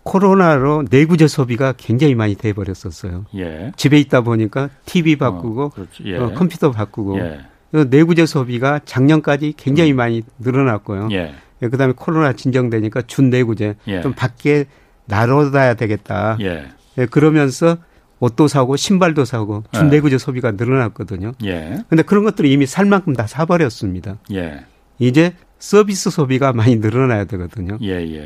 코로나로 0.05 0.85
내구재 0.91 1.29
소비가 1.29 1.73
굉장히 1.77 2.15
많이 2.15 2.35
돼 2.35 2.53
버렸었어요. 2.53 3.27
예. 3.37 3.73
집에 3.77 3.99
있다 4.01 4.23
보니까 4.23 4.71
TV 4.87 5.17
바꾸고 5.17 5.65
어, 5.77 5.87
예. 6.05 6.17
어, 6.17 6.33
컴퓨터 6.33 6.71
바꾸고 6.71 7.19
예. 7.21 7.41
내구재 7.83 8.27
소비가 8.27 8.81
작년까지 8.85 9.55
굉장히 9.57 9.93
음. 9.93 9.97
많이 9.97 10.23
늘어났고요. 10.39 11.09
예. 11.13 11.35
예. 11.63 11.69
그다음에 11.69 11.93
코로나 11.97 12.33
진정되니까 12.33 13.03
준 13.03 13.31
내구재 13.31 13.77
예. 13.89 14.01
좀 14.03 14.13
밖에 14.15 14.67
나눠다야 15.07 15.75
되겠다. 15.75 16.39
예. 16.41 16.69
예. 16.99 17.07
그러면서 17.07 17.79
옷도 18.21 18.49
사고 18.49 18.77
신발도 18.77 19.25
사고 19.25 19.65
준대구제 19.73 20.15
예. 20.15 20.19
소비가 20.19 20.53
늘어났거든요. 20.53 21.33
예. 21.45 21.85
근데 21.89 22.03
그런 22.03 22.25
것들을 22.25 22.49
이미 22.49 22.67
살 22.67 22.87
만큼 22.87 23.13
다 23.13 23.27
사버렸습니다. 23.27 24.19
예. 24.33 24.65
이제 24.99 25.35
서비스 25.59 26.11
소비가 26.11 26.53
많이 26.53 26.77
늘어나야 26.77 27.25
되거든요. 27.25 27.79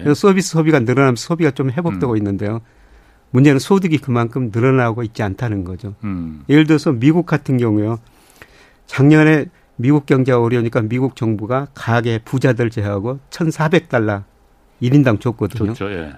그래서 0.03 0.15
서비스 0.15 0.51
소비가 0.51 0.81
늘어나면서 0.81 1.23
소비가 1.23 1.51
좀 1.51 1.71
회복되고 1.71 2.13
음. 2.13 2.17
있는데요. 2.17 2.61
문제는 3.31 3.59
소득이 3.59 3.99
그만큼 3.99 4.51
늘어나고 4.53 5.03
있지 5.03 5.23
않다는 5.23 5.65
거죠. 5.65 5.95
음. 6.05 6.43
예를 6.49 6.67
들어서 6.67 6.93
미국 6.93 7.27
같은 7.27 7.59
경우요. 7.59 7.99
작년에 8.89 9.47
미국 9.77 10.07
경제가 10.07 10.41
어려우니까 10.43 10.83
미국 10.83 11.15
정부가 11.15 11.69
가계 11.75 12.19
부자들 12.25 12.71
제하고 12.71 13.21
1,400달러 13.31 14.25
1인당 14.83 15.21
줬거든요. 15.21 15.73
좋죠, 15.75 15.93
예. 15.93 16.13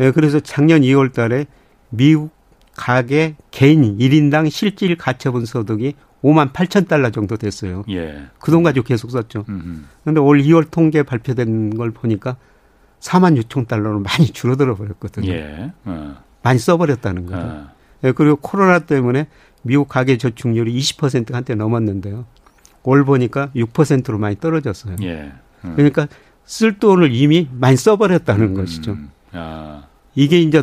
예, 0.00 0.10
그래서 0.10 0.38
작년 0.40 0.82
2월 0.82 1.12
달에 1.14 1.46
미국 1.88 2.30
가계 2.76 3.36
개인 3.50 3.96
1인당 3.96 4.50
실질 4.50 4.96
가처분 4.96 5.46
소득이 5.46 5.94
5만 6.22 6.52
8천 6.52 6.88
달러 6.88 7.10
정도 7.10 7.36
됐어요. 7.38 7.84
예. 7.88 8.26
그 8.38 8.50
돈 8.52 8.62
가지고 8.62 8.84
계속 8.84 9.10
썼죠. 9.10 9.44
그런데 10.02 10.20
올 10.20 10.42
2월 10.42 10.70
통계 10.70 11.02
발표된 11.02 11.76
걸 11.76 11.92
보니까 11.92 12.36
4만 13.00 13.40
6천 13.42 13.66
달러로 13.68 14.00
많이 14.00 14.26
줄어들어 14.26 14.74
버렸거든요. 14.74 15.30
예. 15.32 15.72
어. 15.84 16.16
많이 16.42 16.58
써버렸다는 16.58 17.26
거죠. 17.26 17.38
어. 17.46 17.66
예, 18.04 18.12
그리고 18.12 18.36
코로나 18.36 18.80
때문에 18.80 19.26
미국 19.66 19.88
가계 19.88 20.16
저축률이 20.16 20.76
20%가 20.78 21.36
한때 21.36 21.54
넘었는데요. 21.54 22.24
올 22.82 23.04
보니까 23.04 23.50
6%로 23.54 24.18
많이 24.18 24.36
떨어졌어요. 24.38 24.96
예. 25.02 25.32
음. 25.64 25.72
그러니까 25.74 26.06
쓸 26.44 26.78
돈을 26.78 27.12
이미 27.14 27.48
많이 27.52 27.76
써버렸다는 27.76 28.48
음. 28.48 28.54
것이죠. 28.54 28.96
아. 29.32 29.84
이게 30.14 30.40
이제 30.40 30.62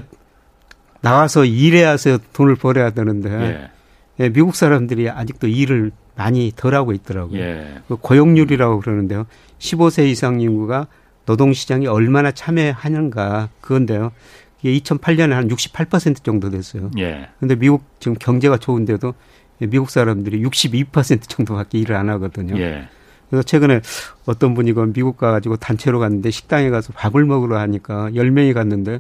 나와서 1.02 1.44
일해야서 1.44 2.20
돈을 2.32 2.56
벌어야 2.56 2.92
되는데 2.92 3.30
예. 3.30 3.70
예, 4.20 4.30
미국 4.30 4.56
사람들이 4.56 5.10
아직도 5.10 5.48
일을 5.48 5.92
많이 6.16 6.52
덜 6.56 6.76
하고 6.76 6.94
있더라고요. 6.94 7.40
예. 7.40 7.82
그 7.88 7.98
고용률이라고 7.98 8.80
그러는데요. 8.80 9.26
15세 9.60 10.08
이상 10.08 10.40
인구가 10.40 10.88
노동시장에 11.26 11.88
얼마나 11.88 12.32
참여하는가 12.32 13.50
그건데요. 13.62 14.12
이게 14.64 14.80
2008년에 14.80 15.32
한 15.32 15.48
68% 15.50 16.24
정도 16.24 16.50
됐어요. 16.50 16.90
예. 16.98 17.30
근데 17.40 17.56
미국 17.56 17.84
지금 18.00 18.16
경제가 18.18 18.58
좋은데도 18.58 19.14
미국 19.60 19.90
사람들이 19.90 20.42
62% 20.42 21.28
정도밖에 21.28 21.78
일을 21.78 21.96
안 21.96 22.10
하거든요. 22.10 22.58
예. 22.58 22.88
그래서 23.30 23.44
최근에 23.44 23.82
어떤 24.26 24.54
분이 24.54 24.74
그 24.74 24.92
미국 24.94 25.18
가가지고 25.18 25.58
단체로 25.58 26.00
갔는데 26.00 26.32
식당에 26.32 26.70
가서 26.70 26.94
밥을 26.94 27.26
먹으러 27.26 27.60
하니까 27.60 28.10
10명이 28.12 28.54
갔는데 28.54 29.00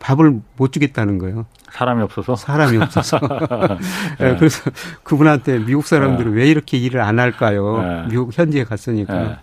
밥을 0.00 0.40
못 0.56 0.72
주겠다는 0.72 1.18
거예요. 1.18 1.46
사람이 1.70 2.02
없어서? 2.02 2.36
사람이 2.36 2.78
없어서. 2.78 3.18
네. 3.18 3.76
네. 4.32 4.36
그래서 4.36 4.70
그분한테 5.02 5.58
미국 5.58 5.86
사람들은 5.86 6.34
네. 6.34 6.40
왜 6.40 6.48
이렇게 6.48 6.76
일을 6.78 7.00
안 7.00 7.18
할까요? 7.18 7.82
네. 7.82 8.06
미국 8.08 8.36
현지에 8.36 8.64
갔으니까. 8.64 9.40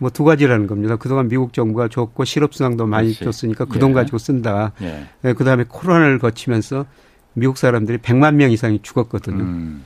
네. 0.00 0.04
뭐두 0.04 0.24
가지라는 0.24 0.66
겁니다. 0.66 0.96
그동안 0.96 1.28
미국 1.28 1.52
정부가 1.52 1.88
줬고 1.88 2.24
실업수당도 2.24 2.86
많이 2.86 3.14
그렇지. 3.14 3.24
줬으니까 3.24 3.66
그돈 3.66 3.90
예. 3.90 3.94
가지고 3.94 4.18
쓴다. 4.18 4.72
예. 4.82 5.06
네, 5.22 5.32
그다음에 5.34 5.64
코로나를 5.68 6.18
거치면서 6.18 6.86
미국 7.34 7.58
사람들이 7.58 7.98
100만 7.98 8.34
명 8.34 8.50
이상이 8.50 8.80
죽었거든요. 8.82 9.42
음. 9.42 9.84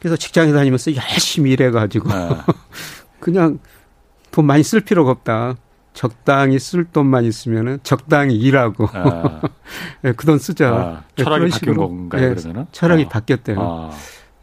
그래서 0.00 0.16
직장에 0.16 0.52
다니면서 0.52 0.94
열심히 0.96 1.52
일해가지고 1.52 2.08
네. 2.08 2.28
그냥 3.20 3.60
돈 4.32 4.46
많이 4.46 4.62
쓸 4.62 4.80
필요가 4.80 5.10
없다. 5.12 5.56
적당히 5.94 6.58
쓸 6.58 6.84
돈만 6.84 7.24
있으면은 7.24 7.78
적당히 7.82 8.34
일하고 8.36 8.88
아. 8.92 9.40
네, 10.02 10.12
그돈 10.16 10.38
쓰자. 10.38 10.70
아, 10.70 11.04
네, 11.16 11.22
철학이 11.22 11.50
바뀐 11.50 11.74
건가요, 11.76 12.28
네, 12.28 12.34
그러면은? 12.34 12.66
철학이 12.72 13.04
아. 13.04 13.08
바뀌었대요. 13.08 13.56
아. 13.60 13.90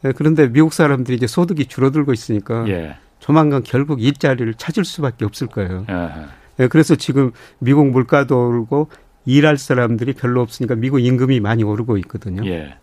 네, 0.02 0.14
그런데 0.16 0.48
미국 0.50 0.74
사람들이 0.74 1.18
이제 1.18 1.28
소득이 1.28 1.66
줄어들고 1.66 2.14
있으니까 2.14 2.68
예. 2.70 2.98
조만간 3.20 3.64
결국 3.64 4.02
일자리를 4.02 4.54
찾을 4.56 4.86
수밖에 4.86 5.26
없을 5.26 5.48
거예요. 5.48 5.86
예. 6.60 6.68
그래서 6.68 6.96
지금 6.96 7.32
미국 7.60 7.88
물가도 7.90 8.48
오르고 8.48 8.90
일할 9.26 9.58
사람들이 9.58 10.14
별로 10.14 10.42
없으니까 10.42 10.76
미국 10.76 11.00
임금이 11.00 11.40
많이 11.40 11.64
오르고 11.64 11.98
있거든요. 12.00 12.46
예. 12.46 12.76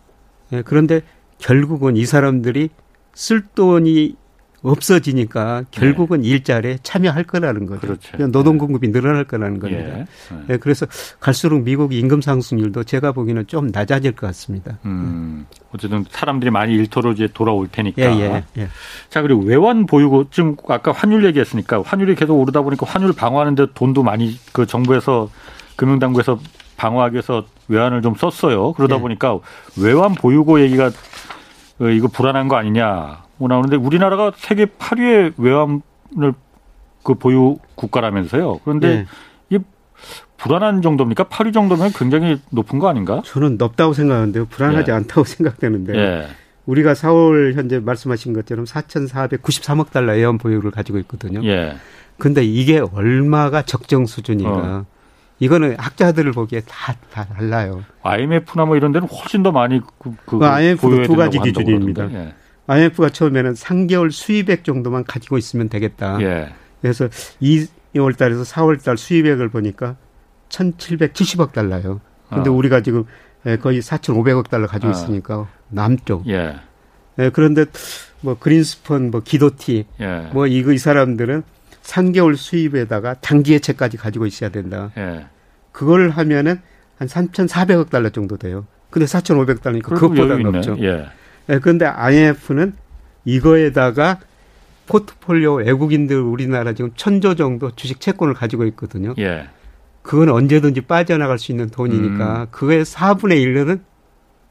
예, 0.53 0.61
그런데 0.61 1.01
결국은 1.37 1.97
이 1.97 2.05
사람들이 2.05 2.69
쓸 3.13 3.41
돈이 3.41 4.15
없어지니까 4.63 5.65
결국은 5.71 6.21
네. 6.21 6.29
일자리에 6.29 6.79
참여할 6.81 7.23
거라는 7.23 7.65
거죠. 7.67 7.81
그렇죠. 7.81 8.27
노동 8.27 8.57
공급이 8.57 8.91
늘어날 8.91 9.23
거라는 9.23 9.59
겁니다. 9.59 9.99
예. 9.99 10.05
네. 10.47 10.57
그래서 10.57 10.87
갈수록 11.19 11.63
미국 11.63 11.93
임금 11.93 12.21
상승률도 12.21 12.83
제가 12.83 13.11
보기에는 13.11 13.47
좀 13.47 13.67
낮아질 13.67 14.13
것 14.13 14.27
같습니다. 14.27 14.79
음. 14.85 15.45
어쨌든 15.73 16.05
사람들이 16.09 16.49
많이 16.49 16.73
일터로 16.73 17.11
이제 17.11 17.27
돌아올 17.33 17.67
테니까. 17.71 18.01
예, 18.01 18.19
예, 18.19 18.43
예. 18.57 18.69
자 19.09 19.21
그리고 19.21 19.41
외환 19.41 19.85
보유고 19.85 20.29
지금 20.31 20.55
아까 20.67 20.91
환율 20.91 21.25
얘기했으니까 21.25 21.81
환율이 21.83 22.15
계속 22.15 22.39
오르다 22.39 22.61
보니까 22.61 22.85
환율 22.87 23.13
방어하는데 23.13 23.67
돈도 23.73 24.03
많이 24.03 24.39
그 24.53 24.65
정부에서 24.65 25.29
금융당국에서 25.75 26.39
방어하기 26.77 27.13
위해서 27.13 27.45
외환을 27.67 28.01
좀 28.01 28.15
썼어요. 28.15 28.73
그러다 28.73 28.95
예. 28.95 28.99
보니까 28.99 29.37
외환 29.77 30.15
보유고 30.15 30.61
얘기가 30.61 30.89
어, 31.79 31.87
이거 31.89 32.07
불안한 32.07 32.47
거 32.47 32.55
아니냐 32.55 32.83
뭐 32.85 33.26
나오는데 33.39 33.75
우리나라가 33.75 34.31
세계 34.35 34.65
8위의 34.65 35.33
외환을 35.37 36.33
그 37.03 37.13
보유 37.13 37.57
국가라면서요. 37.75 38.59
그런데 38.63 38.87
예. 38.87 39.05
이 39.49 39.59
불안한 40.37 40.81
정도입니까? 40.81 41.25
8위 41.25 41.53
정도면 41.53 41.91
굉장히 41.93 42.39
높은 42.49 42.79
거 42.79 42.89
아닌가? 42.89 43.21
저는 43.25 43.57
높다고 43.57 43.93
생각하는데요. 43.93 44.45
불안하지 44.45 44.91
예. 44.91 44.95
않다고 44.95 45.23
생각되는데. 45.25 45.95
예. 45.95 46.27
우리가 46.65 46.93
4월 46.93 47.53
현재 47.53 47.79
말씀하신 47.79 48.33
것처럼 48.33 48.65
4,493억 48.65 49.91
달러 49.91 50.13
외환 50.13 50.37
보유를 50.37 50.71
가지고 50.71 50.97
있거든요. 50.99 51.41
예. 51.45 51.77
근데 52.17 52.43
이게 52.43 52.79
얼마가 52.79 53.61
적정 53.61 54.05
수준인가? 54.05 54.51
어. 54.51 54.85
이거는 55.39 55.75
학자들을 55.77 56.31
보기에 56.31 56.61
다, 56.61 56.95
다 57.13 57.25
달라요. 57.25 57.83
IMF나 58.01 58.65
뭐 58.65 58.75
이런 58.75 58.91
데는 58.91 59.07
훨씬 59.07 59.43
더 59.43 59.51
많이 59.51 59.79
그, 59.99 60.11
그, 60.25 60.39
그 60.39 60.45
IMF도 60.45 61.03
두 61.03 61.15
가지 61.15 61.39
기준입니다. 61.39 62.11
예. 62.11 62.33
IMF가 62.67 63.09
처음에는 63.09 63.53
3개월 63.53 64.11
수입액 64.11 64.63
정도만 64.63 65.05
가지고 65.05 65.37
있으면 65.37 65.69
되겠다. 65.69 66.21
예. 66.21 66.53
그래서 66.81 67.07
2월 67.41 68.17
달에서 68.17 68.43
4월 68.43 68.83
달 68.83 68.97
수입액을 68.97 69.49
보니까 69.49 69.95
1,770억 70.49 71.53
달러요. 71.53 72.01
근데 72.29 72.49
어. 72.49 72.53
우리가 72.53 72.81
지금 72.81 73.05
예, 73.45 73.57
거의 73.57 73.81
4,500억 73.81 74.49
달러 74.49 74.67
가지고 74.67 74.89
어. 74.89 74.91
있으니까 74.91 75.47
남쪽. 75.69 76.27
예. 76.27 76.55
예. 77.19 77.29
그런데 77.29 77.65
뭐 78.21 78.37
그린스펀, 78.37 79.11
뭐 79.11 79.21
기도티, 79.21 79.85
예. 80.01 80.29
뭐 80.33 80.47
이거 80.47 80.73
이 80.73 80.77
사람들은 80.77 81.43
3개월 81.83 82.35
수입에다가 82.35 83.15
단기 83.15 83.53
예채까지 83.53 83.97
가지고 83.97 84.25
있어야 84.25 84.49
된다. 84.49 84.91
예. 84.97 85.25
그걸 85.71 86.09
하면은 86.09 86.59
한 86.97 87.07
3,400억 87.07 87.89
달러 87.89 88.09
정도 88.09 88.35
돼요. 88.35 88.65
근데 88.89 89.05
4,500달러니까 89.05 89.83
그것보다 89.83 90.37
높죠. 90.37 90.75
예. 90.81 91.07
예. 91.49 91.59
그런데 91.59 91.85
IMF는 91.85 92.73
이거에다가 93.25 94.19
포트폴리오 94.87 95.55
외국인들 95.55 96.19
우리나라 96.19 96.73
지금 96.73 96.91
천조 96.95 97.35
정도 97.35 97.71
주식 97.71 97.99
채권을 97.99 98.33
가지고 98.33 98.65
있거든요. 98.65 99.13
예. 99.19 99.49
그건 100.01 100.29
언제든지 100.29 100.81
빠져나갈 100.81 101.37
수 101.37 101.51
있는 101.51 101.69
돈이니까 101.69 102.41
음. 102.41 102.47
그거의 102.51 102.85
4분의 102.85 103.43
1은 103.43 103.81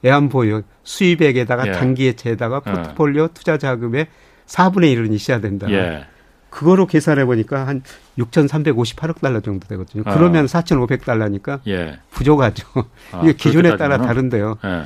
애완보유 0.04 0.62
수입액에다가 0.84 1.68
예. 1.68 1.72
단기 1.72 2.06
예채에다가 2.06 2.58
어. 2.58 2.60
포트폴리오 2.60 3.24
어. 3.24 3.28
투자 3.32 3.56
자금의 3.56 4.08
4분의 4.46 4.94
1은 4.94 5.12
있어야 5.14 5.40
된다. 5.40 5.70
예. 5.70 6.06
그거로 6.50 6.86
계산해 6.86 7.24
보니까 7.24 7.66
한 7.66 7.82
6,358억 8.18 9.20
달러 9.20 9.40
정도 9.40 9.66
되거든요. 9.68 10.02
아. 10.06 10.14
그러면 10.14 10.46
4,500달러니까 10.46 11.60
예. 11.66 11.98
부족하죠. 12.10 12.66
아, 13.12 13.20
이게 13.22 13.32
기준에 13.32 13.76
따라 13.76 13.98
다른데요. 13.98 14.58
예. 14.64 14.84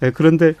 네, 0.00 0.10
그런데 0.10 0.54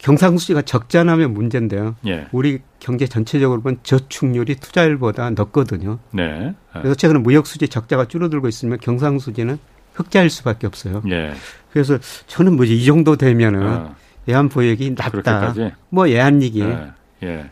경상수지가 0.00 0.62
적자나면 0.62 1.34
문제인데요. 1.34 1.94
예. 2.06 2.26
우리 2.32 2.60
경제 2.78 3.06
전체적으로 3.06 3.60
보면 3.60 3.78
저축률이 3.82 4.56
투자율보다 4.56 5.30
높거든요. 5.30 5.98
네. 6.12 6.22
예. 6.48 6.54
그래서 6.72 6.94
최근에 6.94 7.20
무역수지 7.20 7.68
적자가 7.68 8.06
줄어들고 8.06 8.48
있으면 8.48 8.78
경상수지는 8.78 9.58
흑자일 9.94 10.30
수밖에 10.30 10.66
없어요. 10.66 11.02
예. 11.10 11.32
그래서 11.72 11.98
저는 12.26 12.56
뭐지 12.56 12.76
이 12.76 12.84
정도 12.84 13.16
되면은 13.16 13.62
어. 13.62 13.94
예안보역이 14.28 14.90
낮다. 14.90 15.10
그렇게까지? 15.10 15.72
뭐 15.90 16.08
예안이기. 16.08 16.62
예. 16.62 16.92
예. 17.22 17.50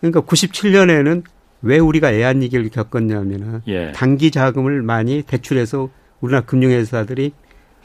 그러니까 0.00 0.20
97년에는 0.20 1.24
왜 1.62 1.78
우리가 1.78 2.12
애한위기를 2.12 2.68
겪었냐면은 2.68 3.62
예. 3.66 3.90
단기 3.92 4.30
자금을 4.30 4.82
많이 4.82 5.22
대출해서 5.22 5.90
우리나라 6.20 6.44
금융회사들이 6.44 7.32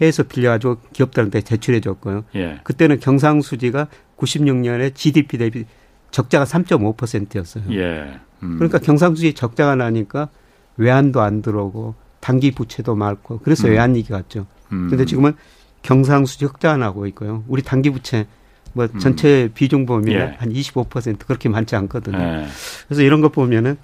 해서 0.01 0.23
빌려가지고 0.23 0.77
기업들한테 0.91 1.41
대출해 1.41 1.79
줬고요. 1.79 2.25
예. 2.35 2.59
그때는 2.63 2.99
경상수지가 2.99 3.87
96년에 4.17 4.95
GDP 4.95 5.37
대비 5.37 5.65
적자가 6.11 6.45
3.5%였어요. 6.45 7.63
예. 7.71 8.19
음. 8.43 8.55
그러니까 8.57 8.77
경상수지 8.79 9.33
적자가 9.33 9.75
나니까 9.75 10.29
외환도 10.77 11.21
안 11.21 11.41
들어오고 11.41 11.95
단기 12.19 12.51
부채도 12.51 12.95
많고 12.95 13.39
그래서 13.39 13.67
음. 13.67 13.71
외환위기 13.71 14.09
갔죠. 14.09 14.45
음. 14.71 14.87
근데 14.89 15.05
지금은 15.05 15.33
경상수지 15.81 16.45
흑자 16.45 16.77
나고 16.77 17.07
있고요. 17.07 17.43
우리 17.47 17.61
단기 17.61 17.89
부채 17.89 18.27
뭐 18.73 18.87
음. 18.93 18.99
전체 18.99 19.43
음. 19.43 19.51
비중 19.53 19.85
보면 19.85 20.09
예. 20.09 20.37
한25% 20.39 21.25
그렇게 21.25 21.49
많지 21.49 21.75
않거든요. 21.75 22.17
예. 22.17 22.47
그래서 22.87 23.01
이런 23.01 23.21
거 23.21 23.29
보면은 23.29 23.77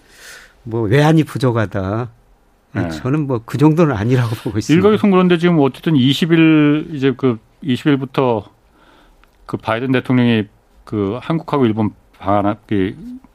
뭐 0.64 0.82
외환이 0.84 1.24
부족하다. 1.24 2.10
예. 2.78 2.90
저는 2.90 3.26
뭐 3.28 3.42
그 3.46 3.58
정도는 3.58 3.96
아니라고 3.96 4.36
보고 4.44 4.58
있습니다. 4.60 4.74
일각에서 4.78 5.08
그런데 5.10 5.38
지금 5.38 5.60
어쨌든 5.60 5.94
20일 5.94 6.94
이제 6.94 7.14
그 7.18 7.40
20일부터 7.64 8.44
그 9.50 9.58
바이든 9.58 9.92
대통령이 9.94 10.44
그 10.84 11.18
한국하고 11.24 11.66
일본 11.66 11.90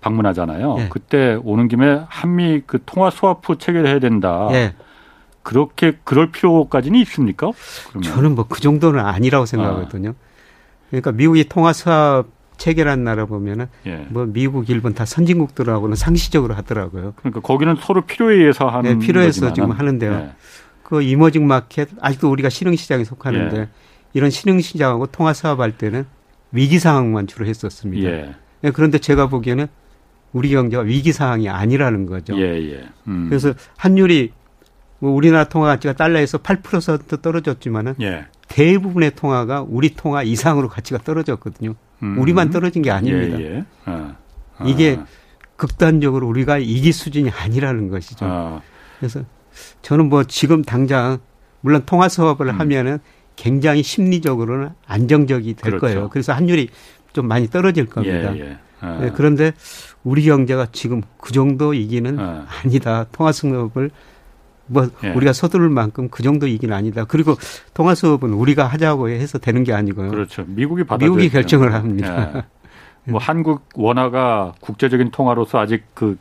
방문하잖아요. 0.00 0.76
예. 0.78 0.88
그때 0.88 1.36
오는 1.42 1.66
김에 1.66 2.02
한미 2.06 2.62
그 2.66 2.78
통화 2.86 3.10
스와프 3.10 3.58
체결해야 3.58 3.98
된다. 3.98 4.48
예. 4.52 4.74
그렇게 5.42 5.98
그럴 6.04 6.30
필요까지는 6.30 7.00
있습니까? 7.00 7.50
그러면. 7.88 8.02
저는 8.08 8.34
뭐 8.36 8.44
그 8.48 8.60
정도는 8.60 9.00
아니라고 9.00 9.44
생각하거든요. 9.44 10.10
아. 10.10 10.14
그러니까 10.90 11.10
미국이 11.10 11.48
통화 11.48 11.72
스와프 11.72 12.26
체결한 12.58 13.02
나라 13.02 13.26
보면은 13.26 13.66
예. 13.86 14.06
뭐 14.08 14.24
미국, 14.24 14.70
일본 14.70 14.94
다 14.94 15.04
선진국들하고는 15.04 15.96
상시적으로 15.96 16.54
하더라고요. 16.54 17.14
그러니까 17.16 17.40
거기는 17.40 17.74
서로 17.80 18.02
필요에 18.02 18.36
의해서 18.36 18.68
하는 18.68 19.00
네, 19.00 19.04
필요해서 19.04 19.52
지금 19.52 19.72
하는데요. 19.72 20.12
예. 20.12 20.30
그 20.84 21.02
emerging 21.02 21.48
market 21.48 21.88
아직도 22.00 22.30
우리가 22.30 22.50
신흥 22.50 22.76
시장에 22.76 23.02
속하는데 23.02 23.58
예. 23.58 23.68
이런 24.14 24.30
신흥 24.30 24.60
시장하고 24.60 25.06
통화 25.06 25.32
사업할 25.32 25.72
때는 25.72 26.06
위기 26.52 26.78
상황만 26.78 27.26
주로 27.26 27.46
했었습니다. 27.46 28.08
예. 28.08 28.34
네, 28.62 28.70
그런데 28.70 28.98
제가 28.98 29.28
보기에는 29.28 29.66
우리 30.32 30.50
경제가 30.50 30.82
위기 30.84 31.12
상황이 31.12 31.48
아니라는 31.48 32.06
거죠. 32.06 32.36
예, 32.38 32.72
예. 32.72 32.88
음. 33.06 33.26
그래서 33.28 33.52
환율이 33.76 34.32
뭐 35.00 35.12
우리나라 35.12 35.44
통화 35.44 35.66
가치가 35.66 35.92
달러에서 35.92 36.38
8% 36.38 37.20
떨어졌지만은 37.20 37.94
예. 38.00 38.26
대부분의 38.48 39.16
통화가 39.16 39.64
우리 39.68 39.94
통화 39.94 40.22
이상으로 40.22 40.68
가치가 40.68 40.98
떨어졌거든요. 40.98 41.74
음. 42.02 42.18
우리만 42.18 42.50
떨어진 42.50 42.82
게 42.82 42.90
아닙니다. 42.90 43.38
예, 43.40 43.44
예. 43.44 43.64
아. 43.84 44.16
아. 44.58 44.64
이게 44.64 44.98
극단적으로 45.56 46.26
우리가 46.28 46.58
이기 46.58 46.92
수준이 46.92 47.30
아니라는 47.30 47.88
것이죠. 47.88 48.26
아. 48.26 48.60
그래서 48.98 49.22
저는 49.82 50.08
뭐 50.08 50.24
지금 50.24 50.62
당장 50.62 51.18
물론 51.60 51.82
통화 51.86 52.08
수업을 52.08 52.48
음. 52.48 52.60
하면은 52.60 52.98
굉장히 53.36 53.82
심리적으로는 53.82 54.70
안정적이 54.86 55.54
될 55.54 55.72
그렇죠. 55.72 55.80
거예요. 55.80 56.08
그래서 56.10 56.32
환율이 56.32 56.68
좀 57.12 57.26
많이 57.28 57.48
떨어질 57.48 57.86
겁니다. 57.86 58.36
예, 58.36 58.40
예. 58.40 58.58
아. 58.80 58.98
네, 59.00 59.12
그런데 59.14 59.52
우리 60.02 60.24
경제가 60.24 60.68
지금 60.72 61.02
그 61.18 61.32
정도 61.32 61.74
이기는 61.74 62.18
아. 62.18 62.46
아니다. 62.62 63.06
통화 63.12 63.32
수업을 63.32 63.90
뭐 64.66 64.88
예. 65.02 65.10
우리가 65.10 65.32
서두를 65.32 65.68
만큼 65.68 66.08
그 66.10 66.22
정도 66.22 66.46
이기는 66.46 66.74
아니다. 66.74 67.04
그리고 67.04 67.36
통화 67.74 67.94
수업은 67.94 68.32
우리가 68.32 68.66
하자고 68.66 69.08
해서 69.10 69.38
되는 69.38 69.64
게 69.64 69.72
아니고요. 69.72 70.10
그렇죠. 70.10 70.44
미국이 70.46 70.84
받아 70.84 71.04
미국이 71.04 71.28
결정을 71.28 71.74
합니다. 71.74 72.32
예. 73.06 73.10
뭐 73.10 73.20
한국 73.20 73.68
원화가 73.74 74.54
국제적인 74.60 75.10
통화로서 75.10 75.58
아직 75.58 75.84
그, 75.92 76.16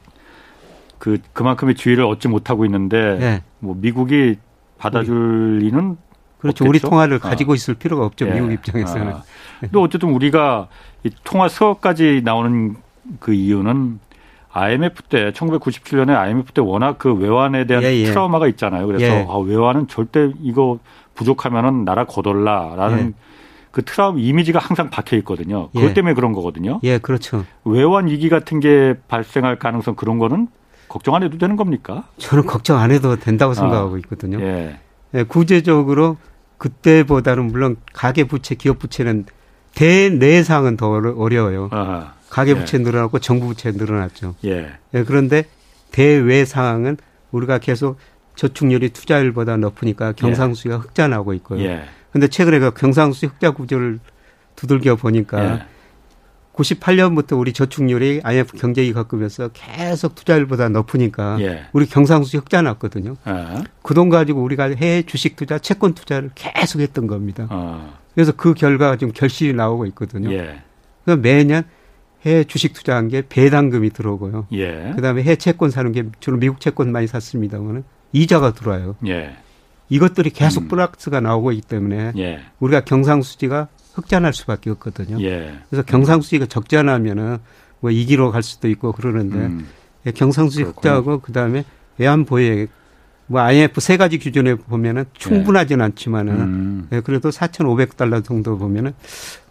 그, 0.97 1.17
그만큼의 1.31 1.75
지위를 1.75 2.03
얻지 2.03 2.27
못하고 2.27 2.65
있는데 2.65 2.97
예. 2.97 3.41
뭐 3.59 3.75
미국이 3.79 4.35
받아줄 4.77 5.59
리는 5.59 5.95
그렇죠. 6.43 6.65
없겠죠? 6.65 6.69
우리 6.69 6.79
통화를 6.79 7.19
아. 7.23 7.29
가지고 7.29 7.55
있을 7.55 7.73
필요가 7.73 8.05
없죠. 8.05 8.27
예. 8.27 8.33
미국 8.33 8.51
입장에서는. 8.51 9.13
아. 9.13 9.23
근데 9.59 9.79
어쨌든 9.79 10.09
우리가 10.09 10.67
이 11.03 11.09
통화 11.23 11.47
수업까지 11.47 12.21
나오는 12.23 12.75
그 13.19 13.33
이유는 13.33 13.99
IMF 14.51 15.03
때 15.03 15.31
1997년에 15.31 16.15
IMF 16.15 16.51
때 16.51 16.61
워낙 16.61 16.97
그 16.99 17.13
외환에 17.13 17.65
대한 17.65 17.83
예, 17.83 17.93
예. 17.93 18.05
트라우마가 18.05 18.47
있잖아요. 18.49 18.85
그래서 18.85 19.05
예. 19.05 19.25
아, 19.27 19.37
외환은 19.37 19.87
절대 19.87 20.31
이거 20.41 20.79
부족하면은 21.15 21.85
나라 21.85 22.05
거덜라라는 22.05 23.07
예. 23.07 23.13
그 23.71 23.83
트라우마 23.83 24.19
이미지가 24.19 24.59
항상 24.59 24.89
박혀 24.91 25.17
있거든요. 25.17 25.69
그것 25.69 25.89
예. 25.89 25.93
때문에 25.93 26.13
그런 26.13 26.33
거거든요. 26.33 26.79
예, 26.83 26.99
그렇죠. 26.99 27.45
외환 27.63 28.07
위기 28.07 28.29
같은 28.29 28.59
게 28.59 28.95
발생할 29.07 29.57
가능성 29.57 29.95
그런 29.95 30.19
거는 30.19 30.47
걱정 30.87 31.15
안 31.15 31.23
해도 31.23 31.39
되는 31.39 31.55
겁니까? 31.55 32.03
저는 32.17 32.45
걱정 32.45 32.77
안 32.77 32.91
해도 32.91 33.15
된다고 33.15 33.55
생각하고 33.55 33.95
아, 33.95 33.97
있거든요. 33.99 34.39
예. 34.41 34.77
예, 35.15 35.23
구체적으로 35.23 36.17
그때보다는 36.57 37.45
물론 37.45 37.75
가계 37.93 38.25
부채, 38.25 38.55
기업 38.55 38.79
부채는 38.79 39.25
대내상은 39.75 40.77
더 40.77 40.89
어려워요. 40.89 41.69
아하. 41.71 42.13
가계 42.29 42.55
부채 42.55 42.77
예. 42.77 42.81
늘어났고 42.81 43.19
정부 43.19 43.47
부채 43.47 43.71
늘어났죠. 43.71 44.35
예. 44.45 44.71
예. 44.93 45.03
그런데 45.03 45.45
대외 45.91 46.45
상황은 46.45 46.97
우리가 47.31 47.59
계속 47.59 47.97
저축률이 48.35 48.89
투자율보다 48.89 49.57
높으니까 49.57 50.13
경상수지가 50.13 50.75
예. 50.75 50.79
흑자 50.79 51.07
나고 51.07 51.33
있고요. 51.35 51.61
예. 51.63 51.83
근데 52.11 52.27
최근에 52.27 52.59
그 52.59 52.71
경상수지 52.71 53.27
흑자 53.27 53.51
구조를 53.51 53.99
두들겨 54.55 54.95
보니까 54.95 55.43
예. 55.43 55.72
98년부터 56.53 57.37
우리 57.37 57.51
저축률이 57.51 58.21
IMF 58.23 58.57
경제위 58.57 58.93
겪으면서 58.93 59.49
계속 59.53 60.15
투자율보다 60.15 60.69
높으니까 60.69 61.37
예. 61.41 61.65
우리 61.73 61.85
경상수지 61.85 62.37
흑자 62.37 62.61
났거든요. 62.61 63.15
예. 63.27 63.63
그돈 63.81 64.09
가지고 64.09 64.41
우리가 64.43 64.69
해외 64.75 65.03
주식 65.03 65.35
투자, 65.35 65.57
채권 65.57 65.93
투자를 65.93 66.31
계속 66.35 66.79
했던 66.81 67.07
겁니다. 67.07 67.47
어. 67.49 67.97
그래서 68.13 68.31
그 68.31 68.53
결과가 68.53 68.97
지금 68.97 69.11
결실이 69.13 69.53
나오고 69.53 69.87
있거든요. 69.87 70.31
예. 70.31 70.61
그래서 71.03 71.19
매년 71.19 71.63
해외 72.25 72.43
주식 72.43 72.73
투자한 72.73 73.09
게 73.09 73.23
배당금이 73.27 73.89
들어오고요. 73.89 74.47
예. 74.53 74.93
그다음에 74.95 75.23
해외 75.23 75.35
채권 75.35 75.71
사는 75.71 75.91
게 75.91 76.05
주로 76.19 76.37
미국 76.37 76.59
채권 76.59 76.91
많이 76.91 77.07
샀습니다만은 77.07 77.83
이자가 78.13 78.53
들어와요. 78.53 78.95
예. 79.07 79.35
이것들이 79.89 80.29
계속 80.29 80.63
음. 80.63 80.67
플락스가 80.69 81.19
나오고 81.19 81.51
있기 81.51 81.67
때문에 81.67 82.13
예. 82.17 82.39
우리가 82.59 82.81
경상수지가 82.81 83.67
흑자날 83.93 84.33
수밖에 84.33 84.69
없거든요. 84.71 85.21
예. 85.23 85.53
그래서 85.69 85.83
경상수지가 85.83 86.47
적자 86.47 86.83
나면은 86.83 87.37
뭐 87.79 87.91
이기로 87.91 88.31
갈 88.31 88.43
수도 88.43 88.67
있고 88.69 88.91
그러는데 88.91 89.37
음. 89.37 89.67
예, 90.05 90.11
경상수지 90.11 90.63
흑자하고 90.63 91.19
그다음에 91.19 91.63
외환 91.97 92.25
보유액 92.25 92.69
뭐 93.27 93.41
IMF 93.41 93.79
세 93.79 93.97
가지 93.97 94.17
기준에 94.17 94.55
보면은 94.55 95.05
충분하진 95.13 95.79
예. 95.79 95.83
않지만은 95.83 96.33
음. 96.39 96.87
예, 96.91 97.01
그래도 97.01 97.29
4,500달러 97.29 98.23
정도 98.23 98.57
보면은 98.57 98.93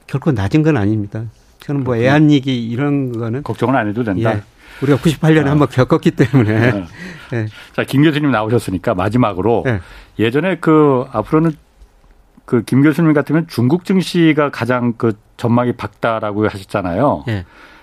결코 0.07 0.32
낮은 0.32 0.62
건 0.62 0.76
아닙니다. 0.76 1.24
저는 1.61 1.84
뭐 1.84 1.97
애한이기 1.97 2.68
이런 2.68 3.12
거는 3.12 3.45
걱정은 3.45 3.76
안 3.76 3.88
해도 3.88 4.03
된다. 4.03 4.34
예. 4.34 4.43
우리가 4.82 4.99
98년에 4.99 5.47
어. 5.47 5.51
한번 5.51 5.68
겪었기 5.68 6.11
때문에. 6.12 6.72
네. 6.72 6.84
네. 7.30 7.47
자, 7.74 7.84
김 7.84 8.03
교수님 8.03 8.30
나오셨으니까 8.30 8.95
마지막으로 8.95 9.62
네. 9.64 9.80
예전에 10.18 10.59
그 10.59 11.05
앞으로는 11.12 11.53
그 12.45 12.62
김 12.64 12.82
교수님 12.82 13.12
같으면 13.12 13.47
중국 13.49 13.84
증시가 13.84 14.51
가장 14.51 14.95
그 14.97 15.12
전망이 15.36 15.72
밝다라고 15.72 16.49
하셨잖아요. 16.49 17.24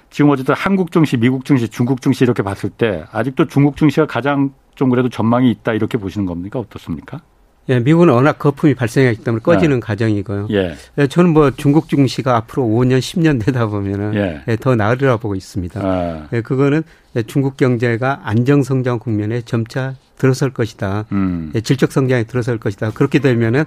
지금 0.09 0.31
어쨌든 0.31 0.55
한국 0.55 0.91
증시, 0.91 1.17
미국 1.17 1.45
증시, 1.45 1.67
중국 1.69 2.01
증시 2.01 2.23
이렇게 2.23 2.41
봤을 2.43 2.69
때 2.69 3.03
아직도 3.11 3.47
중국 3.47 3.77
증시가 3.77 4.05
가장 4.07 4.51
좀 4.75 4.89
그래도 4.89 5.09
전망이 5.09 5.51
있다 5.51 5.73
이렇게 5.73 5.97
보시는 5.97 6.25
겁니까? 6.25 6.59
어떻습니까? 6.59 7.21
예, 7.69 7.79
미국은 7.79 8.09
워낙 8.09 8.39
거품이 8.39 8.73
발생했기 8.73 9.23
때문에 9.23 9.43
꺼지는 9.43 9.75
네. 9.75 9.79
과정이고요. 9.79 10.47
예. 10.49 10.75
예. 10.97 11.07
저는 11.07 11.33
뭐 11.33 11.51
중국 11.51 11.87
증시가 11.87 12.35
앞으로 12.35 12.63
5년, 12.63 12.97
10년 12.97 13.43
되다 13.45 13.67
보면은 13.67 14.15
예. 14.15 14.41
예, 14.47 14.55
더 14.55 14.75
나으리라 14.75 15.17
보고 15.17 15.35
있습니다. 15.35 15.79
아. 15.83 16.27
예, 16.33 16.41
그거는 16.41 16.81
중국 17.27 17.57
경제가 17.57 18.21
안정 18.23 18.63
성장 18.63 18.97
국면에 18.97 19.41
점차 19.41 19.93
들어설 20.17 20.51
것이다. 20.51 21.05
음. 21.11 21.51
예, 21.53 21.61
질적 21.61 21.91
성장에 21.91 22.23
들어설 22.23 22.57
것이다. 22.57 22.91
그렇게 22.91 23.19
되면은 23.19 23.65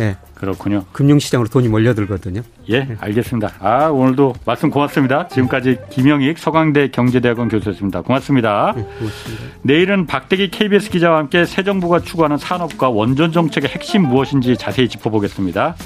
예. 0.00 0.16
그렇군요. 0.34 0.84
금융시장으로 0.92 1.48
돈이 1.48 1.68
몰려들거든요. 1.68 2.42
예, 2.70 2.96
알겠습니다. 3.00 3.52
아, 3.60 3.86
오늘도 3.86 4.34
말씀 4.44 4.70
고맙습니다. 4.70 5.28
지금까지 5.28 5.78
김영익 5.90 6.38
서강대 6.38 6.88
경제대학원 6.88 7.48
교수였습니다. 7.48 8.02
고맙습니다. 8.02 8.72
네, 8.76 8.82
고맙습니다. 8.82 9.44
내일은 9.62 10.06
박대기 10.06 10.50
KBS 10.50 10.90
기자와 10.90 11.18
함께 11.18 11.44
새 11.44 11.62
정부가 11.62 12.00
추구하는 12.00 12.36
산업과 12.36 12.90
원전 12.90 13.32
정책의 13.32 13.70
핵심 13.70 14.02
무엇인지 14.02 14.56
자세히 14.56 14.88
짚어보겠습니다. 14.88 15.76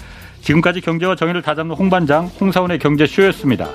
지금까지 0.40 0.80
경제와 0.80 1.14
정의를 1.16 1.42
다잡는 1.42 1.74
홍반장 1.74 2.26
홍사원의 2.40 2.78
경제쇼였습니다. 2.78 3.68